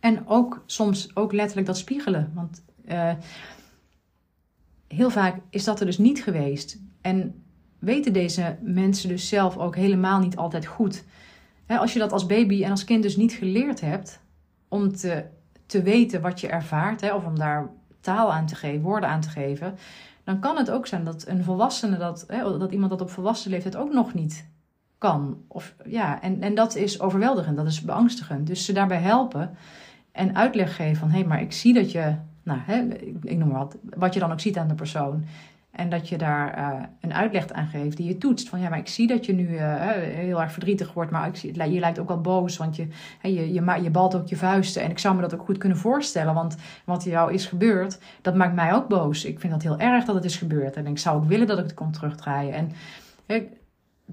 En 0.00 0.26
ook 0.26 0.62
soms 0.66 1.16
ook 1.16 1.32
letterlijk 1.32 1.66
dat 1.66 1.78
spiegelen. 1.78 2.32
Want 2.34 2.62
uh, 2.88 3.12
heel 4.88 5.10
vaak 5.10 5.36
is 5.50 5.64
dat 5.64 5.80
er 5.80 5.86
dus 5.86 5.98
niet 5.98 6.22
geweest. 6.22 6.78
En 7.00 7.42
weten 7.78 8.12
deze 8.12 8.56
mensen 8.60 9.08
dus 9.08 9.28
zelf 9.28 9.56
ook 9.56 9.76
helemaal 9.76 10.20
niet 10.20 10.36
altijd 10.36 10.66
goed 10.66 11.04
als 11.66 11.92
je 11.92 11.98
dat 11.98 12.12
als 12.12 12.26
baby 12.26 12.64
en 12.64 12.70
als 12.70 12.84
kind 12.84 13.02
dus 13.02 13.16
niet 13.16 13.32
geleerd 13.32 13.80
hebt 13.80 14.20
om 14.68 14.96
te, 14.96 15.24
te 15.66 15.82
weten 15.82 16.20
wat 16.20 16.40
je 16.40 16.48
ervaart, 16.48 17.00
hè, 17.00 17.14
of 17.14 17.24
om 17.24 17.38
daar 17.38 17.70
taal 18.06 18.32
aan 18.32 18.46
te 18.46 18.54
geven, 18.54 18.82
woorden 18.82 19.08
aan 19.08 19.20
te 19.20 19.28
geven, 19.28 19.74
dan 20.24 20.38
kan 20.38 20.56
het 20.56 20.70
ook 20.70 20.86
zijn 20.86 21.04
dat 21.04 21.26
een 21.26 21.44
volwassene 21.44 21.96
dat, 21.96 22.24
hè, 22.28 22.58
dat 22.58 22.72
iemand 22.72 22.90
dat 22.90 23.00
op 23.00 23.10
volwassen 23.10 23.50
leeftijd 23.50 23.76
ook 23.76 23.92
nog 23.92 24.14
niet 24.14 24.48
kan. 24.98 25.42
Of, 25.48 25.74
ja, 25.84 26.22
en, 26.22 26.42
en 26.42 26.54
dat 26.54 26.74
is 26.74 27.00
overweldigend, 27.00 27.56
dat 27.56 27.66
is 27.66 27.80
beangstigend. 27.80 28.46
Dus 28.46 28.64
ze 28.64 28.72
daarbij 28.72 29.00
helpen 29.00 29.56
en 30.12 30.36
uitleg 30.36 30.76
geven 30.76 30.96
van 30.96 31.10
hé, 31.10 31.18
hey, 31.18 31.26
maar 31.26 31.40
ik 31.40 31.52
zie 31.52 31.74
dat 31.74 31.92
je, 31.92 32.14
nou, 32.42 32.60
hè, 32.62 32.76
ik, 33.22 33.36
noem 33.36 33.48
maar 33.48 33.58
wat, 33.58 33.76
wat 33.96 34.14
je 34.14 34.20
dan 34.20 34.32
ook 34.32 34.40
ziet 34.40 34.56
aan 34.56 34.68
de 34.68 34.74
persoon. 34.74 35.24
En 35.76 35.88
dat 35.88 36.08
je 36.08 36.18
daar 36.18 36.58
uh, 36.58 36.82
een 37.00 37.14
uitleg 37.14 37.50
aan 37.52 37.66
geeft 37.66 37.96
die 37.96 38.06
je 38.06 38.18
toetst. 38.18 38.48
Van 38.48 38.60
ja, 38.60 38.68
maar 38.68 38.78
ik 38.78 38.88
zie 38.88 39.06
dat 39.06 39.26
je 39.26 39.32
nu 39.32 39.48
uh, 39.48 39.60
heel 40.00 40.40
erg 40.40 40.52
verdrietig 40.52 40.92
wordt, 40.92 41.10
maar 41.10 41.28
ik 41.28 41.36
zie, 41.36 41.72
je 41.72 41.80
lijkt 41.80 41.98
ook 41.98 42.08
wel 42.08 42.20
boos, 42.20 42.56
want 42.56 42.76
je, 42.76 42.86
je, 43.22 43.52
je, 43.52 43.82
je 43.82 43.90
balt 43.90 44.14
ook 44.14 44.28
je 44.28 44.36
vuisten. 44.36 44.82
En 44.82 44.90
ik 44.90 44.98
zou 44.98 45.14
me 45.14 45.20
dat 45.20 45.34
ook 45.34 45.44
goed 45.44 45.58
kunnen 45.58 45.78
voorstellen, 45.78 46.34
want 46.34 46.56
wat 46.84 47.04
jou 47.04 47.32
is 47.32 47.46
gebeurd, 47.46 47.98
dat 48.22 48.34
maakt 48.34 48.54
mij 48.54 48.74
ook 48.74 48.88
boos. 48.88 49.24
Ik 49.24 49.40
vind 49.40 49.52
dat 49.52 49.62
heel 49.62 49.78
erg 49.78 50.04
dat 50.04 50.14
het 50.14 50.24
is 50.24 50.36
gebeurd. 50.36 50.76
En 50.76 50.86
ik 50.86 50.98
zou 50.98 51.16
ook 51.16 51.28
willen 51.28 51.46
dat 51.46 51.58
ik 51.58 51.64
het 51.64 51.74
kon 51.74 51.90
terugdraaien. 51.90 52.54
En 53.26 53.48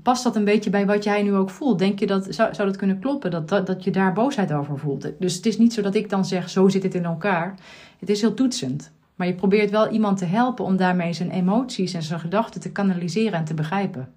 past 0.02 0.24
dat 0.24 0.36
een 0.36 0.46
beetje 0.46 0.70
bij 0.70 0.86
wat 0.86 1.04
jij 1.04 1.24
nu 1.24 1.34
ook 1.34 1.50
voelt? 1.50 1.80
Denk 1.80 2.00
je 2.00 2.08
dat, 2.08 2.28
zou, 2.30 2.54
zou 2.54 2.68
dat 2.68 2.78
kunnen 2.78 3.00
kloppen, 3.00 3.32
dat, 3.32 3.50
dat, 3.50 3.68
dat 3.68 3.84
je 3.84 3.92
daar 3.92 4.14
boosheid 4.14 4.54
over 4.54 4.80
voelt? 4.80 5.12
Dus 5.20 5.36
het 5.36 5.46
is 5.46 5.58
niet 5.58 5.74
zo 5.74 5.82
dat 5.82 5.96
ik 5.96 6.10
dan 6.10 6.26
zeg, 6.26 6.50
zo 6.50 6.68
zit 6.68 6.84
het 6.84 6.96
in 6.96 7.06
elkaar. 7.06 7.56
Het 8.00 8.10
is 8.10 8.22
heel 8.22 8.34
toetsend. 8.34 8.92
Maar 9.16 9.28
je 9.28 9.34
probeert 9.34 9.70
wel 9.70 9.90
iemand 9.90 10.18
te 10.18 10.26
helpen 10.26 10.66
om 10.66 10.78
daarmee 10.78 11.14
zijn 11.14 11.32
emoties 11.32 11.94
en 11.94 12.04
zijn 12.04 12.20
gedachten 12.20 12.62
te 12.62 12.72
kanaliseren 12.72 13.40
en 13.40 13.46
te 13.46 13.54
begrijpen. 13.54 14.14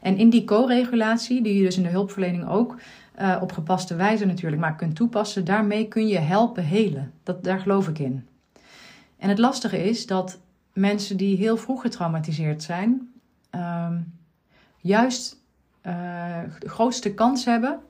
En 0.00 0.16
in 0.16 0.30
die 0.30 0.44
co-regulatie, 0.44 1.42
die 1.42 1.56
je 1.56 1.62
dus 1.62 1.76
in 1.76 1.82
de 1.82 1.88
hulpverlening 1.88 2.48
ook 2.48 2.76
uh, 3.20 3.38
op 3.40 3.52
gepaste 3.52 3.94
wijze 3.94 4.24
natuurlijk 4.24 4.62
maar 4.62 4.76
kunt 4.76 4.96
toepassen, 4.96 5.44
daarmee 5.44 5.88
kun 5.88 6.08
je 6.08 6.18
helpen 6.18 6.64
helen. 6.64 7.12
Dat, 7.22 7.44
daar 7.44 7.60
geloof 7.60 7.88
ik 7.88 7.98
in. 7.98 8.26
En 9.18 9.28
het 9.28 9.38
lastige 9.38 9.84
is 9.84 10.06
dat 10.06 10.38
mensen 10.72 11.16
die 11.16 11.36
heel 11.36 11.56
vroeg 11.56 11.80
getraumatiseerd 11.80 12.62
zijn, 12.62 13.12
uh, 13.54 13.90
juist 14.80 15.36
uh, 15.82 15.92
de 16.58 16.68
grootste 16.68 17.14
kans 17.14 17.44
hebben 17.44 17.80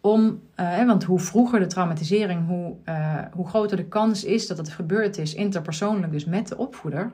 om, 0.00 0.40
uh, 0.56 0.84
want 0.84 1.04
hoe 1.04 1.20
vroeger 1.20 1.60
de 1.60 1.66
traumatisering, 1.66 2.46
hoe, 2.46 2.76
uh, 2.84 3.18
hoe 3.32 3.48
groter 3.48 3.76
de 3.76 3.88
kans 3.88 4.24
is 4.24 4.46
dat 4.46 4.56
het 4.56 4.68
gebeurd 4.68 5.18
is 5.18 5.34
interpersoonlijk, 5.34 6.12
dus 6.12 6.24
met 6.24 6.48
de 6.48 6.56
opvoeder 6.56 7.12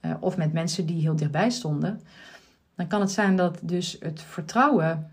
uh, 0.00 0.10
of 0.20 0.36
met 0.36 0.52
mensen 0.52 0.86
die 0.86 1.00
heel 1.00 1.16
dichtbij 1.16 1.50
stonden, 1.50 2.00
dan 2.74 2.86
kan 2.86 3.00
het 3.00 3.10
zijn 3.10 3.36
dat 3.36 3.58
dus 3.62 3.96
het 4.00 4.22
vertrouwen 4.22 5.10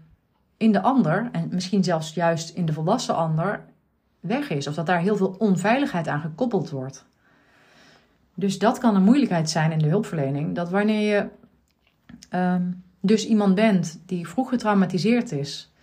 in 0.57 0.71
de 0.71 0.81
ander 0.81 1.29
en 1.31 1.49
misschien 1.51 1.83
zelfs 1.83 2.13
juist 2.13 2.49
in 2.49 2.65
de 2.65 2.73
volwassen 2.73 3.15
ander 3.15 3.65
weg 4.19 4.49
is, 4.49 4.67
of 4.67 4.75
dat 4.75 4.85
daar 4.85 4.99
heel 4.99 5.15
veel 5.15 5.35
onveiligheid 5.37 6.07
aan 6.07 6.21
gekoppeld 6.21 6.69
wordt. 6.69 7.05
Dus 8.33 8.59
dat 8.59 8.77
kan 8.77 8.95
een 8.95 9.03
moeilijkheid 9.03 9.49
zijn 9.49 9.71
in 9.71 9.79
de 9.79 9.87
hulpverlening, 9.87 10.55
dat 10.55 10.69
wanneer 10.69 11.15
je 11.15 11.27
um, 12.37 12.83
dus 12.99 13.27
iemand 13.27 13.55
bent 13.55 13.99
die 14.05 14.27
vroeg 14.27 14.49
getraumatiseerd 14.49 15.31
is 15.31 15.73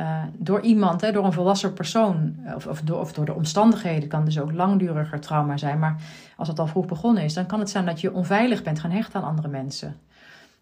uh, 0.00 0.22
door 0.38 0.60
iemand, 0.60 1.00
hè, 1.00 1.12
door 1.12 1.24
een 1.24 1.32
volwassen 1.32 1.72
persoon, 1.72 2.36
of, 2.54 2.66
of, 2.66 2.80
door, 2.80 3.00
of 3.00 3.12
door 3.12 3.24
de 3.24 3.34
omstandigheden, 3.34 4.08
kan 4.08 4.24
dus 4.24 4.40
ook 4.40 4.52
langduriger 4.52 5.20
trauma 5.20 5.56
zijn. 5.56 5.78
Maar 5.78 5.96
als 6.36 6.48
het 6.48 6.58
al 6.58 6.66
vroeg 6.66 6.86
begonnen 6.86 7.22
is, 7.22 7.34
dan 7.34 7.46
kan 7.46 7.58
het 7.58 7.70
zijn 7.70 7.86
dat 7.86 8.00
je 8.00 8.12
onveilig 8.12 8.62
bent 8.62 8.80
gaan 8.80 8.90
hechten 8.90 9.20
aan 9.20 9.28
andere 9.28 9.48
mensen. 9.48 9.96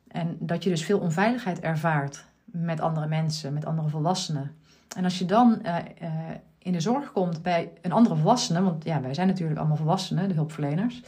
En 0.09 0.37
dat 0.39 0.65
je 0.65 0.71
dus 0.71 0.85
veel 0.85 0.99
onveiligheid 0.99 1.61
ervaart 1.61 2.25
met 2.45 2.81
andere 2.81 3.07
mensen, 3.07 3.53
met 3.53 3.67
andere 3.67 3.89
volwassenen. 3.89 4.57
En 4.97 5.05
als 5.05 5.19
je 5.19 5.25
dan 5.25 5.59
uh, 5.63 5.77
in 6.59 6.73
de 6.73 6.81
zorg 6.81 7.13
komt 7.13 7.43
bij 7.43 7.71
een 7.83 7.93
andere 7.93 8.15
volwassene, 8.15 8.63
want 8.63 8.85
ja, 8.85 9.01
wij 9.01 9.15
zijn 9.15 9.27
natuurlijk 9.27 9.59
allemaal 9.59 9.77
volwassenen, 9.77 10.29
de 10.29 10.35
hulpverleners. 10.35 11.03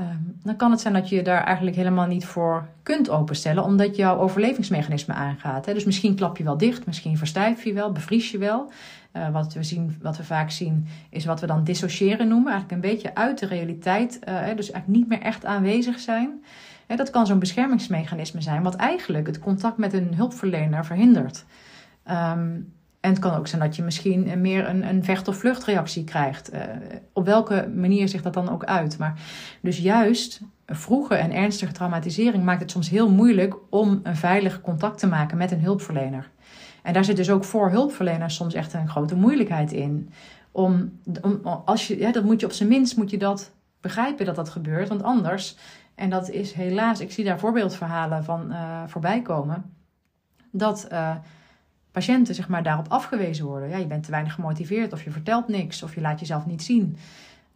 Um, 0.00 0.36
dan 0.42 0.56
kan 0.56 0.70
het 0.70 0.80
zijn 0.80 0.94
dat 0.94 1.08
je 1.08 1.16
je 1.16 1.22
daar 1.22 1.44
eigenlijk 1.44 1.76
helemaal 1.76 2.06
niet 2.06 2.24
voor 2.24 2.68
kunt 2.82 3.10
openstellen, 3.10 3.64
omdat 3.64 3.96
jouw 3.96 4.18
overlevingsmechanisme 4.18 5.14
aangaat. 5.14 5.66
Hè? 5.66 5.74
Dus 5.74 5.84
misschien 5.84 6.14
klap 6.14 6.36
je 6.36 6.44
wel 6.44 6.56
dicht, 6.56 6.86
misschien 6.86 7.16
verstijf 7.16 7.64
je 7.64 7.72
wel, 7.72 7.92
bevries 7.92 8.30
je 8.30 8.38
wel. 8.38 8.72
Uh, 9.12 9.28
wat, 9.28 9.52
we 9.52 9.62
zien, 9.62 9.98
wat 10.02 10.16
we 10.16 10.24
vaak 10.24 10.50
zien 10.50 10.86
is 11.10 11.24
wat 11.24 11.40
we 11.40 11.46
dan 11.46 11.64
dissociëren 11.64 12.28
noemen, 12.28 12.52
eigenlijk 12.52 12.82
een 12.82 12.90
beetje 12.90 13.14
uit 13.14 13.38
de 13.38 13.46
realiteit, 13.46 14.18
uh, 14.28 14.34
dus 14.34 14.70
eigenlijk 14.70 14.86
niet 14.86 15.08
meer 15.08 15.20
echt 15.20 15.44
aanwezig 15.44 15.98
zijn. 15.98 16.44
Hè, 16.86 16.96
dat 16.96 17.10
kan 17.10 17.26
zo'n 17.26 17.38
beschermingsmechanisme 17.38 18.40
zijn, 18.40 18.62
wat 18.62 18.74
eigenlijk 18.74 19.26
het 19.26 19.38
contact 19.38 19.76
met 19.76 19.92
een 19.92 20.14
hulpverlener 20.14 20.84
verhindert. 20.84 21.44
Um, 22.10 22.72
en 23.04 23.10
het 23.10 23.18
kan 23.18 23.34
ook 23.34 23.46
zijn 23.46 23.60
dat 23.60 23.76
je 23.76 23.82
misschien 23.82 24.40
meer 24.40 24.68
een, 24.68 24.88
een 24.88 25.04
vecht- 25.04 25.28
of 25.28 25.36
vluchtreactie 25.36 26.04
krijgt. 26.04 26.54
Uh, 26.54 26.60
op 27.12 27.24
welke 27.24 27.70
manier 27.74 28.08
zich 28.08 28.22
dat 28.22 28.34
dan 28.34 28.50
ook 28.50 28.64
uit. 28.64 28.98
Maar 28.98 29.20
dus 29.60 29.78
juist 29.78 30.40
vroege 30.66 31.14
en 31.14 31.32
ernstige 31.32 31.72
traumatisering 31.72 32.44
maakt 32.44 32.60
het 32.60 32.70
soms 32.70 32.88
heel 32.88 33.10
moeilijk 33.10 33.56
om 33.70 34.00
een 34.02 34.16
veilig 34.16 34.60
contact 34.60 34.98
te 34.98 35.06
maken 35.06 35.36
met 35.36 35.50
een 35.50 35.60
hulpverlener. 35.60 36.30
En 36.82 36.92
daar 36.92 37.04
zit 37.04 37.16
dus 37.16 37.30
ook 37.30 37.44
voor 37.44 37.70
hulpverleners 37.70 38.34
soms 38.34 38.54
echt 38.54 38.72
een 38.72 38.88
grote 38.88 39.16
moeilijkheid 39.16 39.72
in. 39.72 40.10
Om, 40.52 41.00
als 41.64 41.86
je, 41.86 41.98
ja, 41.98 42.12
dat 42.12 42.24
moet 42.24 42.40
je 42.40 42.46
op 42.46 42.52
zijn 42.52 42.68
minst 42.68 42.96
moet 42.96 43.10
je 43.10 43.18
dat 43.18 43.52
begrijpen 43.80 44.26
dat 44.26 44.36
dat 44.36 44.48
gebeurt. 44.48 44.88
Want 44.88 45.02
anders, 45.02 45.56
en 45.94 46.10
dat 46.10 46.30
is 46.30 46.52
helaas, 46.52 47.00
ik 47.00 47.12
zie 47.12 47.24
daar 47.24 47.38
voorbeeldverhalen 47.38 48.24
van 48.24 48.52
uh, 48.52 48.82
voorbij 48.86 49.22
komen. 49.22 49.74
Dat. 50.50 50.88
Uh, 50.92 51.14
patiënten 51.94 52.34
zeg 52.34 52.48
maar, 52.48 52.62
daarop 52.62 52.88
afgewezen 52.88 53.44
worden. 53.44 53.68
Ja, 53.68 53.76
je 53.76 53.86
bent 53.86 54.04
te 54.04 54.10
weinig 54.10 54.34
gemotiveerd 54.34 54.92
of 54.92 55.04
je 55.04 55.10
vertelt 55.10 55.48
niks 55.48 55.82
of 55.82 55.94
je 55.94 56.00
laat 56.00 56.20
jezelf 56.20 56.46
niet 56.46 56.62
zien. 56.62 56.96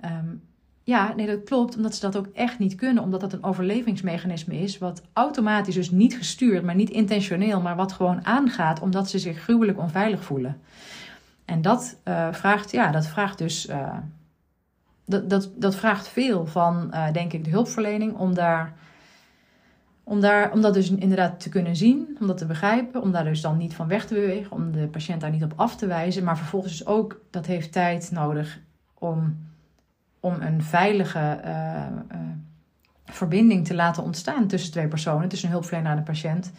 Um, 0.05 0.43
ja, 0.83 1.13
nee, 1.17 1.27
dat 1.27 1.45
klopt, 1.45 1.77
omdat 1.77 1.95
ze 1.95 2.01
dat 2.01 2.17
ook 2.17 2.27
echt 2.27 2.59
niet 2.59 2.75
kunnen, 2.75 3.03
omdat 3.03 3.21
dat 3.21 3.33
een 3.33 3.45
overlevingsmechanisme 3.45 4.59
is, 4.59 4.79
wat 4.79 5.03
automatisch, 5.13 5.75
dus 5.75 5.91
niet 5.91 6.17
gestuurd, 6.17 6.65
maar 6.65 6.75
niet 6.75 6.91
intentioneel, 6.91 7.61
maar 7.61 7.77
wat 7.77 7.93
gewoon 7.93 8.25
aangaat, 8.25 8.81
omdat 8.81 9.11
ze 9.11 9.19
zich 9.19 9.39
gruwelijk 9.39 9.79
onveilig 9.79 10.25
voelen. 10.25 10.61
En 11.45 11.63
dat 11.63 11.99
uh, 12.05 12.33
vraagt, 12.33 12.71
ja, 12.71 12.91
dat 12.91 13.07
vraagt 13.07 13.39
dus, 13.39 13.69
uh, 13.69 13.97
dat, 15.05 15.31
dat, 15.31 15.51
dat 15.57 15.77
vraagt 15.77 16.09
veel 16.09 16.47
van, 16.47 16.91
uh, 16.95 17.13
denk 17.13 17.33
ik, 17.33 17.45
de 17.45 17.51
hulpverlening 17.51 18.15
om 18.15 18.35
daar 18.35 18.73
om, 20.09 20.21
daar, 20.21 20.53
om 20.53 20.61
dat 20.61 20.75
dus 20.75 20.91
inderdaad 20.91 21.41
te 21.41 21.49
kunnen 21.49 21.77
zien, 21.77 22.17
om 22.21 22.27
dat 22.27 22.39
te 22.39 22.47
begrijpen, 22.47 23.03
om 23.03 23.13
daar 23.13 23.25
dus 23.25 23.41
dan 23.41 23.57
niet 23.57 23.75
van 23.75 23.89
weg 23.89 24.07
te 24.07 24.15
bewegen, 24.15 24.53
om 24.53 24.73
de 24.73 24.87
patiënt 24.87 25.21
daar 25.21 25.31
niet 25.31 25.45
op 25.45 25.53
af 25.57 25.77
te 25.77 25.87
wijzen. 25.87 26.25
Maar 26.25 26.37
vervolgens 26.37 26.79
dus 26.79 26.87
ook, 26.87 27.21
dat 27.31 27.47
heeft 27.47 27.73
tijd 27.73 28.11
nodig 28.11 28.61
om, 28.95 29.37
om 30.21 30.35
een 30.41 30.63
veilige 30.63 31.41
uh, 31.45 31.51
uh, 32.13 32.19
verbinding 33.05 33.67
te 33.67 33.75
laten 33.75 34.03
ontstaan 34.03 34.47
tussen 34.47 34.71
twee 34.71 34.89
personen, 34.89 35.29
tussen 35.29 35.49
een 35.49 35.55
hulpverlener 35.55 35.91
en 35.91 35.99
een 35.99 36.05
patiënt. 36.05 36.53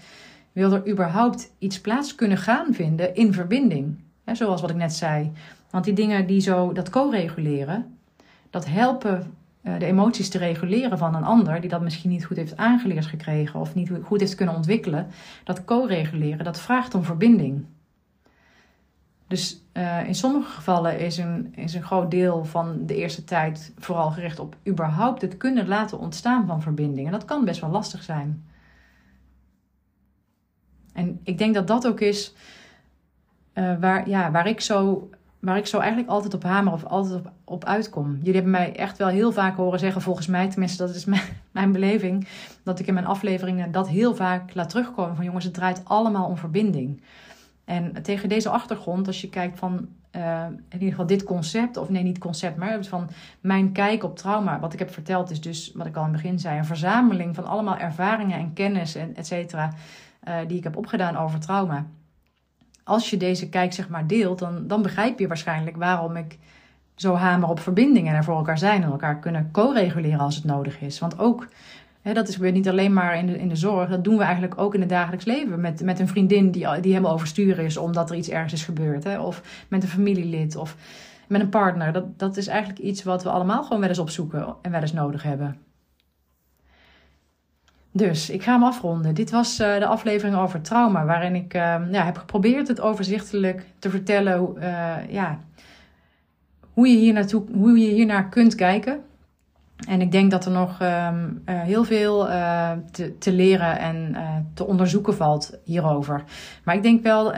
Wil 0.52 0.74
er 0.74 0.90
überhaupt 0.90 1.52
iets 1.58 1.82
plaats 1.82 2.16
kunnen 2.16 2.38
gaan 2.38 2.74
vinden 2.74 3.16
in 3.16 3.34
verbinding? 3.34 4.00
Zoals 4.26 4.62
wat 4.62 4.70
ik 4.70 4.76
net 4.76 4.94
zei. 4.94 5.32
Want 5.70 5.86
die 5.86 5.94
dingen 5.94 6.28
die 6.28 6.40
zo 6.40 6.72
dat 6.72 6.90
co-reguleren, 6.90 7.98
dat 8.50 8.66
helpen 8.66 9.20
eh, 9.20 9.26
de 9.62 9.86
emoties 9.86 10.30
te 10.30 10.38
reguleren 10.38 10.98
van 10.98 11.16
een 11.16 11.24
ander, 11.24 11.62
die 11.62 11.70
dat 11.70 11.82
misschien 11.82 12.10
niet 12.10 12.26
goed 12.26 12.38
heeft 12.38 12.58
aangeleerd 12.58 13.06
gekregen 13.06 13.60
of 13.60 13.76
niet 13.76 13.92
goed 14.04 14.20
heeft 14.20 14.36
kunnen 14.36 14.56
ontwikkelen, 14.56 15.08
dat 15.44 15.66
co-reguleren, 15.66 16.44
dat 16.44 16.60
vraagt 16.60 16.96
om 16.96 17.04
verbinding. 17.04 17.66
Dus 19.28 19.64
uh, 19.74 20.08
in 20.08 20.16
sommige 20.16 20.52
gevallen 20.52 21.00
is 21.00 21.18
een, 21.18 21.54
is 21.56 21.74
een 21.74 21.84
groot 21.84 22.12
deel 22.12 22.46
van 22.46 22.86
de 22.86 22.96
eerste 22.96 23.24
tijd 23.24 23.74
vooral 23.78 24.12
gericht 24.12 24.40
op 24.40 24.56
überhaupt 24.68 25.22
het 25.22 25.38
kunnen 25.38 25.68
laten 25.68 26.00
ontstaan 26.00 26.48
van 26.48 26.62
verbinding. 26.62 27.06
En 27.06 27.12
dat 27.12 27.26
kan 27.26 27.46
best 27.46 27.62
wel 27.62 27.70
lastig 27.70 28.04
zijn. 28.04 28.44
En 30.94 31.20
ik 31.24 31.38
denk 31.38 31.54
dat 31.54 31.68
dat 31.68 31.88
ook 31.88 32.00
is 32.00 32.34
uh, 33.54 33.80
waar, 33.80 34.10
ja, 34.10 34.32
waar 34.32 34.48
ik 34.48 34.62
zo 34.62 35.10
waar 35.40 35.58
ik 35.58 35.68
zo 35.68 35.78
eigenlijk 35.78 36.10
altijd 36.10 36.34
op 36.34 36.44
hamer 36.44 36.74
of 36.74 36.86
altijd 36.86 37.16
op, 37.16 37.32
op 37.44 37.66
uitkom. 37.66 38.16
Jullie 38.18 38.34
hebben 38.34 38.52
mij 38.52 38.76
echt 38.76 38.98
wel 38.98 39.08
heel 39.08 39.32
vaak 39.32 39.56
horen 39.56 39.80
zeggen, 39.80 40.02
volgens 40.02 40.28
mij, 40.28 40.50
tenminste 40.50 40.86
dat 40.86 40.96
is 40.96 41.06
mijn, 41.06 41.22
mijn 41.52 41.72
beleving, 41.72 42.28
dat 42.64 42.80
ik 42.80 42.88
in 42.88 42.94
mijn 42.94 43.06
afleveringen 43.06 43.72
dat 43.72 43.90
heel 43.90 44.16
vaak 44.16 44.54
laat 44.54 44.70
terugkomen 44.70 45.16
van 45.16 45.26
jongens, 45.26 45.46
het 45.46 45.54
draait 45.54 45.82
allemaal 45.84 46.28
om 46.28 46.38
verbinding. 46.38 47.02
En 47.66 48.02
tegen 48.02 48.30
deze 48.30 48.50
achtergrond, 48.50 49.08
als 49.08 49.22
je 49.22 49.30
kijkt 49.30 49.60
van 49.60 49.88
uh, 50.16 50.46
in 50.46 50.74
ieder 50.74 50.90
geval 50.90 51.06
dit 51.06 51.24
concept, 51.24 51.78
of 51.78 51.90
nee, 51.90 52.04
niet 52.04 52.18
concept, 52.18 52.58
maar 52.58 52.84
van 52.84 53.10
mijn 53.40 53.72
kijk 53.72 54.04
op 54.04 54.18
trauma. 54.18 54.60
Wat 54.60 54.74
ik 54.74 54.80
heb 54.80 54.94
verteld 54.94 55.32
is 55.32 55.42
dus, 55.42 55.72
wat 55.76 55.86
ik 55.86 55.96
al 55.96 56.06
in 56.06 56.14
het 56.14 56.22
begin 56.22 56.40
zei, 56.40 56.58
een 56.58 56.66
verzameling 56.66 57.36
van 57.36 57.46
allemaal 57.46 57.78
ervaringen 57.78 58.40
en 58.40 58.54
kennis 58.54 58.96
en 58.96 59.16
et 59.16 59.28
cetera, 59.28 59.74
uh, 60.28 60.36
die 60.48 60.58
ik 60.58 60.64
heb 60.64 60.78
opgedaan 60.78 61.18
over 61.18 61.40
trauma 61.40 61.86
als 62.90 63.10
je 63.10 63.18
deze 63.18 63.50
kijk 63.50 63.74
zeg 63.74 63.90
maar 63.90 64.08
deelt, 64.08 64.40
dan, 64.40 64.68
dan 64.68 64.82
begrijp 64.82 65.20
je 65.20 65.28
waarschijnlijk 65.28 65.78
waarom 65.78 66.16
ik 66.16 66.38
zo 66.96 67.14
hamer 67.14 67.50
op 67.50 67.60
verbindingen 67.60 68.12
en 68.12 68.18
er 68.18 68.24
voor 68.24 68.36
elkaar 68.36 68.58
zijn 68.58 68.84
en 68.84 68.90
elkaar 68.90 69.20
kunnen 69.20 69.50
co-reguleren 69.52 70.20
als 70.20 70.36
het 70.36 70.44
nodig 70.44 70.82
is. 70.82 71.00
Want 71.00 71.20
ook 71.20 71.48
dat 72.14 72.28
is 72.28 72.38
weer 72.38 72.52
niet 72.52 72.70
alleen 72.70 72.94
maar 72.94 73.18
in 73.18 73.26
de, 73.26 73.40
in 73.40 73.50
de 73.50 73.56
zorg. 73.56 73.90
Dat 73.90 74.04
doen 74.04 74.18
we 74.18 74.24
eigenlijk 74.24 74.62
ook 74.62 74.74
in 74.74 74.80
het 74.80 74.90
dagelijks 74.90 75.26
leven. 75.26 75.62
Met, 75.62 75.82
met 75.84 76.00
een 76.00 76.08
vriendin 76.08 76.52
die, 76.52 76.68
die 76.82 76.92
helemaal 76.92 77.14
oversturen 77.14 77.66
is 77.66 77.78
omdat 77.78 78.10
er 78.10 78.16
iets 78.16 78.30
ergens 78.30 78.54
is 78.54 78.64
gebeurd. 78.64 79.04
Hè? 79.04 79.20
Of 79.20 79.66
met 79.68 79.84
een 79.84 79.90
familielid 79.90 80.56
of 80.56 80.76
met 81.28 81.42
een 81.42 81.50
partner. 81.50 81.92
Dat, 81.94 82.20
dat 82.20 82.38
is 82.38 82.48
eigenlijk 82.48 82.80
iets 82.80 83.04
wat 83.04 83.24
we 83.24 83.30
allemaal 83.30 83.64
gewoon 83.64 83.80
wel 83.80 83.90
eens 83.90 84.00
opzoeken 84.00 84.56
en 84.62 84.72
wel 84.72 84.82
eens 84.82 84.94
nodig 84.94 85.24
hebben. 85.24 85.58
Dus 87.92 88.30
ik 88.30 88.44
ga 88.44 88.54
hem 88.54 88.64
afronden. 88.64 89.16
Dit 89.16 89.32
was 89.32 89.60
uh, 89.60 89.78
de 89.78 89.86
aflevering 89.86 90.38
over 90.38 90.62
trauma, 90.62 91.06
waarin 91.06 91.36
ik 91.36 91.54
uh, 91.54 91.62
ja, 91.92 92.06
heb 92.06 92.18
geprobeerd 92.18 92.68
het 92.68 92.82
overzichtelijk 92.82 93.66
te 93.80 93.90
vertellen 93.90 94.54
uh, 94.58 94.96
ja, 95.10 95.40
hoe, 96.74 96.88
je 96.88 96.98
hier 96.98 97.14
naartoe, 97.14 97.44
hoe 97.54 97.78
je 97.78 97.90
hiernaar 97.90 98.30
kunt 98.30 98.56
kijken. 98.56 99.00
En 99.88 100.02
ik 100.02 100.12
denk 100.12 100.32
dat 100.32 100.46
er 100.46 100.52
nog 100.52 100.80
um, 100.82 101.42
heel 101.46 101.84
veel 101.84 102.26
te, 102.92 103.18
te, 103.18 103.32
leren 103.32 103.80
en 103.80 104.16
te 104.54 104.66
onderzoeken 104.66 105.16
valt 105.16 105.60
hierover. 105.64 106.24
Maar 106.64 106.76
ik 106.76 106.84
denk 106.84 107.04
wel, 107.04 107.34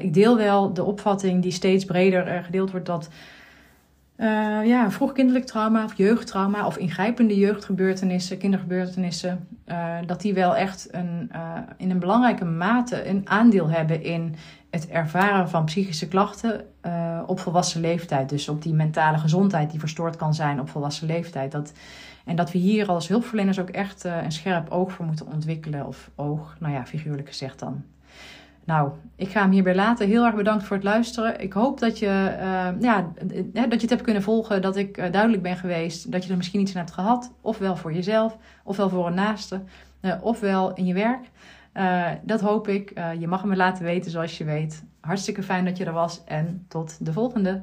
ik 0.00 0.14
deel 0.14 0.36
wel 0.36 0.72
de 0.72 0.84
opvatting 0.84 1.42
die 1.42 1.52
steeds 1.52 1.84
breder 1.84 2.44
gedeeld 2.44 2.70
wordt 2.70 2.86
dat 2.86 3.08
uh, 4.20 4.66
ja, 4.66 4.90
vroegkindelijk 4.90 5.44
trauma 5.44 5.84
of 5.84 5.96
jeugdtrauma 5.96 6.66
of 6.66 6.76
ingrijpende 6.76 7.36
jeugdgebeurtenissen, 7.36 8.38
kindergebeurtenissen, 8.38 9.48
uh, 9.66 9.96
dat 10.06 10.20
die 10.20 10.34
wel 10.34 10.56
echt 10.56 10.88
een, 10.90 11.30
uh, 11.34 11.58
in 11.76 11.90
een 11.90 11.98
belangrijke 11.98 12.44
mate 12.44 13.08
een 13.08 13.28
aandeel 13.28 13.70
hebben 13.70 14.02
in 14.02 14.34
het 14.70 14.88
ervaren 14.88 15.48
van 15.48 15.64
psychische 15.64 16.08
klachten 16.08 16.64
op 17.26 17.40
volwassen 17.40 17.80
leeftijd. 17.80 18.28
Dus 18.28 18.48
op 18.48 18.62
die 18.62 18.74
mentale 18.74 19.18
gezondheid 19.18 19.70
die 19.70 19.80
verstoord 19.80 20.16
kan 20.16 20.34
zijn 20.34 20.60
op 20.60 20.68
volwassen 20.68 21.06
leeftijd. 21.06 21.52
Dat, 21.52 21.72
en 22.24 22.36
dat 22.36 22.52
we 22.52 22.58
hier 22.58 22.88
als 22.88 23.08
hulpverleners 23.08 23.58
ook 23.58 23.68
echt 23.68 24.04
een 24.04 24.32
scherp 24.32 24.70
oog 24.70 24.92
voor 24.92 25.04
moeten 25.04 25.26
ontwikkelen. 25.26 25.86
Of 25.86 26.10
oog, 26.14 26.56
nou 26.58 26.74
ja, 26.74 26.86
figuurlijk 26.86 27.28
gezegd 27.28 27.58
dan. 27.58 27.84
Nou, 28.64 28.90
ik 29.16 29.28
ga 29.28 29.40
hem 29.40 29.50
hierbij 29.50 29.74
laten. 29.74 30.06
Heel 30.06 30.24
erg 30.24 30.34
bedankt 30.34 30.64
voor 30.64 30.76
het 30.76 30.84
luisteren. 30.84 31.40
Ik 31.40 31.52
hoop 31.52 31.78
dat 31.78 31.98
je, 31.98 32.06
uh, 32.06 32.80
ja, 32.80 33.12
dat 33.52 33.72
je 33.72 33.80
het 33.80 33.90
hebt 33.90 34.02
kunnen 34.02 34.22
volgen, 34.22 34.62
dat 34.62 34.76
ik 34.76 34.98
uh, 34.98 35.12
duidelijk 35.12 35.42
ben 35.42 35.56
geweest, 35.56 36.12
dat 36.12 36.24
je 36.24 36.30
er 36.30 36.36
misschien 36.36 36.60
iets 36.60 36.74
aan 36.74 36.80
hebt 36.80 36.94
gehad, 36.94 37.32
ofwel 37.40 37.76
voor 37.76 37.92
jezelf, 37.92 38.36
ofwel 38.64 38.88
voor 38.88 39.06
een 39.06 39.14
naaste, 39.14 39.62
uh, 40.02 40.14
ofwel 40.20 40.74
in 40.74 40.86
je 40.86 40.94
werk. 40.94 41.30
dat 42.22 42.40
hoop 42.40 42.68
ik. 42.68 43.00
je 43.18 43.26
mag 43.26 43.44
me 43.44 43.56
laten 43.56 43.84
weten 43.84 44.10
zoals 44.10 44.38
je 44.38 44.44
weet. 44.44 44.84
Hartstikke 45.00 45.42
fijn 45.42 45.64
dat 45.64 45.76
je 45.76 45.84
er 45.84 45.92
was 45.92 46.24
en 46.24 46.64
tot 46.68 47.06
de 47.06 47.12
volgende. 47.12 47.62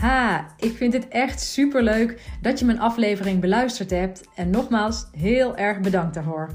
Ha, 0.00 0.46
ik 0.56 0.76
vind 0.76 0.92
het 0.92 1.08
echt 1.08 1.40
super 1.40 1.82
leuk 1.82 2.20
dat 2.42 2.58
je 2.58 2.64
mijn 2.64 2.80
aflevering 2.80 3.40
beluisterd 3.40 3.90
hebt. 3.90 4.28
En 4.34 4.50
nogmaals, 4.50 5.06
heel 5.16 5.56
erg 5.56 5.80
bedankt 5.80 6.14
daarvoor. 6.14 6.50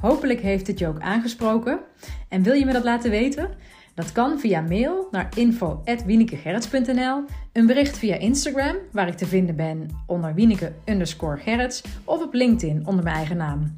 Hopelijk 0.00 0.40
heeft 0.40 0.66
het 0.66 0.78
je 0.78 0.86
ook 0.86 1.00
aangesproken. 1.00 1.80
En 2.28 2.42
wil 2.42 2.52
je 2.52 2.64
me 2.64 2.72
dat 2.72 2.84
laten 2.84 3.10
weten? 3.10 3.50
Dat 3.94 4.12
kan 4.12 4.38
via 4.38 4.60
mail 4.60 5.08
naar 5.10 5.28
info.wienekegerrits.nl, 5.34 7.24
een 7.52 7.66
bericht 7.66 7.98
via 7.98 8.16
Instagram, 8.16 8.76
waar 8.92 9.08
ik 9.08 9.16
te 9.16 9.26
vinden 9.26 9.56
ben 9.56 9.88
onder 10.06 10.34
Wieneke 10.34 10.72
underscore 10.84 11.70
of 12.04 12.22
op 12.22 12.34
LinkedIn 12.34 12.86
onder 12.86 13.04
mijn 13.04 13.16
eigen 13.16 13.36
naam. 13.36 13.76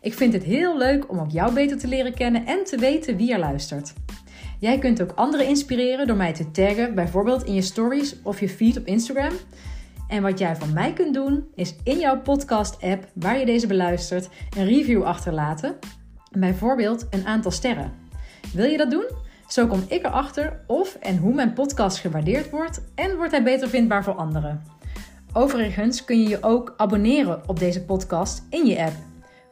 Ik 0.00 0.14
vind 0.14 0.32
het 0.32 0.44
heel 0.44 0.78
leuk 0.78 1.10
om 1.10 1.18
ook 1.18 1.30
jou 1.30 1.54
beter 1.54 1.78
te 1.78 1.88
leren 1.88 2.14
kennen 2.14 2.46
en 2.46 2.64
te 2.64 2.78
weten 2.78 3.16
wie 3.16 3.32
er 3.32 3.38
luistert. 3.38 3.92
Jij 4.60 4.78
kunt 4.78 5.02
ook 5.02 5.12
anderen 5.14 5.46
inspireren 5.46 6.06
door 6.06 6.16
mij 6.16 6.32
te 6.32 6.50
taggen, 6.50 6.94
bijvoorbeeld 6.94 7.44
in 7.44 7.54
je 7.54 7.62
stories 7.62 8.16
of 8.22 8.40
je 8.40 8.48
feed 8.48 8.78
op 8.78 8.86
Instagram. 8.86 9.32
En 10.08 10.22
wat 10.22 10.38
jij 10.38 10.56
van 10.56 10.72
mij 10.72 10.92
kunt 10.92 11.14
doen, 11.14 11.44
is 11.54 11.74
in 11.84 11.98
jouw 11.98 12.20
podcast-app 12.20 13.08
waar 13.14 13.38
je 13.38 13.46
deze 13.46 13.66
beluistert, 13.66 14.28
een 14.56 14.66
review 14.66 15.02
achterlaten. 15.02 15.78
Bijvoorbeeld 16.38 17.06
een 17.10 17.26
aantal 17.26 17.50
sterren. 17.50 17.92
Wil 18.52 18.64
je 18.64 18.76
dat 18.76 18.90
doen? 18.90 19.06
Zo 19.48 19.66
kom 19.66 19.84
ik 19.88 20.06
erachter 20.06 20.60
of 20.66 20.94
en 20.94 21.16
hoe 21.16 21.34
mijn 21.34 21.52
podcast 21.52 21.98
gewaardeerd 21.98 22.50
wordt 22.50 22.82
en 22.94 23.16
wordt 23.16 23.32
hij 23.32 23.42
beter 23.42 23.68
vindbaar 23.68 24.04
voor 24.04 24.14
anderen. 24.14 24.62
Overigens 25.32 26.04
kun 26.04 26.22
je 26.22 26.28
je 26.28 26.42
ook 26.42 26.74
abonneren 26.76 27.48
op 27.48 27.58
deze 27.58 27.84
podcast 27.84 28.42
in 28.50 28.66
je 28.66 28.82
app. 28.82 28.94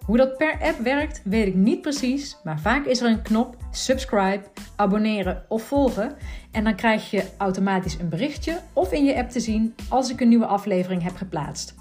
Hoe 0.06 0.16
dat 0.16 0.36
per 0.36 0.58
app 0.60 0.78
werkt, 0.78 1.20
weet 1.24 1.46
ik 1.46 1.54
niet 1.54 1.80
precies, 1.80 2.36
maar 2.44 2.60
vaak 2.60 2.84
is 2.84 3.00
er 3.00 3.10
een 3.10 3.22
knop 3.22 3.56
subscribe, 3.70 4.42
abonneren 4.76 5.44
of 5.48 5.62
volgen 5.62 6.16
en 6.52 6.64
dan 6.64 6.76
krijg 6.76 7.10
je 7.10 7.24
automatisch 7.38 7.98
een 7.98 8.08
berichtje 8.08 8.60
of 8.72 8.92
in 8.92 9.04
je 9.04 9.16
app 9.16 9.30
te 9.30 9.40
zien 9.40 9.74
als 9.88 10.10
ik 10.10 10.20
een 10.20 10.28
nieuwe 10.28 10.46
aflevering 10.46 11.02
heb 11.02 11.16
geplaatst. 11.16 11.74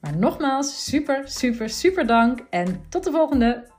Maar 0.00 0.16
nogmaals, 0.16 0.84
super, 0.84 1.28
super, 1.28 1.68
super 1.68 2.06
dank 2.06 2.40
en 2.50 2.80
tot 2.88 3.04
de 3.04 3.10
volgende! 3.10 3.71